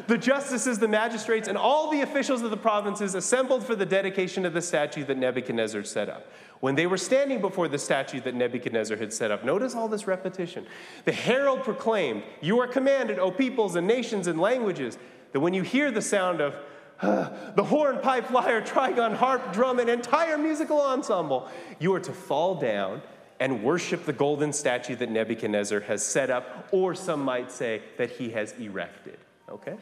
The 0.06 0.18
justices, 0.18 0.78
the 0.78 0.88
magistrates, 0.88 1.48
and 1.48 1.56
all 1.56 1.90
the 1.90 2.02
officials 2.02 2.42
of 2.42 2.50
the 2.50 2.56
provinces 2.56 3.14
assembled 3.14 3.64
for 3.64 3.74
the 3.74 3.86
dedication 3.86 4.44
of 4.44 4.52
the 4.52 4.60
statue 4.62 5.04
that 5.04 5.16
Nebuchadnezzar 5.16 5.84
set 5.84 6.08
up. 6.08 6.26
When 6.60 6.74
they 6.74 6.86
were 6.86 6.96
standing 6.96 7.40
before 7.40 7.68
the 7.68 7.78
statue 7.78 8.20
that 8.22 8.34
Nebuchadnezzar 8.34 8.96
had 8.96 9.12
set 9.12 9.30
up, 9.30 9.44
notice 9.44 9.74
all 9.74 9.88
this 9.88 10.06
repetition. 10.06 10.66
The 11.04 11.12
herald 11.12 11.62
proclaimed, 11.62 12.24
You 12.40 12.60
are 12.60 12.66
commanded, 12.66 13.18
O 13.18 13.30
peoples 13.30 13.76
and 13.76 13.86
nations 13.86 14.26
and 14.26 14.40
languages, 14.40 14.98
that 15.32 15.40
when 15.40 15.54
you 15.54 15.62
hear 15.62 15.90
the 15.90 16.02
sound 16.02 16.40
of 16.40 16.54
the 17.00 17.64
horn, 17.64 18.00
pipe, 18.00 18.30
lyre, 18.30 18.60
trigon, 18.60 19.14
harp, 19.14 19.52
drum, 19.52 19.78
and 19.78 19.88
entire 19.88 20.36
musical 20.36 20.80
ensemble, 20.80 21.48
you 21.78 21.94
are 21.94 22.00
to 22.00 22.12
fall 22.12 22.56
down 22.56 23.02
and 23.40 23.62
worship 23.62 24.04
the 24.04 24.12
golden 24.12 24.52
statue 24.52 24.96
that 24.96 25.10
Nebuchadnezzar 25.10 25.80
has 25.80 26.04
set 26.04 26.28
up, 26.28 26.68
or 26.72 26.94
some 26.96 27.22
might 27.22 27.52
say 27.52 27.82
that 27.96 28.10
he 28.10 28.30
has 28.30 28.52
erected. 28.58 29.18
Okay? 29.48 29.76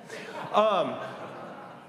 Um, 0.53 0.95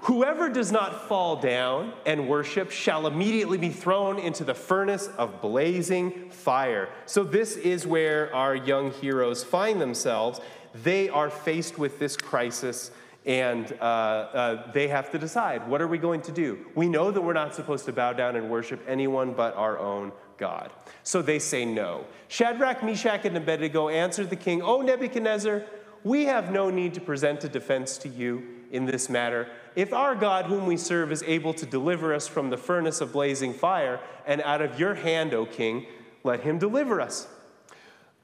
Whoever 0.02 0.48
does 0.48 0.72
not 0.72 1.08
fall 1.08 1.36
down 1.36 1.92
and 2.06 2.28
worship 2.28 2.70
shall 2.70 3.06
immediately 3.06 3.58
be 3.58 3.70
thrown 3.70 4.18
into 4.18 4.44
the 4.44 4.54
furnace 4.54 5.08
of 5.18 5.40
blazing 5.40 6.30
fire. 6.30 6.88
So, 7.06 7.24
this 7.24 7.56
is 7.56 7.86
where 7.86 8.34
our 8.34 8.54
young 8.54 8.92
heroes 8.92 9.42
find 9.42 9.80
themselves. 9.80 10.40
They 10.82 11.08
are 11.08 11.30
faced 11.30 11.78
with 11.78 11.98
this 11.98 12.16
crisis 12.16 12.90
and 13.26 13.76
uh, 13.80 13.84
uh, 13.84 14.72
they 14.72 14.88
have 14.88 15.10
to 15.10 15.18
decide 15.18 15.68
what 15.68 15.82
are 15.82 15.88
we 15.88 15.98
going 15.98 16.22
to 16.22 16.32
do? 16.32 16.66
We 16.74 16.88
know 16.88 17.10
that 17.10 17.20
we're 17.20 17.34
not 17.34 17.54
supposed 17.54 17.84
to 17.86 17.92
bow 17.92 18.14
down 18.14 18.36
and 18.36 18.48
worship 18.48 18.82
anyone 18.88 19.34
but 19.34 19.54
our 19.54 19.78
own 19.78 20.12
God. 20.38 20.70
So 21.02 21.20
they 21.20 21.38
say 21.38 21.64
no. 21.64 22.06
Shadrach, 22.28 22.82
Meshach, 22.82 23.24
and 23.24 23.36
Abednego 23.36 23.88
answered 23.88 24.30
the 24.30 24.36
king, 24.36 24.62
O 24.62 24.80
Nebuchadnezzar, 24.80 25.64
we 26.04 26.24
have 26.24 26.52
no 26.52 26.70
need 26.70 26.94
to 26.94 27.00
present 27.00 27.44
a 27.44 27.48
defense 27.48 27.98
to 27.98 28.08
you 28.08 28.46
in 28.70 28.86
this 28.86 29.08
matter. 29.08 29.48
If 29.78 29.92
our 29.92 30.16
God, 30.16 30.46
whom 30.46 30.66
we 30.66 30.76
serve, 30.76 31.12
is 31.12 31.22
able 31.24 31.54
to 31.54 31.64
deliver 31.64 32.12
us 32.12 32.26
from 32.26 32.50
the 32.50 32.56
furnace 32.56 33.00
of 33.00 33.12
blazing 33.12 33.54
fire, 33.54 34.00
and 34.26 34.42
out 34.42 34.60
of 34.60 34.80
your 34.80 34.94
hand, 34.94 35.32
O 35.32 35.46
king, 35.46 35.86
let 36.24 36.40
him 36.40 36.58
deliver 36.58 37.00
us. 37.00 37.28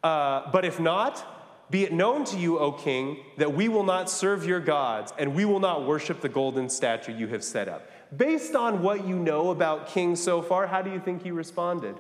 Uh, 0.03 0.51
but 0.51 0.65
if 0.65 0.81
not, 0.81 1.71
be 1.71 1.85
it 1.85 1.93
known 1.93 2.25
to 2.25 2.37
you, 2.37 2.59
O 2.59 2.73
king, 2.73 3.19
that 3.37 3.55
we 3.55 3.69
will 3.69 3.85
not 3.85 4.11
serve 4.11 4.45
your 4.45 4.59
gods, 4.59 5.13
and 5.17 5.33
we 5.33 5.45
will 5.45 5.61
not 5.61 5.87
worship 5.87 6.21
the 6.21 6.29
golden 6.29 6.69
statue 6.69 7.15
you 7.15 7.29
have 7.29 7.45
set 7.45 7.69
up. 7.69 7.89
Based 8.17 8.57
on 8.57 8.83
what 8.83 9.07
you 9.07 9.15
know 9.15 9.51
about 9.51 9.87
kings 9.87 10.21
so 10.21 10.43
far, 10.43 10.67
how 10.67 10.83
do 10.83 10.91
you 10.91 10.99
think 10.99 11.23
he 11.23 11.31
responded? 11.31 11.95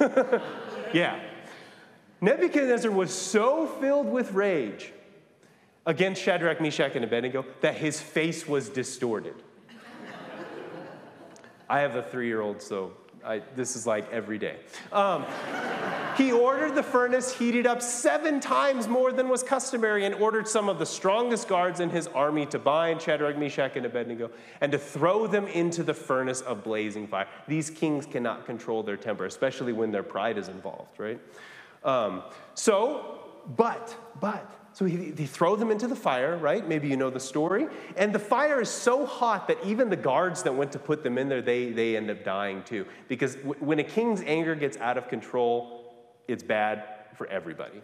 yeah. 0.92 1.20
Nebuchadnezzar 2.20 2.90
was 2.90 3.14
so 3.14 3.68
filled 3.80 4.08
with 4.08 4.32
rage 4.32 4.92
against 5.88 6.22
Shadrach, 6.22 6.60
Meshach, 6.60 6.94
and 6.94 7.04
Abednego 7.04 7.46
that 7.62 7.74
his 7.74 7.98
face 7.98 8.46
was 8.46 8.68
distorted. 8.68 9.34
I 11.68 11.80
have 11.80 11.96
a 11.96 12.02
three 12.02 12.26
year 12.26 12.42
old, 12.42 12.62
so 12.62 12.92
I, 13.24 13.42
this 13.56 13.74
is 13.74 13.86
like 13.86 14.10
every 14.12 14.38
day. 14.38 14.56
Um, 14.92 15.24
he 16.18 16.30
ordered 16.30 16.74
the 16.74 16.82
furnace 16.82 17.34
heated 17.34 17.66
up 17.66 17.80
seven 17.80 18.38
times 18.38 18.86
more 18.86 19.12
than 19.12 19.30
was 19.30 19.42
customary 19.42 20.04
and 20.04 20.14
ordered 20.14 20.46
some 20.46 20.68
of 20.68 20.78
the 20.78 20.86
strongest 20.86 21.48
guards 21.48 21.80
in 21.80 21.88
his 21.88 22.06
army 22.08 22.44
to 22.46 22.58
bind 22.58 23.00
Shadrach, 23.00 23.38
Meshach, 23.38 23.76
and 23.76 23.86
Abednego 23.86 24.30
and 24.60 24.72
to 24.72 24.78
throw 24.78 25.26
them 25.26 25.46
into 25.46 25.82
the 25.82 25.94
furnace 25.94 26.42
of 26.42 26.64
blazing 26.64 27.06
fire. 27.06 27.28
These 27.46 27.70
kings 27.70 28.04
cannot 28.04 28.44
control 28.44 28.82
their 28.82 28.96
temper, 28.98 29.24
especially 29.24 29.72
when 29.72 29.90
their 29.90 30.02
pride 30.02 30.36
is 30.36 30.48
involved, 30.48 30.98
right? 30.98 31.20
Um, 31.82 32.24
so, 32.54 33.20
but, 33.56 33.96
but, 34.20 34.57
so 34.78 34.84
he, 34.84 35.12
he 35.16 35.26
throw 35.26 35.56
them 35.56 35.72
into 35.72 35.88
the 35.88 35.96
fire, 35.96 36.36
right? 36.36 36.64
Maybe 36.68 36.86
you 36.86 36.96
know 36.96 37.10
the 37.10 37.18
story. 37.18 37.66
And 37.96 38.14
the 38.14 38.20
fire 38.20 38.60
is 38.60 38.68
so 38.68 39.04
hot 39.04 39.48
that 39.48 39.58
even 39.64 39.90
the 39.90 39.96
guards 39.96 40.44
that 40.44 40.54
went 40.54 40.70
to 40.70 40.78
put 40.78 41.02
them 41.02 41.18
in 41.18 41.28
there, 41.28 41.42
they, 41.42 41.72
they 41.72 41.96
end 41.96 42.08
up 42.12 42.22
dying 42.22 42.62
too. 42.62 42.86
Because 43.08 43.34
w- 43.34 43.56
when 43.58 43.80
a 43.80 43.82
king's 43.82 44.22
anger 44.22 44.54
gets 44.54 44.76
out 44.76 44.96
of 44.96 45.08
control, 45.08 45.96
it's 46.28 46.44
bad 46.44 46.84
for 47.16 47.26
everybody. 47.26 47.82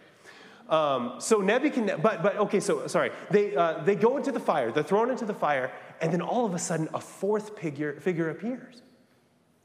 Um, 0.69 1.15
so 1.19 1.41
Nebuchadnezzar, 1.41 1.97
but, 1.97 2.23
but 2.23 2.37
okay, 2.37 2.61
so 2.61 2.87
sorry. 2.87 3.11
They, 3.29 3.53
uh, 3.57 3.83
they 3.83 3.95
go 3.95 4.15
into 4.15 4.31
the 4.31 4.39
fire, 4.39 4.71
they're 4.71 4.81
thrown 4.81 5.11
into 5.11 5.25
the 5.25 5.33
fire, 5.33 5.73
and 5.99 6.13
then 6.13 6.21
all 6.21 6.45
of 6.45 6.53
a 6.53 6.59
sudden 6.59 6.87
a 6.93 7.01
fourth 7.01 7.59
figure, 7.59 7.99
figure 7.99 8.29
appears. 8.29 8.81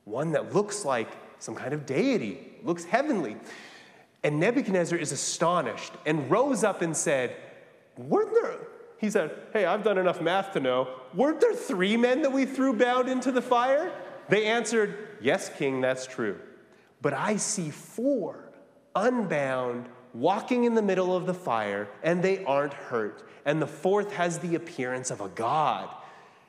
One 0.02 0.32
that 0.32 0.52
looks 0.52 0.84
like 0.84 1.10
some 1.38 1.54
kind 1.54 1.74
of 1.74 1.86
deity, 1.86 2.58
looks 2.64 2.82
heavenly. 2.82 3.36
And 4.22 4.38
Nebuchadnezzar 4.38 4.98
is 4.98 5.12
astonished 5.12 5.92
and 6.04 6.30
rose 6.30 6.62
up 6.62 6.82
and 6.82 6.96
said, 6.96 7.36
Weren't 7.96 8.34
there, 8.34 8.58
he 8.98 9.10
said, 9.10 9.30
Hey, 9.52 9.64
I've 9.64 9.82
done 9.82 9.98
enough 9.98 10.20
math 10.20 10.52
to 10.52 10.60
know, 10.60 10.88
weren't 11.14 11.40
there 11.40 11.54
three 11.54 11.96
men 11.96 12.22
that 12.22 12.32
we 12.32 12.44
threw 12.44 12.74
bound 12.74 13.08
into 13.08 13.32
the 13.32 13.42
fire? 13.42 13.92
They 14.28 14.46
answered, 14.46 15.08
Yes, 15.20 15.50
king, 15.56 15.80
that's 15.80 16.06
true. 16.06 16.38
But 17.00 17.14
I 17.14 17.36
see 17.36 17.70
four 17.70 18.50
unbound 18.94 19.88
walking 20.12 20.64
in 20.64 20.74
the 20.74 20.82
middle 20.82 21.16
of 21.16 21.26
the 21.26 21.34
fire, 21.34 21.88
and 22.02 22.22
they 22.22 22.44
aren't 22.44 22.74
hurt. 22.74 23.28
And 23.44 23.62
the 23.62 23.66
fourth 23.66 24.12
has 24.12 24.38
the 24.38 24.54
appearance 24.54 25.10
of 25.10 25.20
a 25.20 25.28
god. 25.28 25.88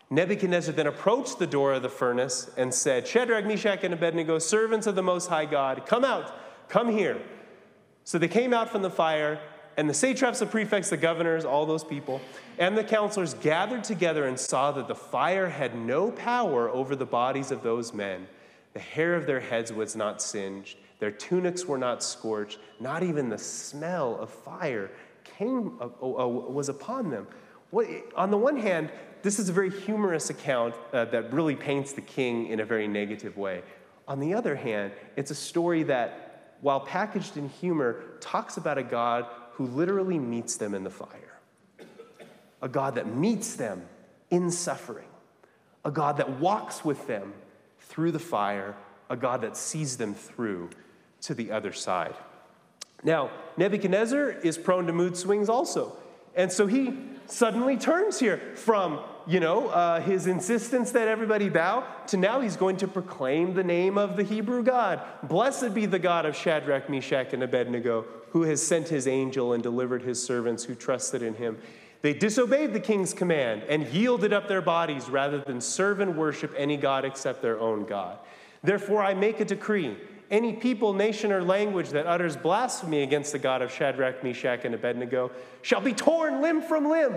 Nebuchadnezzar 0.10 0.74
then 0.74 0.88
approached 0.88 1.40
the 1.40 1.48
door 1.48 1.72
of 1.74 1.84
the 1.84 1.90
furnace 1.90 2.50
and 2.58 2.74
said, 2.74 3.08
Shadrach, 3.08 3.46
Meshach, 3.46 3.84
and 3.84 3.94
Abednego, 3.94 4.40
servants 4.40 4.88
of 4.88 4.96
the 4.96 5.04
Most 5.04 5.28
High 5.28 5.46
God, 5.46 5.86
come 5.86 6.04
out, 6.04 6.36
come 6.68 6.90
here. 6.90 7.22
So 8.12 8.18
they 8.18 8.28
came 8.28 8.54
out 8.54 8.70
from 8.70 8.82
the 8.82 8.90
fire, 8.90 9.40
and 9.78 9.90
the 9.90 9.94
satraps, 9.94 10.40
the 10.40 10.46
prefects, 10.46 10.90
the 10.90 10.98
governors, 10.98 11.46
all 11.46 11.66
those 11.66 11.86
people, 11.86 12.20
and 12.60 12.78
the 12.78 12.84
counselors 12.84 13.36
gathered 13.36 13.86
together 13.86 14.28
and 14.28 14.38
saw 14.38 14.74
that 14.74 14.90
the 14.90 14.96
fire 14.96 15.48
had 15.48 15.78
no 15.78 16.12
power 16.12 16.68
over 16.68 16.94
the 16.94 17.06
bodies 17.06 17.52
of 17.52 17.64
those 17.64 17.94
men. 17.94 18.28
The 18.74 18.82
hair 18.82 19.16
of 19.16 19.28
their 19.28 19.40
heads 19.40 19.72
was 19.72 19.96
not 19.96 20.22
singed, 20.22 20.76
their 21.00 21.10
tunics 21.10 21.64
were 21.64 21.78
not 21.78 22.04
scorched, 22.04 22.60
not 22.82 23.02
even 23.02 23.30
the 23.30 23.38
smell 23.38 24.18
of 24.20 24.30
fire 24.30 24.92
came, 25.24 25.78
uh, 25.80 25.86
uh, 25.86 26.28
was 26.28 26.68
upon 26.68 27.12
them. 27.12 27.28
What, 27.70 27.88
on 28.18 28.30
the 28.30 28.38
one 28.38 28.58
hand, 28.58 28.92
this 29.22 29.40
is 29.40 29.48
a 29.48 29.54
very 29.54 29.72
humorous 29.72 30.30
account 30.30 30.76
uh, 30.92 31.06
that 31.06 31.32
really 31.32 31.56
paints 31.56 31.94
the 31.94 32.02
king 32.02 32.48
in 32.48 32.60
a 32.60 32.66
very 32.66 32.90
negative 32.90 33.38
way. 33.38 33.62
On 34.06 34.20
the 34.20 34.34
other 34.34 34.58
hand, 34.58 34.92
it's 35.16 35.32
a 35.32 35.36
story 35.36 35.84
that 35.84 36.31
while 36.62 36.80
packaged 36.80 37.38
in 37.38 37.50
humor, 37.50 38.04
talks 38.20 38.58
about 38.58 38.78
a 38.78 38.84
God 38.84 39.26
who 39.54 39.66
literally 39.66 40.20
meets 40.20 40.56
them 40.56 40.74
in 40.74 40.84
the 40.84 40.90
fire, 40.90 41.40
a 42.62 42.70
God 42.70 42.96
that 42.96 43.08
meets 43.08 43.56
them 43.56 43.84
in 44.30 44.50
suffering, 44.50 45.08
a 45.84 45.92
God 45.92 46.18
that 46.18 46.40
walks 46.40 46.86
with 46.86 47.08
them 47.08 47.34
through 47.80 48.12
the 48.12 48.20
fire, 48.20 48.76
a 49.10 49.18
God 49.18 49.42
that 49.42 49.58
sees 49.58 49.98
them 49.98 50.14
through 50.14 50.70
to 51.22 51.34
the 51.34 51.52
other 51.52 51.74
side. 51.74 52.16
Now, 53.04 53.32
Nebuchadnezzar 53.58 54.30
is 54.30 54.58
prone 54.58 54.86
to 54.88 54.94
mood 54.94 55.18
swings 55.18 55.50
also. 55.50 55.98
And 56.36 56.52
so 56.52 56.68
he 56.68 56.98
suddenly 57.26 57.78
turns 57.78 58.20
here 58.20 58.40
from, 58.56 59.02
you 59.32 59.40
know, 59.40 59.70
uh, 59.70 60.02
his 60.02 60.28
insistence 60.28 60.92
that 60.92 61.08
everybody 61.08 61.48
bow 61.48 61.86
to 62.08 62.18
now 62.18 62.42
he's 62.42 62.58
going 62.58 62.76
to 62.76 62.88
proclaim 62.88 63.54
the 63.54 63.64
name 63.64 63.98
of 63.98 64.18
the 64.18 64.24
Hebrew 64.24 64.62
God. 64.62 65.02
Blessed 65.24 65.74
be 65.74 65.86
the 65.86 66.00
God 66.00 66.26
of 66.26 66.36
Shadrach, 66.36 66.90
Meshach, 66.90 67.32
and 67.32 67.42
Abednego, 67.42 68.06
who 68.32 68.42
has 68.42 68.62
sent 68.62 68.90
his 68.90 69.08
angel 69.08 69.54
and 69.54 69.64
delivered 69.64 70.02
his 70.02 70.22
servants 70.22 70.66
who 70.66 70.76
trusted 70.76 71.22
in 71.22 71.36
him. 71.36 71.58
They 72.02 72.14
disobeyed 72.14 72.74
the 72.74 72.82
king's 72.82 73.14
command 73.14 73.64
and 73.70 73.88
yielded 73.88 74.34
up 74.34 74.50
their 74.50 74.62
bodies 74.62 75.10
rather 75.10 75.40
than 75.40 75.62
serve 75.62 76.02
and 76.02 76.18
worship 76.18 76.54
any 76.58 76.76
God 76.76 77.06
except 77.06 77.42
their 77.42 77.58
own 77.58 77.86
God. 77.86 78.20
Therefore, 78.64 79.02
I 79.02 79.14
make 79.14 79.40
a 79.40 79.46
decree 79.46 79.96
any 80.30 80.54
people, 80.54 80.94
nation, 80.94 81.32
or 81.32 81.42
language 81.42 81.90
that 81.90 82.06
utters 82.06 82.36
blasphemy 82.36 83.04
against 83.04 83.32
the 83.32 83.40
God 83.40 83.62
of 83.62 83.72
Shadrach, 83.72 84.24
Meshach, 84.24 84.66
and 84.66 84.74
Abednego 84.74 85.32
shall 85.62 85.82
be 85.82 85.94
torn 85.94 86.42
limb 86.42 86.62
from 86.62 86.90
limb. 86.90 87.16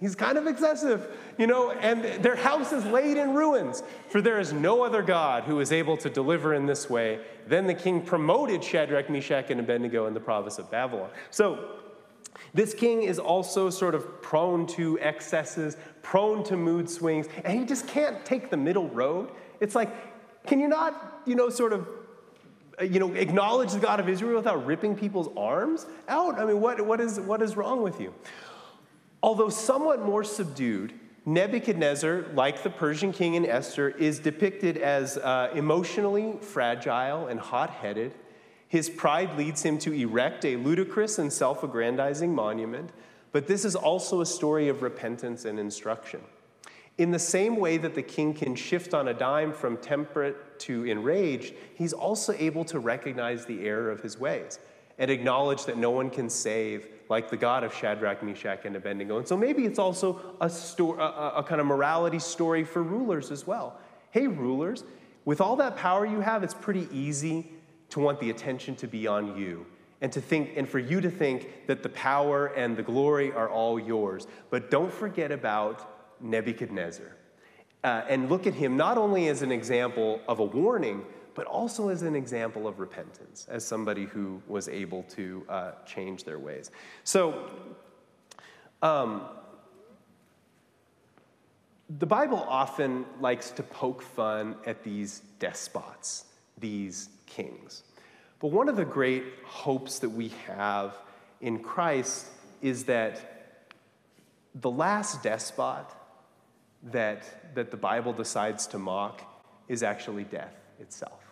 He's 0.00 0.14
kind 0.14 0.36
of 0.36 0.46
excessive, 0.46 1.08
you 1.38 1.46
know, 1.46 1.70
and 1.70 2.04
their 2.22 2.36
house 2.36 2.70
is 2.72 2.84
laid 2.84 3.16
in 3.16 3.32
ruins, 3.34 3.82
for 4.10 4.20
there 4.20 4.38
is 4.38 4.52
no 4.52 4.84
other 4.84 5.02
God 5.02 5.44
who 5.44 5.58
is 5.60 5.72
able 5.72 5.96
to 5.98 6.10
deliver 6.10 6.52
in 6.52 6.66
this 6.66 6.90
way. 6.90 7.20
Then 7.46 7.66
the 7.66 7.74
king 7.74 8.02
promoted 8.02 8.62
Shadrach, 8.62 9.08
Meshach, 9.08 9.50
and 9.50 9.58
Abednego 9.58 10.06
in 10.06 10.12
the 10.12 10.20
province 10.20 10.58
of 10.58 10.70
Babylon. 10.70 11.08
So, 11.30 11.76
this 12.52 12.74
king 12.74 13.04
is 13.04 13.18
also 13.18 13.70
sort 13.70 13.94
of 13.94 14.20
prone 14.20 14.66
to 14.68 14.98
excesses, 15.00 15.78
prone 16.02 16.44
to 16.44 16.56
mood 16.56 16.90
swings, 16.90 17.26
and 17.44 17.58
he 17.58 17.64
just 17.64 17.86
can't 17.88 18.22
take 18.26 18.50
the 18.50 18.56
middle 18.56 18.88
road. 18.90 19.30
It's 19.60 19.74
like, 19.74 20.46
can 20.46 20.60
you 20.60 20.68
not, 20.68 21.22
you 21.24 21.34
know, 21.34 21.48
sort 21.48 21.72
of 21.72 21.88
uh, 22.78 22.84
you 22.84 23.00
know, 23.00 23.12
acknowledge 23.14 23.72
the 23.72 23.78
God 23.78 24.00
of 24.00 24.08
Israel 24.08 24.36
without 24.36 24.66
ripping 24.66 24.96
people's 24.96 25.30
arms 25.36 25.86
out? 26.08 26.38
I 26.38 26.44
mean, 26.44 26.60
what, 26.60 26.84
what, 26.84 27.00
is, 27.00 27.18
what 27.20 27.40
is 27.40 27.56
wrong 27.56 27.82
with 27.82 28.00
you? 28.00 28.12
Although 29.22 29.48
somewhat 29.48 30.02
more 30.02 30.24
subdued, 30.24 30.92
Nebuchadnezzar, 31.24 32.26
like 32.34 32.62
the 32.62 32.70
Persian 32.70 33.12
king 33.12 33.34
in 33.34 33.44
Esther, 33.44 33.88
is 33.88 34.20
depicted 34.20 34.76
as 34.76 35.18
uh, 35.18 35.50
emotionally 35.54 36.34
fragile 36.40 37.26
and 37.26 37.40
hot 37.40 37.70
headed. 37.70 38.12
His 38.68 38.88
pride 38.88 39.36
leads 39.36 39.62
him 39.62 39.78
to 39.80 39.92
erect 39.92 40.44
a 40.44 40.56
ludicrous 40.56 41.18
and 41.18 41.32
self 41.32 41.64
aggrandizing 41.64 42.32
monument, 42.32 42.90
but 43.32 43.46
this 43.48 43.64
is 43.64 43.74
also 43.74 44.20
a 44.20 44.26
story 44.26 44.68
of 44.68 44.82
repentance 44.82 45.44
and 45.44 45.58
instruction. 45.58 46.20
In 46.98 47.10
the 47.10 47.18
same 47.18 47.56
way 47.56 47.76
that 47.76 47.94
the 47.94 48.02
king 48.02 48.32
can 48.32 48.54
shift 48.54 48.94
on 48.94 49.08
a 49.08 49.14
dime 49.14 49.52
from 49.52 49.76
temperate 49.76 50.58
to 50.60 50.84
enraged, 50.84 51.54
he's 51.74 51.92
also 51.92 52.34
able 52.38 52.64
to 52.66 52.78
recognize 52.78 53.44
the 53.44 53.66
error 53.66 53.90
of 53.90 54.00
his 54.00 54.18
ways 54.18 54.58
and 54.98 55.10
acknowledge 55.10 55.66
that 55.66 55.76
no 55.76 55.90
one 55.90 56.08
can 56.08 56.30
save 56.30 56.88
like 57.08 57.30
the 57.30 57.36
God 57.36 57.64
of 57.64 57.74
Shadrach, 57.74 58.22
Meshach, 58.22 58.64
and 58.64 58.76
Abednego. 58.76 59.18
And 59.18 59.26
so 59.26 59.36
maybe 59.36 59.64
it's 59.64 59.78
also 59.78 60.36
a, 60.40 60.50
sto- 60.50 60.98
a, 60.98 61.34
a 61.36 61.42
kind 61.42 61.60
of 61.60 61.66
morality 61.66 62.18
story 62.18 62.64
for 62.64 62.82
rulers 62.82 63.30
as 63.30 63.46
well. 63.46 63.78
Hey, 64.10 64.26
rulers, 64.26 64.84
with 65.24 65.40
all 65.40 65.56
that 65.56 65.76
power 65.76 66.06
you 66.06 66.20
have, 66.20 66.42
it's 66.42 66.54
pretty 66.54 66.88
easy 66.92 67.50
to 67.90 68.00
want 68.00 68.20
the 68.20 68.30
attention 68.30 68.74
to 68.76 68.86
be 68.86 69.06
on 69.06 69.36
you 69.36 69.66
and 70.00 70.12
to 70.12 70.20
think 70.20 70.52
and 70.56 70.68
for 70.68 70.78
you 70.78 71.00
to 71.00 71.10
think 71.10 71.66
that 71.66 71.82
the 71.82 71.88
power 71.90 72.48
and 72.48 72.76
the 72.76 72.82
glory 72.82 73.32
are 73.32 73.48
all 73.48 73.78
yours. 73.78 74.26
But 74.50 74.70
don't 74.70 74.92
forget 74.92 75.30
about 75.32 76.20
Nebuchadnezzar. 76.20 77.16
Uh, 77.84 78.02
and 78.08 78.28
look 78.28 78.46
at 78.46 78.54
him 78.54 78.76
not 78.76 78.98
only 78.98 79.28
as 79.28 79.42
an 79.42 79.52
example 79.52 80.20
of 80.26 80.40
a 80.40 80.44
warning, 80.44 81.04
but 81.36 81.46
also 81.46 81.90
as 81.90 82.02
an 82.02 82.16
example 82.16 82.66
of 82.66 82.80
repentance, 82.80 83.46
as 83.48 83.64
somebody 83.64 84.06
who 84.06 84.42
was 84.48 84.68
able 84.68 85.02
to 85.04 85.44
uh, 85.48 85.72
change 85.84 86.24
their 86.24 86.38
ways. 86.38 86.70
So, 87.04 87.50
um, 88.82 89.28
the 91.98 92.06
Bible 92.06 92.44
often 92.48 93.04
likes 93.20 93.50
to 93.50 93.62
poke 93.62 94.02
fun 94.02 94.56
at 94.66 94.82
these 94.82 95.22
despots, 95.38 96.24
these 96.58 97.10
kings. 97.26 97.84
But 98.40 98.48
one 98.48 98.68
of 98.68 98.76
the 98.76 98.84
great 98.84 99.24
hopes 99.44 99.98
that 100.00 100.08
we 100.08 100.32
have 100.46 100.98
in 101.40 101.60
Christ 101.60 102.26
is 102.62 102.84
that 102.84 103.68
the 104.54 104.70
last 104.70 105.22
despot 105.22 105.86
that, 106.84 107.54
that 107.54 107.70
the 107.70 107.76
Bible 107.76 108.14
decides 108.14 108.66
to 108.68 108.78
mock 108.78 109.22
is 109.68 109.82
actually 109.82 110.24
death 110.24 110.54
itself. 110.80 111.25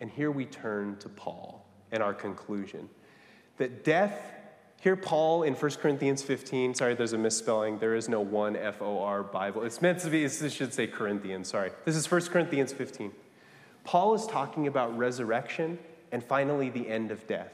And 0.00 0.10
here 0.10 0.30
we 0.30 0.44
turn 0.44 0.96
to 0.98 1.08
Paul 1.08 1.64
and 1.90 2.02
our 2.02 2.14
conclusion 2.14 2.88
that 3.56 3.84
death, 3.84 4.32
here 4.80 4.96
Paul 4.96 5.42
in 5.42 5.54
1 5.54 5.70
Corinthians 5.72 6.22
15, 6.22 6.74
sorry, 6.74 6.94
there's 6.94 7.12
a 7.12 7.18
misspelling. 7.18 7.78
There 7.78 7.96
is 7.96 8.08
no 8.08 8.20
one 8.20 8.56
F 8.56 8.80
O 8.80 9.00
R 9.00 9.22
Bible. 9.22 9.62
It's 9.62 9.82
meant 9.82 9.98
to 10.00 10.10
be, 10.10 10.24
it 10.24 10.52
should 10.52 10.72
say 10.72 10.86
Corinthians, 10.86 11.48
sorry. 11.48 11.72
This 11.84 11.96
is 11.96 12.10
1 12.10 12.22
Corinthians 12.26 12.72
15. 12.72 13.10
Paul 13.84 14.14
is 14.14 14.26
talking 14.26 14.66
about 14.66 14.96
resurrection 14.96 15.78
and 16.12 16.22
finally 16.22 16.70
the 16.70 16.88
end 16.88 17.10
of 17.10 17.26
death. 17.26 17.52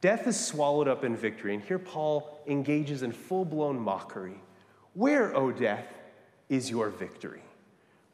Death 0.00 0.26
is 0.26 0.38
swallowed 0.38 0.86
up 0.86 1.02
in 1.02 1.16
victory, 1.16 1.54
and 1.54 1.62
here 1.62 1.78
Paul 1.78 2.40
engages 2.46 3.02
in 3.02 3.12
full 3.12 3.44
blown 3.44 3.78
mockery. 3.78 4.40
Where, 4.92 5.34
O 5.36 5.50
death, 5.50 5.86
is 6.48 6.70
your 6.70 6.90
victory? 6.90 7.42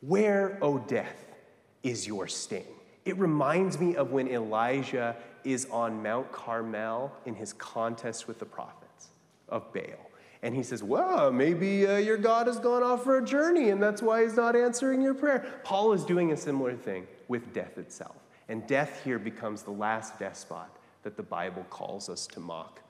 Where, 0.01 0.59
O 0.63 0.79
death, 0.79 1.35
is 1.83 2.07
your 2.07 2.29
sting? 2.29 2.65
It 3.05 3.19
reminds 3.19 3.79
me 3.79 3.97
of 3.97 4.13
when 4.13 4.29
Elijah 4.29 5.17
is 5.45 5.67
on 5.71 6.03
Mount 6.03 6.31
Carmel 6.33 7.13
in 7.25 7.35
his 7.35 7.53
contest 7.53 8.29
with 8.29 8.39
the 8.39 8.45
prophets 8.45 9.09
of 9.49 9.73
Baal. 9.73 10.11
And 10.43 10.55
he 10.55 10.63
says, 10.63 10.83
Well, 10.83 11.31
maybe 11.31 11.87
uh, 11.87 11.97
your 11.97 12.17
God 12.17 12.47
has 12.47 12.59
gone 12.59 12.83
off 12.83 13.05
for 13.05 13.19
a 13.19 13.25
journey 13.25 13.71
and 13.71 13.83
that's 13.83 14.03
why 14.03 14.23
he's 14.23 14.37
not 14.37 14.57
answering 14.57 15.03
your 15.03 15.15
prayer. 15.15 15.45
Paul 15.65 15.93
is 15.93 16.05
doing 16.05 16.33
a 16.33 16.37
similar 16.37 16.75
thing 16.75 17.07
with 17.29 17.53
death 17.53 17.79
itself. 17.79 18.17
And 18.49 18.67
death 18.67 19.03
here 19.05 19.19
becomes 19.19 19.63
the 19.63 19.71
last 19.71 20.19
despot 20.19 20.71
that 21.03 21.17
the 21.17 21.23
Bible 21.23 21.65
calls 21.71 22.09
us 22.09 22.27
to 22.29 22.41
mock. 22.41 22.81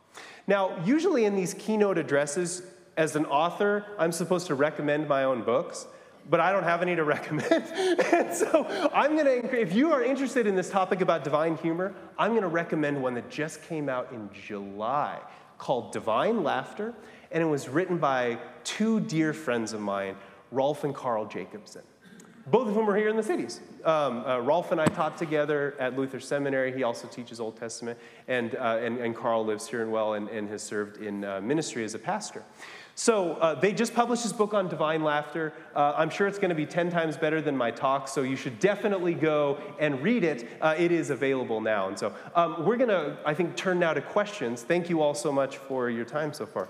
Now, 0.47 0.83
usually 0.85 1.25
in 1.25 1.37
these 1.37 1.55
keynote 1.55 1.99
addresses, 1.99 2.63
as 2.97 3.17
an 3.17 3.27
author, 3.27 3.85
I'm 3.99 4.13
supposed 4.13 4.47
to 4.49 4.55
recommend 4.55 5.09
my 5.09 5.25
own 5.25 5.43
books, 5.43 5.87
but 6.31 6.41
I 6.41 6.53
don't 6.53 6.63
have 6.63 6.81
any 6.81 6.97
to 6.97 7.05
recommend. 7.17 7.65
and 8.13 8.33
so 8.33 8.67
I'm 8.95 9.17
going 9.17 9.27
to, 9.27 9.61
if 9.61 9.75
you 9.75 9.93
are 9.93 10.03
interested 10.03 10.47
in 10.47 10.55
this 10.55 10.71
topic 10.71 11.01
about 11.01 11.25
divine 11.25 11.57
humor, 11.57 11.93
I'm 12.17 12.31
going 12.31 12.43
to 12.43 12.49
recommend 12.49 13.03
one 13.03 13.15
that 13.15 13.29
just 13.29 13.63
came 13.65 13.89
out 13.89 14.13
in 14.13 14.31
July 14.33 15.19
called 15.59 15.93
Divine 15.93 16.43
Laughter, 16.43 16.95
and 17.33 17.43
it 17.43 17.47
was 17.47 17.69
written 17.69 17.99
by 17.99 18.39
two 18.65 19.01
dear 19.01 19.35
friends 19.35 19.73
of 19.75 19.81
mine, 19.81 20.17
Rolf 20.51 20.85
and 20.85 20.95
Karl 20.95 21.27
Jacobson 21.27 21.83
both 22.51 22.69
of 22.69 22.75
whom 22.75 22.89
are 22.89 22.97
here 22.97 23.09
in 23.09 23.17
the 23.17 23.23
cities. 23.23 23.61
Um, 23.85 24.25
uh, 24.25 24.39
Rolf 24.39 24.73
and 24.73 24.81
I 24.81 24.87
taught 24.87 25.17
together 25.17 25.75
at 25.79 25.97
Luther 25.97 26.21
Seminary. 26.21 26.73
He 26.73 26.83
also 26.83 27.07
teaches 27.07 27.39
Old 27.39 27.57
Testament, 27.57 27.99
and, 28.29 28.55
uh, 28.55 28.79
and, 28.83 28.99
and, 28.99 29.15
Karl 29.15 29.45
lives 29.45 29.69
here 29.69 29.83
in 29.83 29.91
Well 29.91 30.15
and, 30.15 30.29
and 30.29 30.49
has 30.49 30.63
served 30.63 30.99
in 30.99 31.25
uh, 31.25 31.41
ministry 31.41 31.85
as 31.85 31.95
a 31.95 31.99
pastor. 31.99 32.43
So 32.95 33.35
uh, 33.35 33.55
they 33.55 33.73
just 33.73 33.95
published 33.95 34.23
this 34.23 34.33
book 34.33 34.55
on 34.55 34.69
divine 34.69 35.03
laughter. 35.03 35.53
Uh, 35.75 35.95
I'm 35.97 36.11
sure 36.11 36.27
it's 36.27 36.39
going 36.39 36.51
to 36.51 36.55
be 36.55 36.67
10 36.67 36.91
times 36.91 37.17
better 37.17 37.41
than 37.41 37.57
my 37.57 37.71
talk, 37.71 38.09
so 38.09 38.23
you 38.23 38.37
should 38.37 38.59
definitely 38.59 39.15
go 39.15 39.59
and 39.79 40.03
read 40.03 40.25
it. 40.25 40.49
Uh, 40.61 40.75
it 40.79 40.93
is 40.93 41.11
available 41.11 41.61
now. 41.61 41.89
And 41.89 41.99
so 41.99 42.15
um, 42.35 42.65
we're 42.65 42.77
going 42.77 42.89
to, 42.91 43.17
I 43.25 43.35
think, 43.35 43.57
turn 43.57 43.79
now 43.79 43.95
to 43.95 44.01
questions. 44.01 44.63
Thank 44.63 44.91
you 44.91 45.03
all 45.03 45.15
so 45.15 45.33
much 45.33 45.57
for 45.57 45.91
your 45.91 46.05
time 46.05 46.33
so 46.33 46.47
far. 46.47 46.69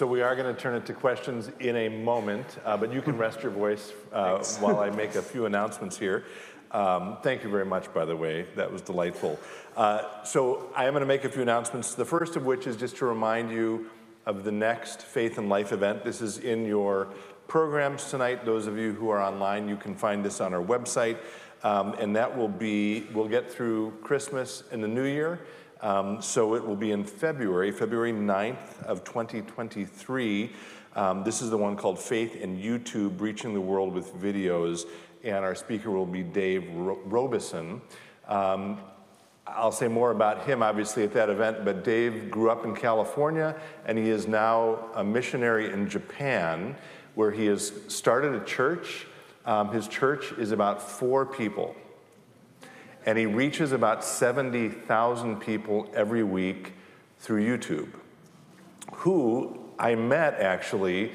So 0.00 0.06
we 0.06 0.22
are 0.22 0.34
going 0.34 0.46
to 0.54 0.58
turn 0.58 0.74
it 0.76 0.86
to 0.86 0.94
questions 0.94 1.50
in 1.60 1.76
a 1.76 1.90
moment, 1.90 2.46
uh, 2.64 2.74
but 2.74 2.90
you 2.90 3.02
can 3.02 3.18
rest 3.18 3.42
your 3.42 3.52
voice 3.52 3.92
uh, 4.14 4.42
while 4.58 4.78
I 4.80 4.88
make 4.88 5.14
a 5.14 5.20
few 5.20 5.44
announcements 5.44 5.98
here. 5.98 6.24
Um, 6.70 7.18
thank 7.22 7.44
you 7.44 7.50
very 7.50 7.66
much, 7.66 7.92
by 7.92 8.06
the 8.06 8.16
way. 8.16 8.46
That 8.56 8.72
was 8.72 8.80
delightful. 8.80 9.38
Uh, 9.76 10.24
so 10.24 10.70
I 10.74 10.86
am 10.86 10.94
going 10.94 11.02
to 11.02 11.06
make 11.06 11.24
a 11.24 11.28
few 11.28 11.42
announcements. 11.42 11.94
The 11.94 12.06
first 12.06 12.34
of 12.36 12.46
which 12.46 12.66
is 12.66 12.78
just 12.78 12.96
to 12.96 13.04
remind 13.04 13.50
you 13.50 13.90
of 14.24 14.42
the 14.42 14.52
next 14.52 15.02
Faith 15.02 15.36
and 15.36 15.50
Life 15.50 15.70
event. 15.70 16.02
This 16.02 16.22
is 16.22 16.38
in 16.38 16.64
your 16.64 17.08
programs 17.46 18.08
tonight. 18.08 18.46
Those 18.46 18.66
of 18.66 18.78
you 18.78 18.94
who 18.94 19.10
are 19.10 19.20
online, 19.20 19.68
you 19.68 19.76
can 19.76 19.94
find 19.94 20.24
this 20.24 20.40
on 20.40 20.54
our 20.54 20.64
website. 20.64 21.18
Um, 21.62 21.92
and 22.00 22.16
that 22.16 22.34
will 22.34 22.48
be, 22.48 23.06
we'll 23.12 23.28
get 23.28 23.52
through 23.52 23.92
Christmas 24.02 24.64
and 24.72 24.82
the 24.82 24.88
New 24.88 25.04
Year. 25.04 25.40
Um, 25.82 26.20
so 26.20 26.54
it 26.54 26.66
will 26.66 26.76
be 26.76 26.92
in 26.92 27.04
February, 27.04 27.72
February 27.72 28.12
9th 28.12 28.82
of 28.84 29.02
2023. 29.04 30.52
Um, 30.94 31.24
this 31.24 31.40
is 31.40 31.50
the 31.50 31.56
one 31.56 31.76
called 31.76 31.98
Faith 31.98 32.36
in 32.36 32.58
YouTube, 32.58 33.20
Reaching 33.20 33.54
the 33.54 33.60
World 33.60 33.94
with 33.94 34.14
Videos. 34.14 34.84
And 35.24 35.44
our 35.44 35.54
speaker 35.54 35.90
will 35.90 36.06
be 36.06 36.22
Dave 36.22 36.68
Robeson. 36.74 37.80
Um, 38.28 38.78
I'll 39.46 39.72
say 39.72 39.88
more 39.88 40.10
about 40.10 40.44
him, 40.44 40.62
obviously, 40.62 41.02
at 41.02 41.12
that 41.14 41.30
event, 41.30 41.64
but 41.64 41.82
Dave 41.82 42.30
grew 42.30 42.50
up 42.50 42.64
in 42.64 42.74
California 42.74 43.56
and 43.86 43.98
he 43.98 44.08
is 44.08 44.28
now 44.28 44.90
a 44.94 45.02
missionary 45.02 45.72
in 45.72 45.88
Japan 45.88 46.76
where 47.14 47.30
he 47.30 47.46
has 47.46 47.72
started 47.88 48.34
a 48.34 48.44
church 48.44 49.06
Um, 49.46 49.72
his 49.72 49.88
church 49.88 50.32
is 50.32 50.52
about 50.52 50.82
four 50.82 51.24
people, 51.24 51.74
and 53.06 53.18
he 53.18 53.26
reaches 53.26 53.72
about 53.72 54.04
70,000 54.04 55.40
people 55.40 55.90
every 55.94 56.22
week 56.22 56.74
through 57.18 57.44
YouTube, 57.44 57.88
who 58.92 59.58
I 59.78 59.94
met 59.94 60.34
actually 60.34 61.12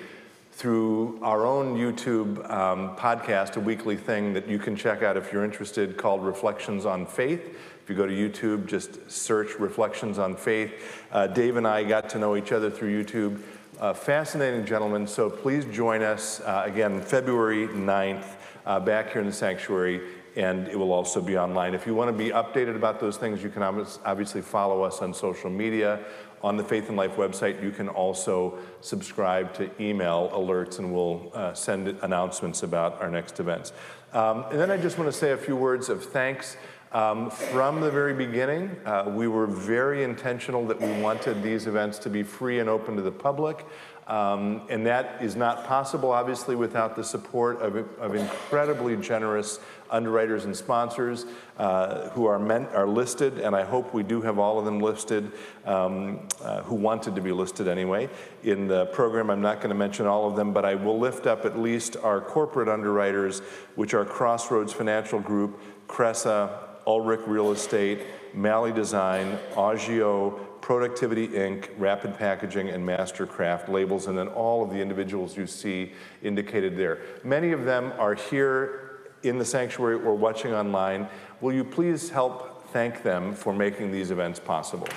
through 0.51 1.19
our 1.21 1.45
own 1.45 1.75
YouTube 1.75 2.49
um, 2.49 2.95
podcast, 2.95 3.57
a 3.57 3.59
weekly 3.59 3.97
thing 3.97 4.33
that 4.33 4.47
you 4.47 4.57
can 4.57 4.75
check 4.75 5.03
out 5.03 5.17
if 5.17 5.33
you're 5.33 5.43
interested, 5.43 5.97
called 5.97 6.23
Reflections 6.23 6.85
on 6.85 7.05
Faith. 7.05 7.57
If 7.83 7.89
you 7.89 7.95
go 7.95 8.07
to 8.07 8.13
YouTube, 8.13 8.65
just 8.65 9.11
search 9.11 9.59
Reflections 9.59 10.17
on 10.17 10.35
Faith. 10.35 11.03
Uh, 11.11 11.27
Dave 11.27 11.57
and 11.57 11.67
I 11.67 11.83
got 11.83 12.09
to 12.11 12.19
know 12.19 12.37
each 12.37 12.53
other 12.53 12.71
through 12.71 13.03
YouTube. 13.03 13.41
Uh, 13.79 13.93
fascinating 13.93 14.65
gentleman, 14.65 15.05
so 15.05 15.29
please 15.29 15.65
join 15.65 16.01
us 16.01 16.39
uh, 16.39 16.63
again 16.65 17.01
February 17.01 17.67
9th 17.67 18.25
uh, 18.65 18.79
back 18.79 19.11
here 19.11 19.19
in 19.19 19.27
the 19.27 19.33
sanctuary, 19.33 20.01
and 20.35 20.67
it 20.67 20.77
will 20.77 20.91
also 20.91 21.21
be 21.21 21.37
online. 21.37 21.73
If 21.73 21.87
you 21.87 21.95
want 21.95 22.09
to 22.09 22.23
be 22.23 22.29
updated 22.29 22.75
about 22.75 22.99
those 22.99 23.17
things, 23.17 23.41
you 23.41 23.49
can 23.49 23.63
obviously 23.63 24.41
follow 24.41 24.83
us 24.83 25.01
on 25.01 25.13
social 25.13 25.49
media. 25.49 25.99
On 26.43 26.57
the 26.57 26.63
Faith 26.63 26.89
and 26.89 26.97
Life 26.97 27.15
website, 27.15 27.63
you 27.63 27.71
can 27.71 27.87
also 27.87 28.59
subscribe 28.81 29.53
to 29.55 29.69
email 29.81 30.29
alerts, 30.33 30.77
and 30.77 30.93
we'll 30.93 31.31
uh, 31.33 31.53
send 31.53 31.87
announcements 32.03 32.61
about 32.61 33.01
our 33.01 33.09
next 33.09 33.39
events. 33.39 33.71
Um, 34.13 34.45
and 34.51 34.59
then 34.59 34.69
I 34.69 34.77
just 34.77 34.97
want 34.97 35.11
to 35.11 35.17
say 35.17 35.31
a 35.31 35.37
few 35.37 35.55
words 35.55 35.89
of 35.89 36.03
thanks. 36.03 36.57
Um, 36.91 37.29
from 37.29 37.81
the 37.81 37.91
very 37.91 38.13
beginning, 38.13 38.77
uh, 38.85 39.11
we 39.13 39.27
were 39.27 39.47
very 39.47 40.03
intentional 40.03 40.65
that 40.67 40.79
we 40.79 41.01
wanted 41.01 41.43
these 41.43 41.67
events 41.67 41.97
to 41.99 42.09
be 42.09 42.23
free 42.23 42.59
and 42.59 42.69
open 42.69 42.95
to 42.95 43.01
the 43.01 43.11
public. 43.11 43.65
Um, 44.07 44.61
and 44.69 44.85
that 44.85 45.21
is 45.21 45.35
not 45.35 45.65
possible, 45.65 46.11
obviously, 46.11 46.55
without 46.55 46.95
the 46.95 47.03
support 47.03 47.59
of, 47.61 47.75
of 47.99 48.15
incredibly 48.15 48.95
generous 48.97 49.59
underwriters 49.89 50.45
and 50.45 50.55
sponsors 50.55 51.25
uh, 51.57 52.09
who 52.09 52.25
are, 52.25 52.39
meant, 52.39 52.69
are 52.69 52.87
listed, 52.87 53.39
and 53.39 53.55
I 53.55 53.63
hope 53.63 53.93
we 53.93 54.03
do 54.03 54.21
have 54.21 54.39
all 54.39 54.59
of 54.59 54.65
them 54.65 54.79
listed 54.79 55.31
um, 55.65 56.27
uh, 56.41 56.63
who 56.63 56.75
wanted 56.75 57.15
to 57.15 57.21
be 57.21 57.31
listed 57.31 57.67
anyway. 57.67 58.09
In 58.43 58.67
the 58.67 58.87
program, 58.87 59.29
I'm 59.29 59.41
not 59.41 59.57
going 59.57 59.69
to 59.69 59.75
mention 59.75 60.05
all 60.05 60.27
of 60.29 60.35
them, 60.35 60.53
but 60.53 60.65
I 60.65 60.75
will 60.75 60.99
lift 60.99 61.27
up 61.27 61.45
at 61.45 61.59
least 61.59 61.97
our 61.97 62.21
corporate 62.21 62.69
underwriters, 62.69 63.39
which 63.75 63.93
are 63.93 64.05
Crossroads 64.05 64.73
Financial 64.73 65.19
Group, 65.19 65.61
Cressa, 65.87 66.49
Ulrich 66.87 67.21
Real 67.25 67.51
Estate, 67.51 68.01
Malley 68.33 68.71
Design, 68.71 69.39
Agio, 69.57 70.31
Productivity 70.61 71.27
Inc., 71.27 71.69
Rapid 71.77 72.17
Packaging, 72.17 72.69
and 72.69 72.87
Mastercraft 72.87 73.69
labels, 73.69 74.07
and 74.07 74.17
then 74.17 74.27
all 74.29 74.63
of 74.63 74.71
the 74.71 74.77
individuals 74.77 75.37
you 75.37 75.47
see 75.47 75.93
indicated 76.23 76.75
there. 76.75 77.01
Many 77.23 77.51
of 77.51 77.65
them 77.65 77.93
are 77.97 78.15
here 78.15 78.84
in 79.25 79.37
the 79.37 79.45
sanctuary 79.45 79.95
or 79.95 80.15
watching 80.15 80.53
online. 80.53 81.07
Will 81.41 81.53
you 81.53 81.63
please 81.63 82.09
help 82.09 82.67
thank 82.71 83.03
them 83.03 83.33
for 83.33 83.53
making 83.53 83.91
these 83.91 84.11
events 84.11 84.39
possible? 84.39 84.87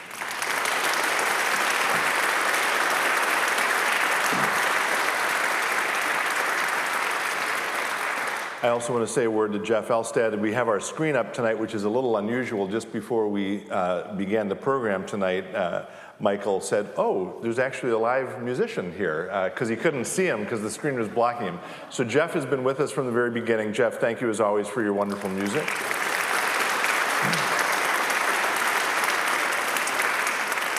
I 8.60 8.70
also 8.70 8.92
want 8.92 9.06
to 9.06 9.12
say 9.12 9.24
a 9.24 9.30
word 9.30 9.52
to 9.52 9.60
Jeff 9.60 9.86
Elstad. 9.86 10.36
We 10.40 10.52
have 10.52 10.68
our 10.68 10.80
screen 10.80 11.14
up 11.14 11.32
tonight, 11.32 11.56
which 11.56 11.74
is 11.74 11.84
a 11.84 11.88
little 11.88 12.16
unusual. 12.16 12.66
Just 12.66 12.92
before 12.92 13.28
we 13.28 13.62
uh, 13.70 14.12
began 14.16 14.48
the 14.48 14.56
program 14.56 15.06
tonight, 15.06 15.54
uh, 15.54 15.86
Michael 16.20 16.60
said, 16.60 16.88
Oh, 16.96 17.38
there's 17.42 17.58
actually 17.58 17.92
a 17.92 17.98
live 17.98 18.42
musician 18.42 18.92
here, 18.92 19.24
because 19.52 19.68
uh, 19.68 19.70
he 19.70 19.76
couldn't 19.76 20.06
see 20.06 20.26
him 20.26 20.40
because 20.40 20.62
the 20.62 20.70
screen 20.70 20.98
was 20.98 21.08
blocking 21.08 21.46
him. 21.46 21.60
So 21.90 22.04
Jeff 22.04 22.34
has 22.34 22.44
been 22.44 22.64
with 22.64 22.80
us 22.80 22.90
from 22.90 23.06
the 23.06 23.12
very 23.12 23.30
beginning. 23.30 23.72
Jeff, 23.72 23.98
thank 23.98 24.20
you 24.20 24.28
as 24.28 24.40
always 24.40 24.66
for 24.66 24.82
your 24.82 24.92
wonderful 24.92 25.30
music. 25.30 25.66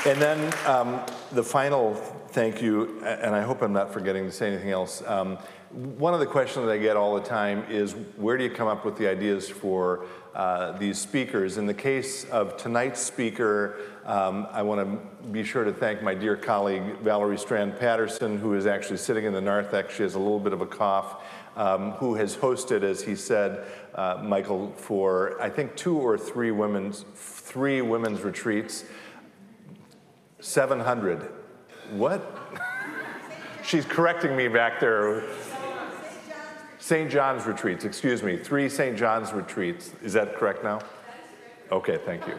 And 0.06 0.22
then 0.22 0.54
um, 0.66 1.02
the 1.34 1.44
final 1.44 2.19
thank 2.30 2.62
you, 2.62 3.02
and 3.04 3.36
I 3.36 3.42
hope 3.42 3.62
I'm 3.62 3.74
not 3.74 3.92
forgetting 3.92 4.26
to 4.26 4.32
say 4.32 4.48
anything 4.48 4.70
else. 4.70 5.02
Um, 5.06 5.38
one 5.72 6.14
of 6.14 6.20
the 6.20 6.26
questions 6.26 6.66
that 6.66 6.72
I 6.72 6.78
get 6.78 6.96
all 6.96 7.16
the 7.16 7.24
time 7.24 7.64
is 7.70 7.94
where 8.18 8.38
do 8.38 8.44
you 8.44 8.50
come 8.50 8.68
up 8.68 8.86
with 8.86 8.98
the 8.98 9.10
ideas 9.10 9.50
for 9.50 10.06
uh, 10.34 10.72
these 10.74 10.98
speakers? 10.98 11.58
In 11.58 11.66
the 11.66 11.74
case 11.74 12.26
of 12.26 12.58
tonight's 12.58 13.00
speaker, 13.00 13.80
um, 14.06 14.48
I 14.52 14.62
want 14.62 14.82
to 14.82 15.28
be 15.28 15.44
sure 15.44 15.64
to 15.64 15.74
thank 15.74 16.02
my 16.02 16.14
dear 16.14 16.36
colleague 16.36 17.00
Valerie 17.00 17.38
Strand 17.38 17.78
Patterson, 17.80 18.38
who 18.40 18.54
is 18.54 18.66
actually 18.66 18.98
sitting 18.98 19.26
in 19.26 19.34
the 19.34 19.42
narthex. 19.42 19.96
She 19.96 20.04
has 20.04 20.16
a 20.16 20.20
little 20.20 20.40
bit 20.40 20.54
of 20.54 20.62
a 20.62 20.68
cough, 20.68 21.24
um, 21.56 21.92
who 21.94 22.16
has 22.16 22.36
hosted, 22.36 22.84
as 22.84 23.02
he 23.02 23.16
said, 23.16 23.66
uh, 23.96 24.22
Michael, 24.24 24.72
for 24.78 25.40
I 25.42 25.50
think 25.50 25.76
two 25.76 25.98
or 25.98 26.18
three 26.18 26.52
women's 26.52 27.06
three 27.16 27.82
women's 27.82 28.22
retreats. 28.22 28.86
700. 30.42 31.39
What? 31.92 32.38
She's 33.64 33.86
correcting 33.86 34.36
me 34.36 34.48
back 34.48 34.80
there. 34.80 35.24
St. 36.78 37.12
John's 37.12 37.46
retreats, 37.46 37.84
excuse 37.84 38.24
me, 38.24 38.38
three 38.38 38.70
St. 38.70 38.98
John's 38.98 39.34
retreats. 39.34 39.92
Is 40.02 40.14
that 40.14 40.36
correct 40.36 40.64
now? 40.64 40.80
Okay, 41.72 41.98
thank 42.06 42.26
you. 42.26 42.34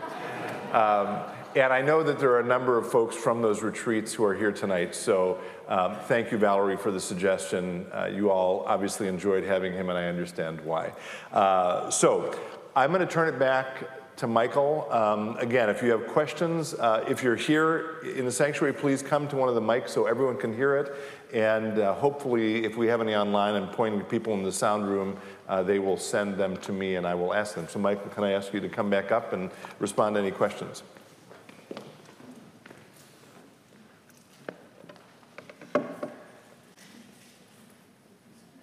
Um, 0.72 1.20
and 1.56 1.72
I 1.72 1.82
know 1.82 2.02
that 2.02 2.18
there 2.18 2.30
are 2.30 2.40
a 2.40 2.46
number 2.46 2.78
of 2.78 2.90
folks 2.90 3.16
from 3.16 3.42
those 3.42 3.62
retreats 3.62 4.14
who 4.14 4.24
are 4.24 4.34
here 4.34 4.52
tonight, 4.52 4.94
so 4.94 5.38
um, 5.68 5.96
thank 6.06 6.30
you, 6.30 6.38
Valerie, 6.38 6.76
for 6.76 6.90
the 6.90 7.00
suggestion. 7.00 7.86
Uh, 7.92 8.06
you 8.06 8.30
all 8.30 8.64
obviously 8.66 9.08
enjoyed 9.08 9.44
having 9.44 9.72
him, 9.72 9.88
and 9.88 9.98
I 9.98 10.06
understand 10.06 10.60
why. 10.60 10.92
Uh, 11.32 11.90
so 11.90 12.34
I'm 12.74 12.90
going 12.90 13.06
to 13.06 13.12
turn 13.12 13.28
it 13.28 13.38
back 13.38 13.84
to 14.20 14.26
Michael. 14.26 14.86
Um, 14.90 15.38
again, 15.38 15.70
if 15.70 15.82
you 15.82 15.90
have 15.92 16.06
questions, 16.06 16.74
uh, 16.74 17.02
if 17.08 17.22
you're 17.22 17.36
here 17.36 18.00
in 18.02 18.26
the 18.26 18.30
sanctuary, 18.30 18.74
please 18.74 19.02
come 19.02 19.26
to 19.28 19.36
one 19.36 19.48
of 19.48 19.54
the 19.54 19.62
mics 19.62 19.88
so 19.88 20.04
everyone 20.04 20.36
can 20.36 20.54
hear 20.54 20.76
it. 20.76 20.92
And 21.32 21.78
uh, 21.78 21.94
hopefully, 21.94 22.66
if 22.66 22.76
we 22.76 22.86
have 22.88 23.00
any 23.00 23.14
online 23.14 23.54
and 23.54 23.72
pointing 23.72 24.02
people 24.02 24.34
in 24.34 24.42
the 24.42 24.52
sound 24.52 24.86
room, 24.86 25.16
uh, 25.48 25.62
they 25.62 25.78
will 25.78 25.96
send 25.96 26.36
them 26.36 26.58
to 26.58 26.70
me 26.70 26.96
and 26.96 27.06
I 27.06 27.14
will 27.14 27.32
ask 27.32 27.54
them. 27.54 27.66
So, 27.66 27.78
Michael, 27.78 28.10
can 28.10 28.22
I 28.22 28.32
ask 28.32 28.52
you 28.52 28.60
to 28.60 28.68
come 28.68 28.90
back 28.90 29.10
up 29.10 29.32
and 29.32 29.50
respond 29.78 30.16
to 30.16 30.20
any 30.20 30.32
questions? 30.32 30.82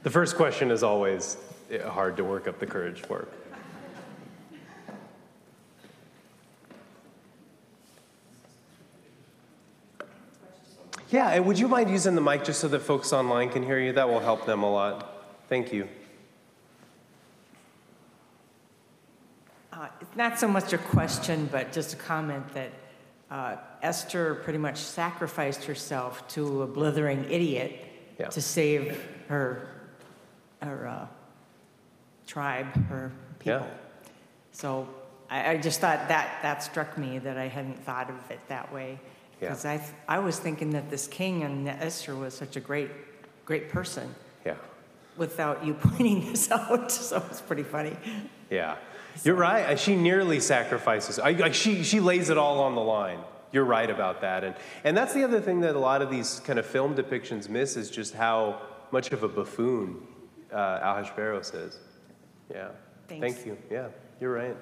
The 0.04 0.12
first 0.12 0.36
question 0.36 0.70
is 0.70 0.84
always 0.84 1.38
hard 1.88 2.16
to 2.18 2.24
work 2.24 2.48
up 2.48 2.60
the 2.60 2.68
courage 2.68 3.02
for. 3.02 3.28
Yeah, 11.10 11.30
and 11.30 11.46
would 11.46 11.58
you 11.58 11.68
mind 11.68 11.90
using 11.90 12.16
the 12.16 12.22
mic 12.22 12.44
just 12.44 12.60
so 12.60 12.68
that 12.68 12.82
folks 12.82 13.14
online 13.14 13.50
can 13.50 13.64
hear 13.64 13.80
you? 13.80 13.94
That 13.94 14.10
will 14.10 14.20
help 14.20 14.46
them 14.46 14.64
a 14.64 14.70
lot. 14.70 15.26
Thank 15.48 15.72
you. 15.72 15.88
Uh, 19.72 19.88
not 20.16 20.38
so 20.38 20.48
much 20.48 20.74
a 20.74 20.78
question, 20.78 21.48
but 21.52 21.72
just 21.72 21.94
a 21.94 21.98
comment 21.98 22.44
that 22.54 22.72
uh, 23.32 23.56
Esther 23.82 24.36
pretty 24.36 24.60
much 24.60 24.78
sacrificed 24.78 25.64
herself 25.64 26.28
to 26.30 26.64
a 26.64 26.68
blithering 26.68 27.26
idiot 27.30 27.80
yeah. 28.20 28.28
to 28.28 28.42
save 28.42 29.02
her, 29.28 29.70
her 30.62 30.88
uh, 30.88 31.06
tribe, 32.26 32.74
her 32.88 33.12
people. 33.40 33.62
Yeah. 33.62 33.68
So 34.52 34.90
I, 35.30 35.52
I 35.52 35.58
just 35.58 35.80
thought 35.80 36.08
that 36.08 36.40
that 36.42 36.64
struck 36.64 36.98
me 36.98 37.20
that 37.20 37.38
I 37.38 37.48
hadn't 37.48 37.80
thought 37.86 38.10
of 38.10 38.32
it 38.32 38.40
that 38.50 38.74
way. 38.74 39.00
Because 39.40 39.66
I, 39.66 39.82
I 40.08 40.20
was 40.20 40.40
thinking 40.40 40.72
that 40.72 40.90
this 40.90 41.08
king 41.08 41.44
and 41.44 41.68
Esther 41.68 42.16
was 42.16 42.34
such 42.34 42.56
a 42.56 42.60
great, 42.60 42.90
great 43.46 43.70
person 43.70 44.14
Yeah. 44.46 44.56
without 45.16 45.64
you 45.66 45.74
pointing 45.80 46.26
this 46.26 46.50
out. 46.52 46.92
So 47.10 47.24
it's 47.30 47.42
pretty 47.42 47.64
funny. 47.64 47.96
Yeah. 48.50 48.78
You're 49.24 49.36
right. 49.36 49.80
She 49.80 49.96
nearly 49.96 50.40
sacrifices. 50.40 51.20
I, 51.20 51.30
I, 51.30 51.52
she, 51.52 51.84
she 51.84 52.00
lays 52.00 52.30
it 52.30 52.38
all 52.38 52.60
on 52.62 52.76
the 52.76 52.82
line. 52.82 53.20
You're 53.52 53.66
right 53.66 53.90
about 53.90 54.22
that. 54.22 54.44
And, 54.44 54.56
and 54.84 54.96
that's 54.98 55.14
the 55.14 55.24
other 55.24 55.40
thing 55.40 55.62
that 55.62 55.76
a 55.76 55.80
lot 55.80 56.02
of 56.02 56.10
these 56.10 56.42
kind 56.42 56.60
of 56.60 56.66
film 56.66 56.96
depictions 56.96 57.48
miss 57.50 57.78
is 57.78 57.90
just 57.90 58.14
how 58.14 58.62
much 58.92 59.12
of 59.12 59.24
a 59.24 59.28
buffoon 59.28 60.02
uh, 60.52 60.80
Ahasuerus 60.82 61.54
is. 61.54 61.80
Yeah. 62.52 62.70
Thanks. 63.08 63.36
Thank 63.36 63.48
you. 63.48 63.58
Yeah, 63.72 63.88
you're 64.20 64.34
right. 64.34 64.56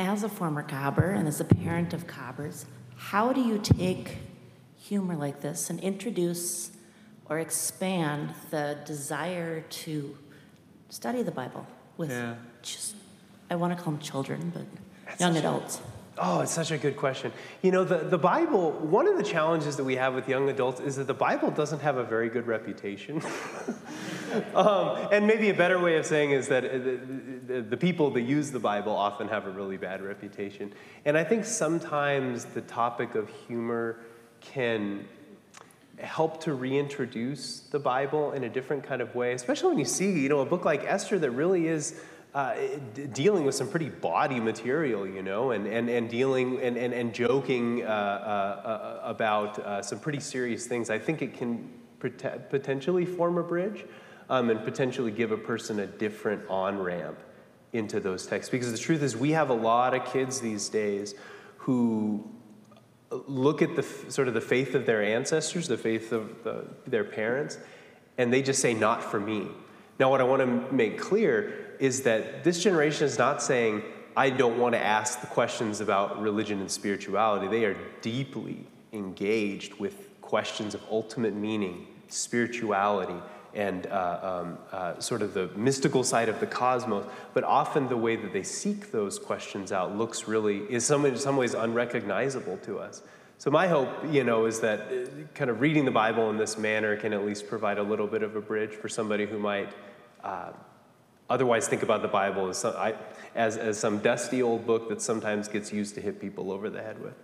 As 0.00 0.22
a 0.22 0.30
former 0.30 0.62
cobber 0.62 1.10
and 1.10 1.28
as 1.28 1.40
a 1.40 1.44
parent 1.44 1.92
of 1.92 2.06
cobbers, 2.06 2.64
how 2.96 3.34
do 3.34 3.42
you 3.42 3.58
take 3.58 4.16
humor 4.78 5.14
like 5.14 5.42
this 5.42 5.68
and 5.68 5.78
introduce 5.80 6.70
or 7.28 7.38
expand 7.38 8.32
the 8.48 8.78
desire 8.86 9.60
to 9.60 10.16
study 10.88 11.22
the 11.22 11.30
Bible 11.30 11.66
with 11.98 12.08
yeah. 12.10 12.36
just, 12.62 12.96
I 13.50 13.56
want 13.56 13.76
to 13.76 13.84
call 13.84 13.92
them 13.92 14.00
children, 14.00 14.50
but 14.54 14.64
That's 15.04 15.20
young 15.20 15.36
adults? 15.36 15.82
Oh, 16.22 16.40
it's 16.40 16.52
such 16.52 16.70
a 16.70 16.76
good 16.76 16.98
question. 16.98 17.32
You 17.62 17.72
know, 17.72 17.82
the, 17.82 17.96
the 17.96 18.18
Bible, 18.18 18.72
one 18.72 19.08
of 19.08 19.16
the 19.16 19.22
challenges 19.22 19.76
that 19.76 19.84
we 19.84 19.96
have 19.96 20.14
with 20.14 20.28
young 20.28 20.50
adults 20.50 20.78
is 20.78 20.96
that 20.96 21.06
the 21.06 21.14
Bible 21.14 21.50
doesn't 21.50 21.80
have 21.80 21.96
a 21.96 22.04
very 22.04 22.28
good 22.28 22.46
reputation. 22.46 23.22
um, 24.54 25.08
and 25.10 25.26
maybe 25.26 25.48
a 25.48 25.54
better 25.54 25.78
way 25.78 25.96
of 25.96 26.04
saying 26.04 26.32
is 26.32 26.46
that 26.48 26.62
uh, 26.66 26.72
the, 26.72 27.00
the, 27.46 27.62
the, 27.62 27.76
people 27.76 28.10
that 28.10 28.20
use 28.20 28.50
the 28.50 28.58
Bible 28.58 28.92
often 28.92 29.28
have 29.28 29.46
a 29.46 29.50
really 29.50 29.78
bad 29.78 30.02
reputation. 30.02 30.74
And 31.06 31.16
I 31.16 31.24
think 31.24 31.46
sometimes 31.46 32.44
the 32.44 32.60
topic 32.60 33.14
of 33.14 33.30
humor 33.48 34.00
can 34.42 35.06
help 35.98 36.42
to 36.44 36.52
reintroduce 36.52 37.60
the 37.60 37.78
Bible 37.78 38.32
in 38.32 38.44
a 38.44 38.48
different 38.50 38.84
kind 38.84 39.00
of 39.00 39.14
way, 39.14 39.32
especially 39.32 39.70
when 39.70 39.78
you 39.78 39.86
see, 39.86 40.20
you 40.20 40.28
know, 40.28 40.40
a 40.40 40.46
book 40.46 40.66
like 40.66 40.84
Esther 40.84 41.18
that 41.18 41.30
really 41.30 41.66
is 41.66 41.98
uh, 42.34 42.54
dealing 43.12 43.44
with 43.44 43.54
some 43.54 43.68
pretty 43.68 43.88
body 43.88 44.38
material, 44.38 45.06
you 45.06 45.22
know, 45.22 45.50
and, 45.50 45.66
and, 45.66 45.88
and 45.88 46.08
dealing 46.08 46.60
and, 46.60 46.76
and, 46.76 46.94
and 46.94 47.12
joking 47.12 47.82
uh, 47.82 47.86
uh, 47.86 48.68
uh 48.68 49.00
about 49.04 49.58
uh, 49.58 49.82
some 49.82 49.98
pretty 49.98 50.20
serious 50.20 50.66
things, 50.66 50.90
I 50.90 50.98
think 50.98 51.22
it 51.22 51.34
can 51.34 51.68
potentially 51.98 53.04
form 53.04 53.36
a 53.36 53.42
bridge 53.42 53.84
um, 54.28 54.48
and 54.48 54.64
potentially 54.64 55.10
give 55.10 55.32
a 55.32 55.36
person 55.36 55.80
a 55.80 55.86
different 55.86 56.48
on 56.48 56.78
ramp 56.78 57.18
into 57.72 58.00
those 58.00 58.26
texts. 58.26 58.50
Because 58.50 58.70
the 58.70 58.78
truth 58.78 59.02
is, 59.02 59.16
we 59.16 59.32
have 59.32 59.50
a 59.50 59.54
lot 59.54 59.92
of 59.92 60.04
kids 60.12 60.40
these 60.40 60.68
days 60.68 61.14
who 61.58 62.28
look 63.10 63.60
at 63.60 63.74
the 63.74 63.82
sort 63.82 64.28
of 64.28 64.34
the 64.34 64.40
faith 64.40 64.74
of 64.74 64.86
their 64.86 65.02
ancestors, 65.02 65.66
the 65.66 65.76
faith 65.76 66.12
of 66.12 66.44
the, 66.44 66.64
their 66.86 67.04
parents, 67.04 67.58
and 68.18 68.32
they 68.32 68.40
just 68.40 68.62
say, 68.62 68.72
not 68.72 69.02
for 69.02 69.18
me. 69.18 69.48
Now, 69.98 70.10
what 70.10 70.20
I 70.20 70.24
want 70.24 70.40
to 70.42 70.74
make 70.74 70.98
clear 70.98 71.69
is 71.80 72.02
that 72.02 72.44
this 72.44 72.62
generation 72.62 73.06
is 73.06 73.18
not 73.18 73.42
saying, 73.42 73.82
I 74.16 74.30
don't 74.30 74.58
want 74.58 74.74
to 74.74 74.78
ask 74.78 75.20
the 75.20 75.26
questions 75.26 75.80
about 75.80 76.20
religion 76.20 76.60
and 76.60 76.70
spirituality. 76.70 77.48
They 77.48 77.64
are 77.64 77.76
deeply 78.02 78.66
engaged 78.92 79.74
with 79.74 80.08
questions 80.20 80.74
of 80.74 80.82
ultimate 80.90 81.34
meaning, 81.34 81.86
spirituality, 82.08 83.20
and 83.54 83.86
uh, 83.86 84.42
um, 84.42 84.58
uh, 84.70 85.00
sort 85.00 85.22
of 85.22 85.34
the 85.34 85.48
mystical 85.56 86.04
side 86.04 86.28
of 86.28 86.38
the 86.38 86.46
cosmos. 86.46 87.06
But 87.34 87.44
often 87.44 87.88
the 87.88 87.96
way 87.96 88.14
that 88.14 88.32
they 88.32 88.42
seek 88.42 88.92
those 88.92 89.18
questions 89.18 89.72
out 89.72 89.96
looks 89.96 90.28
really, 90.28 90.58
is 90.70 90.84
some, 90.84 91.06
in 91.06 91.16
some 91.16 91.36
ways 91.36 91.54
unrecognizable 91.54 92.58
to 92.58 92.78
us. 92.78 93.02
So 93.38 93.50
my 93.50 93.66
hope, 93.66 93.88
you 94.10 94.22
know, 94.22 94.44
is 94.44 94.60
that 94.60 94.80
uh, 94.80 95.08
kind 95.34 95.50
of 95.50 95.62
reading 95.62 95.86
the 95.86 95.90
Bible 95.90 96.28
in 96.28 96.36
this 96.36 96.58
manner 96.58 96.94
can 96.94 97.14
at 97.14 97.24
least 97.24 97.48
provide 97.48 97.78
a 97.78 97.82
little 97.82 98.06
bit 98.06 98.22
of 98.22 98.36
a 98.36 98.40
bridge 98.40 98.72
for 98.72 98.88
somebody 98.88 99.24
who 99.24 99.38
might 99.38 99.72
uh, 100.22 100.50
otherwise 101.30 101.68
think 101.68 101.82
about 101.82 102.02
the 102.02 102.08
Bible 102.08 102.48
as 102.48 102.58
some, 102.58 102.74
I, 102.76 102.94
as, 103.34 103.56
as 103.56 103.78
some 103.78 104.00
dusty 104.00 104.42
old 104.42 104.66
book 104.66 104.88
that 104.88 105.00
sometimes 105.00 105.48
gets 105.48 105.72
used 105.72 105.94
to 105.94 106.00
hit 106.00 106.20
people 106.20 106.52
over 106.52 106.68
the 106.68 106.82
head 106.82 107.00
with. 107.02 107.14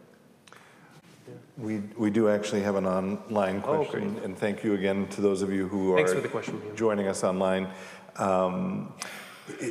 We, 1.58 1.78
we 1.98 2.10
do 2.10 2.28
actually 2.28 2.62
have 2.62 2.76
an 2.76 2.86
online 2.86 3.62
oh, 3.64 3.84
question, 3.84 4.16
oh, 4.20 4.24
and 4.24 4.38
thank 4.38 4.62
you 4.62 4.74
again 4.74 5.08
to 5.08 5.20
those 5.20 5.42
of 5.42 5.52
you 5.52 5.66
who 5.66 5.96
Thanks 5.96 6.12
are 6.12 6.16
for 6.16 6.20
the 6.20 6.28
question, 6.28 6.60
joining 6.76 7.08
us 7.08 7.24
online. 7.24 7.68
Um, 8.16 8.92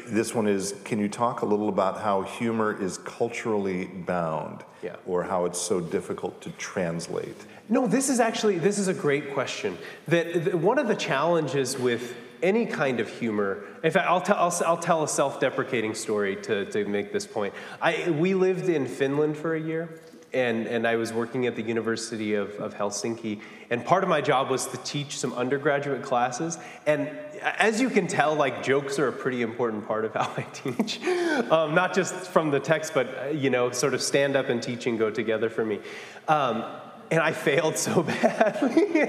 this 0.08 0.34
one 0.34 0.48
is 0.48 0.76
Can 0.84 1.00
you 1.00 1.08
talk 1.08 1.42
a 1.42 1.46
little 1.46 1.70
about 1.70 2.02
how 2.02 2.24
humor 2.24 2.82
is 2.82 2.98
culturally 3.00 3.86
bound, 3.86 4.64
yeah. 4.82 4.96
or 5.06 5.24
how 5.24 5.46
it's 5.46 5.60
so 5.60 5.80
difficult 5.80 6.42
to 6.42 6.50
translate? 6.52 7.46
No, 7.70 7.88
this 7.88 8.10
is 8.10 8.20
actually 8.20 8.58
this 8.58 8.78
is 8.78 8.88
a 8.88 8.94
great 8.94 9.34
question. 9.34 9.78
That, 10.08 10.46
that 10.46 10.56
one 10.56 10.78
of 10.78 10.88
the 10.88 10.96
challenges 10.96 11.78
with 11.78 12.16
any 12.46 12.66
kind 12.68 13.00
of 13.00 13.10
humor. 13.10 13.64
In 13.84 13.92
fact, 13.92 14.08
I'll, 14.08 14.22
tell, 14.22 14.38
I'll, 14.38 14.62
I'll 14.66 14.78
tell 14.78 15.04
a 15.04 15.08
self 15.08 15.40
deprecating 15.40 15.96
story 15.96 16.36
to, 16.44 16.66
to 16.66 16.86
make 16.86 17.12
this 17.12 17.26
point. 17.26 17.54
I, 17.82 18.12
we 18.12 18.36
lived 18.36 18.70
in 18.70 18.86
Finland 18.86 19.36
for 19.36 19.56
a 19.56 19.60
year, 19.60 19.90
and, 20.32 20.68
and 20.68 20.88
I 20.88 20.96
was 20.96 21.12
working 21.12 21.48
at 21.48 21.56
the 21.56 21.64
University 21.64 22.36
of, 22.36 22.52
of 22.56 22.76
Helsinki. 22.76 23.42
And 23.72 23.84
part 23.84 24.04
of 24.04 24.10
my 24.10 24.22
job 24.22 24.52
was 24.52 24.68
to 24.68 24.78
teach 24.78 25.18
some 25.18 25.34
undergraduate 25.34 26.04
classes. 26.04 26.60
And 26.86 27.10
as 27.42 27.82
you 27.82 27.90
can 27.90 28.06
tell, 28.06 28.36
like 28.36 28.62
jokes 28.62 29.00
are 29.00 29.08
a 29.08 29.12
pretty 29.12 29.42
important 29.42 29.88
part 29.88 30.06
of 30.06 30.14
how 30.14 30.32
I 30.38 30.44
teach. 30.54 31.04
Um, 31.50 31.74
not 31.74 31.96
just 31.96 32.14
from 32.14 32.52
the 32.52 32.60
text, 32.60 32.94
but 32.94 33.34
you 33.34 33.50
know, 33.50 33.72
sort 33.72 33.96
of 33.96 34.04
stand 34.04 34.36
up 34.36 34.50
and 34.50 34.62
teaching 34.62 34.98
go 34.98 35.10
together 35.10 35.50
for 35.50 35.66
me. 35.66 35.80
Um, 36.28 36.64
and 37.12 37.20
I 37.20 37.32
failed 37.32 37.78
so 37.78 38.04
badly 38.24 39.02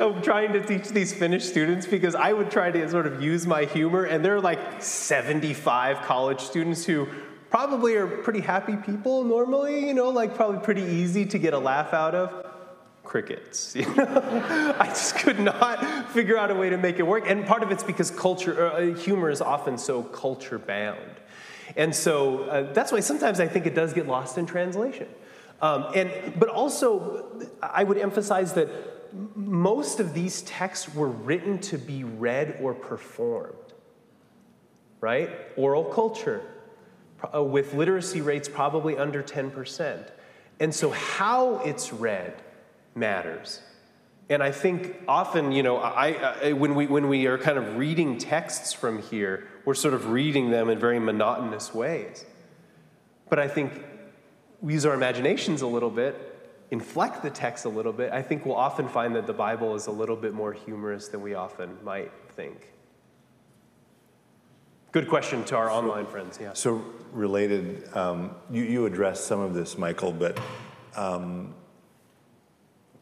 of 0.00 0.22
trying 0.22 0.52
to 0.54 0.64
teach 0.64 0.88
these 0.88 1.12
Finnish 1.12 1.44
students 1.44 1.86
because 1.86 2.14
I 2.14 2.32
would 2.32 2.50
try 2.50 2.70
to 2.70 2.88
sort 2.88 3.06
of 3.06 3.22
use 3.22 3.46
my 3.46 3.64
humor, 3.64 4.04
and 4.04 4.24
there 4.24 4.36
are 4.36 4.40
like 4.40 4.82
75 4.82 6.02
college 6.02 6.40
students 6.40 6.84
who 6.84 7.06
probably 7.50 7.96
are 7.96 8.06
pretty 8.06 8.40
happy 8.40 8.76
people 8.76 9.24
normally, 9.24 9.86
you 9.86 9.94
know, 9.94 10.08
like 10.08 10.34
probably 10.34 10.58
pretty 10.60 10.82
easy 10.82 11.26
to 11.26 11.38
get 11.38 11.52
a 11.54 11.58
laugh 11.58 11.92
out 11.92 12.14
of. 12.14 12.46
Crickets. 13.04 13.76
You 13.76 13.94
know? 13.94 14.74
I 14.78 14.86
just 14.86 15.16
could 15.16 15.38
not 15.38 16.10
figure 16.12 16.38
out 16.38 16.50
a 16.50 16.54
way 16.54 16.70
to 16.70 16.78
make 16.78 16.98
it 16.98 17.02
work. 17.06 17.28
And 17.28 17.44
part 17.44 17.62
of 17.62 17.70
it's 17.70 17.82
because 17.82 18.10
culture, 18.10 18.72
uh, 18.72 18.94
humor 18.94 19.28
is 19.28 19.40
often 19.40 19.76
so 19.76 20.02
culture 20.02 20.58
bound. 20.58 21.20
And 21.76 21.94
so 21.94 22.44
uh, 22.44 22.72
that's 22.72 22.90
why 22.90 23.00
sometimes 23.00 23.38
I 23.40 23.48
think 23.48 23.66
it 23.66 23.74
does 23.74 23.92
get 23.92 24.06
lost 24.06 24.38
in 24.38 24.46
translation. 24.46 25.08
Um, 25.62 25.86
and, 25.94 26.38
but 26.38 26.48
also, 26.48 27.48
I 27.62 27.84
would 27.84 27.96
emphasize 27.96 28.52
that 28.54 28.68
most 29.36 30.00
of 30.00 30.12
these 30.12 30.42
texts 30.42 30.92
were 30.92 31.08
written 31.08 31.60
to 31.60 31.78
be 31.78 32.02
read 32.02 32.58
or 32.60 32.74
performed, 32.74 33.54
right? 35.00 35.30
Oral 35.56 35.84
culture, 35.84 36.42
uh, 37.32 37.42
with 37.42 37.74
literacy 37.74 38.20
rates 38.20 38.48
probably 38.48 38.98
under 38.98 39.22
10%. 39.22 40.10
And 40.58 40.74
so, 40.74 40.90
how 40.90 41.58
it's 41.58 41.92
read 41.92 42.42
matters. 42.96 43.60
And 44.28 44.42
I 44.42 44.50
think 44.50 44.96
often, 45.06 45.52
you 45.52 45.62
know, 45.62 45.76
I, 45.76 46.08
I, 46.42 46.52
when, 46.54 46.74
we, 46.74 46.86
when 46.86 47.08
we 47.08 47.26
are 47.26 47.38
kind 47.38 47.58
of 47.58 47.76
reading 47.76 48.18
texts 48.18 48.72
from 48.72 49.00
here, 49.00 49.46
we're 49.64 49.74
sort 49.74 49.94
of 49.94 50.10
reading 50.10 50.50
them 50.50 50.70
in 50.70 50.78
very 50.78 50.98
monotonous 50.98 51.74
ways. 51.74 52.24
But 53.28 53.38
I 53.38 53.48
think 53.48 53.84
we 54.62 54.74
use 54.74 54.86
our 54.86 54.94
imaginations 54.94 55.60
a 55.60 55.66
little 55.66 55.90
bit, 55.90 56.16
inflect 56.70 57.22
the 57.22 57.30
text 57.30 57.64
a 57.64 57.68
little 57.68 57.92
bit, 57.92 58.12
I 58.12 58.22
think 58.22 58.46
we'll 58.46 58.56
often 58.56 58.88
find 58.88 59.14
that 59.16 59.26
the 59.26 59.32
Bible 59.32 59.74
is 59.74 59.88
a 59.88 59.90
little 59.90 60.16
bit 60.16 60.32
more 60.32 60.52
humorous 60.52 61.08
than 61.08 61.20
we 61.20 61.34
often 61.34 61.76
might 61.84 62.12
think. 62.30 62.72
Good 64.92 65.08
question 65.08 65.42
to 65.44 65.56
our 65.56 65.68
so, 65.68 65.74
online 65.74 66.06
friends, 66.06 66.38
yeah. 66.40 66.52
So, 66.52 66.84
related, 67.12 67.94
um, 67.96 68.36
you, 68.50 68.62
you 68.62 68.86
addressed 68.86 69.26
some 69.26 69.40
of 69.40 69.52
this, 69.52 69.76
Michael, 69.76 70.12
but 70.12 70.38
um, 70.94 71.54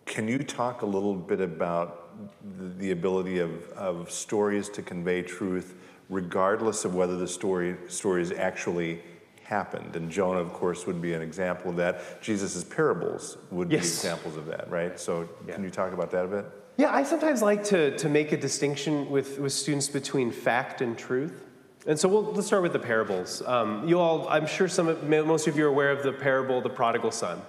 can 0.06 0.26
you 0.28 0.38
talk 0.38 0.82
a 0.82 0.86
little 0.86 1.14
bit 1.14 1.40
about 1.40 2.10
the, 2.58 2.68
the 2.68 2.90
ability 2.92 3.38
of, 3.38 3.68
of 3.72 4.10
stories 4.10 4.68
to 4.70 4.82
convey 4.82 5.22
truth, 5.22 5.74
regardless 6.08 6.84
of 6.84 6.94
whether 6.94 7.16
the 7.16 7.28
story, 7.28 7.76
story 7.88 8.22
is 8.22 8.32
actually 8.32 9.02
happened. 9.50 9.96
And 9.96 10.10
Jonah, 10.10 10.38
of 10.38 10.52
course, 10.52 10.86
would 10.86 11.02
be 11.02 11.12
an 11.12 11.22
example 11.22 11.70
of 11.70 11.76
that. 11.76 12.22
Jesus' 12.22 12.62
parables 12.62 13.36
would 13.50 13.70
yes. 13.70 13.82
be 13.82 13.88
examples 13.88 14.36
of 14.36 14.46
that, 14.46 14.70
right? 14.70 14.98
So 14.98 15.28
yeah. 15.46 15.54
can 15.54 15.64
you 15.64 15.70
talk 15.70 15.92
about 15.92 16.12
that 16.12 16.24
a 16.24 16.28
bit? 16.28 16.44
Yeah, 16.76 16.94
I 16.94 17.02
sometimes 17.02 17.42
like 17.42 17.64
to, 17.64 17.98
to 17.98 18.08
make 18.08 18.30
a 18.30 18.36
distinction 18.36 19.10
with, 19.10 19.40
with 19.40 19.52
students 19.52 19.88
between 19.88 20.30
fact 20.30 20.80
and 20.80 20.96
truth. 20.96 21.44
And 21.84 21.98
so 21.98 22.08
we'll, 22.08 22.32
let's 22.32 22.46
start 22.46 22.62
with 22.62 22.72
the 22.72 22.78
parables. 22.78 23.42
Um, 23.44 23.88
you 23.88 23.98
all, 23.98 24.28
I'm 24.28 24.46
sure 24.46 24.68
some 24.68 24.86
of, 24.86 25.02
most 25.02 25.48
of 25.48 25.58
you 25.58 25.64
are 25.64 25.68
aware 25.68 25.90
of 25.90 26.04
the 26.04 26.12
parable, 26.12 26.60
the 26.60 26.70
prodigal 26.70 27.10
son, 27.10 27.42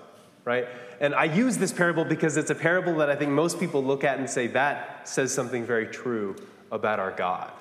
right? 0.44 0.68
And 1.00 1.14
I 1.14 1.26
use 1.26 1.58
this 1.58 1.72
parable 1.72 2.04
because 2.04 2.36
it's 2.36 2.50
a 2.50 2.56
parable 2.56 2.96
that 2.96 3.12
I 3.12 3.16
think 3.16 3.32
most 3.32 3.60
people 3.60 3.84
look 3.84 4.04
at 4.04 4.18
and 4.18 4.28
say, 4.28 4.48
that 4.48 5.08
says 5.08 5.32
something 5.32 5.66
very 5.66 5.86
true 5.86 6.36
about 6.72 7.00
our 7.00 7.12
God 7.12 7.52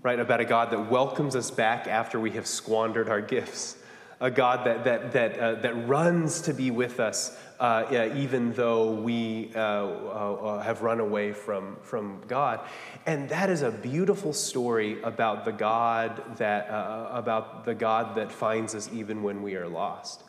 right? 0.00 0.18
About 0.18 0.40
a 0.40 0.44
God 0.44 0.70
that 0.70 0.90
welcomes 0.90 1.36
us 1.36 1.50
back 1.50 1.86
after 1.86 2.18
we 2.18 2.30
have 2.32 2.46
squandered 2.46 3.08
our 3.08 3.20
gifts, 3.20 3.76
a 4.20 4.30
God 4.30 4.66
that, 4.66 4.84
that, 4.84 5.12
that, 5.12 5.38
uh, 5.38 5.54
that 5.56 5.86
runs 5.86 6.40
to 6.42 6.54
be 6.54 6.70
with 6.70 7.00
us 7.00 7.36
uh, 7.62 7.86
yeah, 7.92 8.12
even 8.16 8.52
though 8.54 8.90
we 8.90 9.52
uh, 9.54 9.60
uh, 9.60 9.84
uh, 9.84 10.62
have 10.62 10.82
run 10.82 10.98
away 10.98 11.32
from, 11.32 11.76
from 11.80 12.20
God. 12.26 12.58
And 13.06 13.28
that 13.28 13.50
is 13.50 13.62
a 13.62 13.70
beautiful 13.70 14.32
story 14.32 15.00
about 15.02 15.44
the 15.44 15.52
God 15.52 16.38
that, 16.38 16.68
uh, 16.68 17.06
about 17.12 17.64
the 17.64 17.74
God 17.74 18.16
that 18.16 18.32
finds 18.32 18.74
us 18.74 18.90
even 18.92 19.22
when 19.22 19.42
we 19.42 19.54
are 19.54 19.68
lost. 19.68 20.24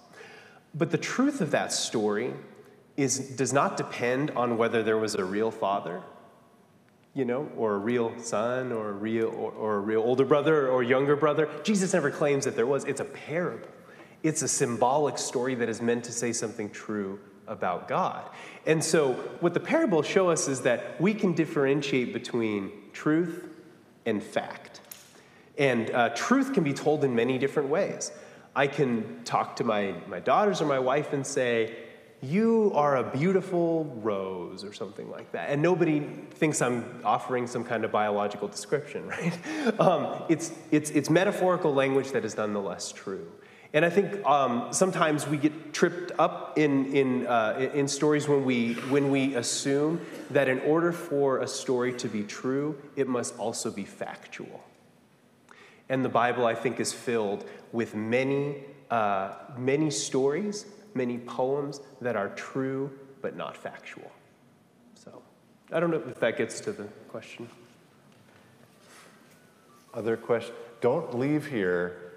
But 0.76 0.92
the 0.92 0.98
truth 1.00 1.42
of 1.42 1.50
that 1.52 1.72
story 1.74 2.36
is, 2.98 3.18
does 3.18 3.52
not 3.52 3.78
depend 3.78 4.30
on 4.32 4.56
whether 4.56 4.84
there 4.84 5.00
was 5.00 5.16
a 5.16 5.26
real 5.26 5.50
father 5.50 6.04
you 7.14 7.26
know, 7.26 7.50
or 7.56 7.76
a 7.76 7.78
real 7.78 8.12
son 8.20 8.72
or 8.72 8.90
a 8.90 8.94
real 8.94 9.28
or, 9.28 9.52
or, 9.52 9.76
a 9.76 9.80
real 9.80 10.02
older 10.02 10.26
brother 10.26 10.68
or 10.68 10.82
younger 10.82 11.16
brother. 11.16 11.48
Jesus 11.64 11.94
never 11.94 12.10
claims 12.10 12.46
that 12.46 12.56
there 12.56 12.66
was. 12.66 12.86
It's 12.86 13.02
a 13.02 13.06
parable. 13.06 13.68
It's 14.24 14.42
a 14.42 14.48
symbolic 14.48 15.18
story 15.18 15.54
that 15.56 15.70
is 15.70 15.82
meant 15.82 16.06
to 16.06 16.12
say 16.12 16.34
something 16.34 16.70
true 16.70 17.20
about 17.46 17.88
God. 17.88 18.30
And 18.66 18.84
so 18.84 19.14
what 19.42 19.54
the 19.54 19.60
parables 19.60 20.08
show 20.08 20.30
us 20.30 20.48
is 20.48 20.62
that 20.62 21.00
we 21.00 21.14
can 21.14 21.34
differentiate 21.34 22.14
between 22.14 22.72
truth 22.94 23.48
and 24.06 24.24
fact. 24.24 24.82
And 25.58 25.92
uh, 25.92 26.10
truth 26.10 26.54
can 26.54 26.64
be 26.64 26.74
told 26.74 27.04
in 27.04 27.14
many 27.14 27.38
different 27.38 27.70
ways. 27.70 28.12
I 28.56 28.68
can 28.68 29.24
talk 29.24 29.58
to 29.58 29.64
my, 29.64 29.94
my 30.08 30.20
daughters 30.20 30.62
or 30.62 30.66
my 30.66 30.80
wife 30.80 31.14
and 31.14 31.26
say, 31.26 31.76
You 32.24 32.72
are 32.74 32.96
a 32.96 33.04
beautiful 33.04 33.84
rose, 34.02 34.64
or 34.64 34.72
something 34.72 35.12
like 35.12 35.34
that. 35.34 35.50
And 35.50 35.62
nobody 35.62 36.00
thinks 36.32 36.62
I'm 36.62 37.02
offering 37.04 37.48
some 37.48 37.66
kind 37.66 37.84
of 37.84 37.92
biological 37.92 38.48
description, 38.48 39.06
right? 39.10 39.38
Um, 39.78 40.24
it's, 40.30 40.54
it's, 40.72 40.90
it's 40.92 41.10
metaphorical 41.10 41.74
language 41.74 42.12
that 42.12 42.24
is 42.24 42.38
nonetheless 42.38 42.94
true. 42.94 43.30
And 43.74 43.84
I 43.84 43.90
think 43.90 44.26
um, 44.26 44.72
sometimes 44.72 45.28
we 45.28 45.36
get 45.36 45.74
tripped 45.74 46.14
up 46.18 46.58
in, 46.58 46.94
in, 46.96 47.28
uh, 47.28 47.72
in 47.74 47.90
stories 47.90 48.26
when 48.26 48.46
we, 48.46 48.76
when 48.90 49.12
we 49.12 49.36
assume 49.36 50.00
that 50.30 50.48
in 50.48 50.60
order 50.60 50.94
for 50.94 51.40
a 51.40 51.48
story 51.48 51.92
to 51.96 52.08
be 52.08 52.24
true, 52.24 52.82
it 52.96 53.10
must 53.10 53.38
also 53.38 53.70
be 53.70 53.84
factual. 53.84 54.64
And 55.90 56.06
the 56.06 56.10
Bible, 56.10 56.46
I 56.46 56.56
think, 56.56 56.80
is 56.80 56.94
filled 56.94 57.44
with 57.74 57.96
many, 57.96 58.64
uh, 58.90 59.34
many 59.58 59.92
stories, 59.92 60.66
many 60.96 61.18
poems 61.18 61.82
that 62.02 62.16
are 62.16 62.30
true 62.30 62.92
but 63.22 63.36
not 63.36 63.56
factual. 63.56 64.12
So 64.96 65.22
I 65.72 65.80
don't 65.80 65.92
know 65.92 66.04
if 66.08 66.20
that 66.20 66.38
gets 66.38 66.60
to 66.62 66.72
the 66.72 66.84
question. 67.08 67.50
Other 69.94 70.18
questions? 70.18 70.58
Don't 70.82 71.18
leave 71.18 71.46
here 71.46 72.14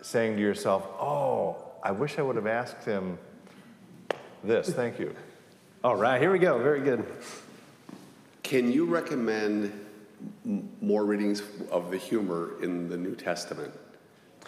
saying 0.00 0.36
to 0.36 0.42
yourself, 0.42 0.86
oh, 0.98 1.56
I 1.82 1.92
wish 1.92 2.18
I 2.18 2.22
would 2.22 2.36
have 2.36 2.46
asked 2.46 2.84
him 2.84 3.18
this. 4.42 4.70
Thank 4.70 4.98
you. 4.98 5.14
All 5.84 5.96
right, 5.96 6.20
here 6.20 6.32
we 6.32 6.38
go. 6.38 6.58
Very 6.58 6.80
good. 6.80 7.04
Can 8.42 8.72
you 8.72 8.86
recommend 8.86 9.72
m- 10.44 10.68
more 10.80 11.04
readings 11.04 11.42
of 11.70 11.90
the 11.90 11.98
humor 11.98 12.52
in 12.62 12.88
the 12.88 12.96
New 12.96 13.14
Testament 13.14 13.72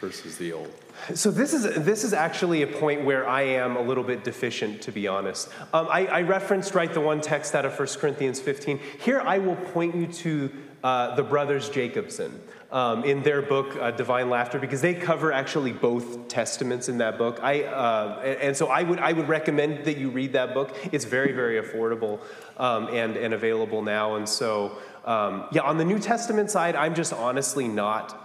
versus 0.01 0.37
the 0.39 0.53
Old? 0.53 0.73
So 1.15 1.31
this 1.31 1.53
is 1.55 1.85
this 1.85 2.05
is 2.05 2.13
actually 2.13 2.63
a 2.63 2.67
point 2.67 3.05
where 3.05 3.27
I 3.29 3.43
am 3.43 3.77
a 3.77 3.81
little 3.81 4.05
bit 4.05 4.25
deficient, 4.25 4.83
to 4.83 4.93
be 4.93 5.09
honest. 5.09 5.49
Um, 5.73 5.89
I, 5.91 6.07
I, 6.07 6.23
referenced 6.23 6.75
right 6.75 6.93
the 6.93 7.01
one 7.01 7.21
text 7.21 7.55
out 7.55 7.65
of 7.65 7.79
1 7.79 7.89
Corinthians 7.99 8.39
15. 8.41 8.79
Here 9.01 9.21
I 9.21 9.39
will 9.39 9.57
point 9.57 9.95
you 9.95 10.07
to 10.07 10.51
uh, 10.85 11.15
the 11.15 11.23
brothers 11.23 11.69
Jacobson 11.69 12.41
um, 12.71 13.05
in 13.05 13.23
their 13.23 13.43
book 13.43 13.77
uh, 13.77 13.91
Divine 13.91 14.31
Laughter 14.31 14.59
because 14.59 14.81
they 14.81 14.95
cover 14.95 15.33
actually 15.33 15.73
both 15.73 16.29
testaments 16.29 16.89
in 16.89 16.99
that 16.99 17.19
book. 17.19 17.41
I 17.43 17.65
uh, 17.65 18.21
and, 18.25 18.41
and, 18.41 18.57
so 18.57 18.69
I 18.69 18.83
would 18.83 18.99
I 18.99 19.13
would 19.13 19.29
recommend 19.29 19.85
that 19.85 19.97
you 19.97 20.11
read 20.11 20.35
that 20.35 20.55
book. 20.55 20.77
It's 20.93 21.05
very 21.05 21.33
very 21.33 21.61
affordable 21.61 22.21
um, 22.59 22.89
and 22.89 23.17
and 23.17 23.35
available 23.35 23.83
now. 23.83 24.17
And 24.17 24.29
so 24.29 24.79
um, 25.05 25.47
yeah, 25.53 25.63
on 25.63 25.79
the 25.79 25.85
New 25.85 25.99
Testament 25.99 26.51
side, 26.51 26.77
I'm 26.77 26.95
just 26.95 27.13
honestly 27.13 27.69
not 27.69 28.17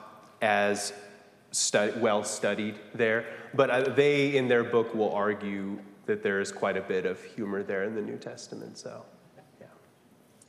as 0.42 0.94
stu- 1.56 1.94
well 1.98 2.24
studied 2.24 2.76
there. 2.94 3.26
But 3.54 3.70
uh, 3.70 3.82
they 3.90 4.36
in 4.36 4.48
their 4.48 4.64
book 4.64 4.94
will 4.94 5.14
argue 5.14 5.80
that 6.06 6.22
there 6.22 6.40
is 6.40 6.52
quite 6.52 6.78
a 6.78 6.82
bit 6.82 7.06
of 7.06 7.24
humor 7.24 7.64
there 7.64 7.84
in 7.84 7.96
the 7.96 8.02
New 8.02 8.18
Testament. 8.18 8.78
So. 8.78 9.04
Yeah. 9.60 9.68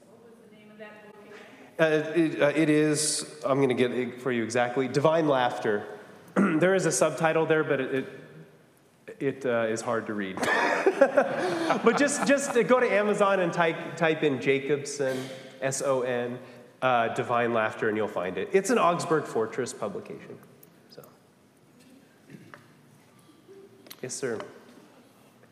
What 0.09 0.25
was 0.25 0.35
the 0.51 0.57
name 0.57 0.71
of 0.71 0.79
that 0.79 1.13
book? 1.13 1.25
Uh, 1.79 2.19
it, 2.19 2.43
uh, 2.43 2.61
it 2.61 2.69
is, 2.69 3.41
I'm 3.45 3.59
going 3.59 3.69
to 3.69 3.75
get 3.75 3.93
it 3.93 4.21
for 4.21 4.33
you 4.33 4.43
exactly, 4.43 4.89
Divine 4.89 5.29
Laughter. 5.29 5.87
there 6.35 6.75
is 6.75 6.87
a 6.87 6.93
subtitle 6.93 7.47
there, 7.47 7.65
but 7.65 7.81
it, 7.81 7.95
it, 7.95 8.07
it 9.19 9.47
uh, 9.47 9.67
is 9.69 9.81
hard 9.81 10.07
to 10.09 10.15
read. 10.15 10.37
but 10.99 11.97
just, 11.97 12.27
just 12.27 12.53
go 12.67 12.81
to 12.81 12.93
Amazon 12.93 13.41
and 13.41 13.53
type, 13.53 13.97
type 13.97 14.23
in 14.23 14.41
Jacobson, 14.41 15.17
S 15.63 15.81
O 15.81 16.03
N, 16.03 16.39
uh, 16.83 17.09
Divine 17.15 17.55
Laughter, 17.55 17.89
and 17.89 17.97
you'll 17.97 18.09
find 18.09 18.37
it. 18.37 18.51
It's 18.53 18.71
an 18.71 18.79
Augsburg 18.79 19.25
Fortress 19.25 19.73
publication. 19.73 20.39
So. 20.91 21.03
Yes, 24.07 24.15
sir. 24.15 24.39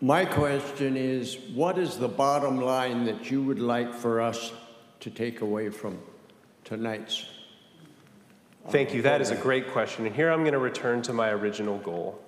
My 0.01 0.25
question 0.25 0.97
is 0.97 1.37
what 1.55 1.77
is 1.77 1.99
the 1.99 2.07
bottom 2.07 2.61
line 2.61 3.05
that 3.07 3.29
you 3.29 3.43
would 3.43 3.59
like 3.59 3.93
for 3.93 4.21
us 4.21 4.53
to 5.01 5.11
take 5.11 5.41
away 5.41 5.71
from 5.71 5.99
tonight's? 6.63 7.27
Thank 8.69 8.95
you. 8.95 9.03
That 9.03 9.21
is 9.21 9.33
a 9.33 9.35
great 9.35 9.73
question. 9.73 10.07
And 10.07 10.15
here 10.15 10.31
I'm 10.31 10.43
going 10.43 10.53
to 10.53 10.61
return 10.61 11.03
to 11.03 11.13
my 11.13 11.31
original 11.31 11.79
goal. 11.79 12.23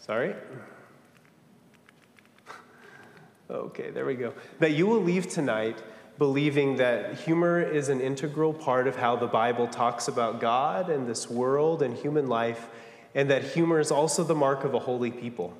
Sorry? 0.00 0.34
Okay, 3.50 3.90
there 3.90 4.04
we 4.04 4.14
go. 4.14 4.34
That 4.58 4.72
you 4.72 4.86
will 4.86 5.02
leave 5.02 5.28
tonight 5.28 5.82
believing 6.22 6.76
that 6.76 7.18
humor 7.18 7.60
is 7.60 7.88
an 7.88 8.00
integral 8.00 8.54
part 8.54 8.86
of 8.86 8.94
how 8.94 9.16
the 9.16 9.26
Bible 9.26 9.66
talks 9.66 10.06
about 10.06 10.40
God 10.40 10.88
and 10.88 11.04
this 11.04 11.28
world 11.28 11.82
and 11.82 11.96
human 11.96 12.28
life, 12.28 12.68
and 13.12 13.28
that 13.28 13.42
humor 13.42 13.80
is 13.80 13.90
also 13.90 14.22
the 14.22 14.34
mark 14.36 14.62
of 14.62 14.72
a 14.72 14.78
holy 14.78 15.10
people 15.10 15.52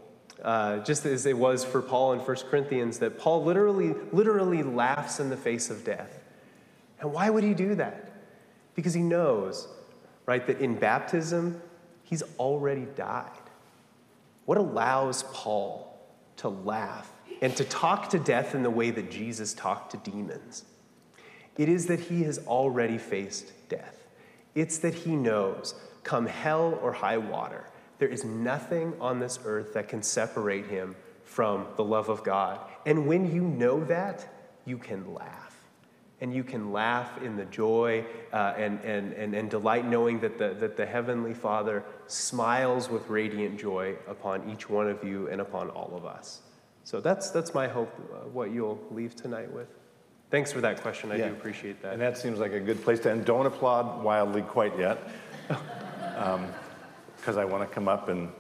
uh, 0.43 0.79
just 0.79 1.05
as 1.05 1.27
it 1.27 1.37
was 1.37 1.65
for 1.65 1.83
Paul 1.83 2.13
in 2.13 2.21
1 2.21 2.37
Corinthians, 2.49 2.99
that 3.01 3.19
Paul 3.19 3.45
literally, 3.45 3.95
literally 4.13 4.63
laughs 4.63 5.21
in 5.21 5.31
the 5.31 5.37
face 5.37 5.69
of 5.69 5.85
death. 5.85 6.21
And 7.01 7.13
why 7.13 7.29
would 7.29 7.43
he 7.43 7.55
do 7.55 7.75
that? 7.75 8.13
Because 8.77 8.95
he 8.95 9.03
knows, 9.03 9.67
right, 10.27 10.47
that 10.47 10.61
in 10.61 10.77
baptism, 10.77 11.61
he's 12.05 12.23
already 12.39 12.87
died. 12.95 13.31
What 14.45 14.59
allows 14.59 15.25
Paul 15.33 16.01
to 16.37 16.49
laugh 16.49 17.12
and 17.43 17.55
to 17.57 17.65
talk 17.65 18.09
to 18.11 18.19
death 18.19 18.55
in 18.55 18.63
the 18.63 18.71
way 18.71 18.91
that 18.91 19.11
Jesus 19.11 19.53
talked 19.53 19.91
to 19.91 20.11
demons? 20.11 20.65
It 21.59 21.69
is 21.69 21.87
that 21.87 22.01
he 22.01 22.23
has 22.23 22.39
already 22.47 22.97
faced 22.97 23.53
death. 23.69 24.07
It's 24.55 24.79
that 24.79 24.95
he 24.95 25.15
knows, 25.15 25.75
come 26.05 26.27
hell 26.27 26.79
or 26.83 26.93
high 26.93 27.19
water, 27.19 27.67
there 27.99 28.09
is 28.09 28.25
nothing 28.25 28.95
on 29.01 29.21
this 29.21 29.39
earth 29.45 29.75
that 29.75 29.89
can 29.89 30.03
separate 30.03 30.67
him 30.67 30.97
from 31.25 31.67
the 31.77 31.85
love 31.85 32.09
of 32.09 32.25
God. 32.25 32.59
And 32.85 33.07
when 33.07 33.33
you 33.33 33.43
know 33.43 33.85
that, 33.85 34.27
you 34.65 34.77
can 34.79 35.15
laugh. 35.15 35.57
And 36.21 36.33
you 36.33 36.45
can 36.45 36.73
laugh 36.73 37.21
in 37.23 37.37
the 37.37 37.45
joy 37.47 38.05
uh, 38.33 38.55
and, 38.57 38.81
and, 38.85 39.13
and, 39.13 39.35
and 39.35 39.51
delight 39.51 39.85
knowing 39.85 40.21
that 40.21 40.39
the, 40.39 40.55
that 40.61 40.77
the 40.77 40.87
Heavenly 40.87 41.35
Father 41.35 41.85
smiles 42.07 42.89
with 42.89 43.09
radiant 43.09 43.59
joy 43.59 43.97
upon 44.07 44.49
each 44.51 44.71
one 44.71 44.89
of 44.89 45.03
you 45.03 45.29
and 45.29 45.41
upon 45.41 45.71
all 45.71 45.97
of 45.97 46.05
us. 46.05 46.41
So 46.85 47.01
that's, 47.01 47.31
that's 47.31 47.55
my 47.55 47.69
hope, 47.69 47.93
uh, 48.13 48.29
what 48.29 48.51
you'll 48.51 48.81
leave 48.91 49.15
tonight 49.15 49.53
with. 49.53 49.69
Thanks 50.31 50.51
for 50.51 50.61
that 50.63 50.81
question. 50.81 51.13
I 51.13 51.17
yeah. 51.17 51.29
do 51.29 51.35
appreciate 51.35 51.83
that. 51.83 51.93
And 51.93 52.03
that 52.03 52.17
seems 52.17 52.39
like 52.39 52.53
a 52.53 52.61
good 52.61 52.83
place 52.83 53.01
to 53.01 53.11
end. 53.11 53.25
Don't 53.25 53.47
applaud 53.47 54.03
wildly 54.03 54.43
quite 54.43 54.79
yet. 54.79 54.99
Um, 56.15 56.47
because 57.17 57.37
I 57.37 57.45
want 57.45 57.67
to 57.67 57.75
come 57.75 57.89
up 57.89 58.09
and 58.09 58.31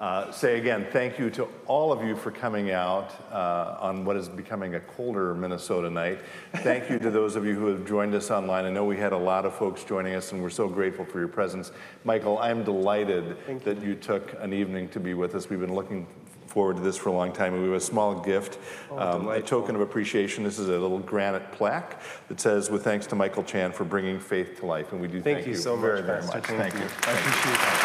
uh, 0.00 0.30
say 0.32 0.58
again, 0.58 0.86
thank 0.92 1.18
you 1.18 1.28
to 1.30 1.46
all 1.66 1.92
of 1.92 2.02
you 2.02 2.16
for 2.16 2.30
coming 2.30 2.70
out 2.70 3.12
uh, 3.30 3.76
on 3.80 4.04
what 4.04 4.16
is 4.16 4.28
becoming 4.28 4.76
a 4.76 4.80
colder 4.80 5.34
Minnesota 5.34 5.90
night. 5.90 6.20
Thank 6.58 6.88
you 6.88 6.98
to 7.00 7.10
those 7.10 7.36
of 7.36 7.44
you 7.44 7.54
who 7.54 7.66
have 7.66 7.86
joined 7.86 8.14
us 8.14 8.30
online. 8.30 8.64
I 8.64 8.70
know 8.70 8.84
we 8.84 8.96
had 8.96 9.12
a 9.12 9.18
lot 9.18 9.44
of 9.44 9.54
folks 9.54 9.84
joining 9.84 10.14
us, 10.14 10.32
and 10.32 10.40
we're 10.40 10.48
so 10.48 10.68
grateful 10.68 11.04
for 11.04 11.18
your 11.18 11.28
presence. 11.28 11.70
Michael, 12.04 12.38
I'm 12.38 12.64
delighted 12.64 13.36
thank 13.46 13.64
that 13.64 13.82
you. 13.82 13.88
you 13.88 13.94
took 13.94 14.34
an 14.40 14.54
evening 14.54 14.88
to 14.90 15.00
be 15.00 15.12
with 15.12 15.34
us. 15.34 15.50
We've 15.50 15.60
been 15.60 15.74
looking 15.74 16.06
forward 16.50 16.76
to 16.76 16.82
this 16.82 16.96
for 16.96 17.08
a 17.08 17.12
long 17.12 17.32
time. 17.32 17.54
We 17.54 17.64
have 17.64 17.72
a 17.72 17.80
small 17.80 18.20
gift, 18.20 18.58
oh, 18.90 18.98
um, 18.98 19.28
a 19.28 19.40
token 19.40 19.74
of 19.76 19.80
appreciation. 19.80 20.42
This 20.42 20.58
is 20.58 20.68
a 20.68 20.78
little 20.78 20.98
granite 20.98 21.52
plaque 21.52 22.00
that 22.28 22.40
says, 22.40 22.70
"With 22.70 22.82
thanks 22.82 23.06
to 23.06 23.14
Michael 23.14 23.44
Chan 23.44 23.72
for 23.72 23.84
bringing 23.84 24.18
faith 24.18 24.58
to 24.60 24.66
life." 24.66 24.92
And 24.92 25.00
we 25.00 25.06
do 25.06 25.22
thank, 25.22 25.38
thank 25.38 25.48
you, 25.48 25.54
so 25.54 25.76
very, 25.76 26.02
much, 26.02 26.06
very 26.06 26.22
much. 26.22 26.44
Thank, 26.44 26.46
thank 26.46 26.74
you. 26.74 26.80
you. 26.80 26.86
I 26.86 27.12
appreciate 27.12 27.58
that. 27.62 27.76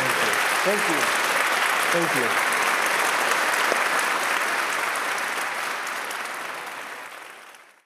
Thank 0.66 0.82
you. 0.89 1.01
Thank 1.93 2.16
you. 2.16 2.26
Thank 2.26 2.49
you. 2.49 2.55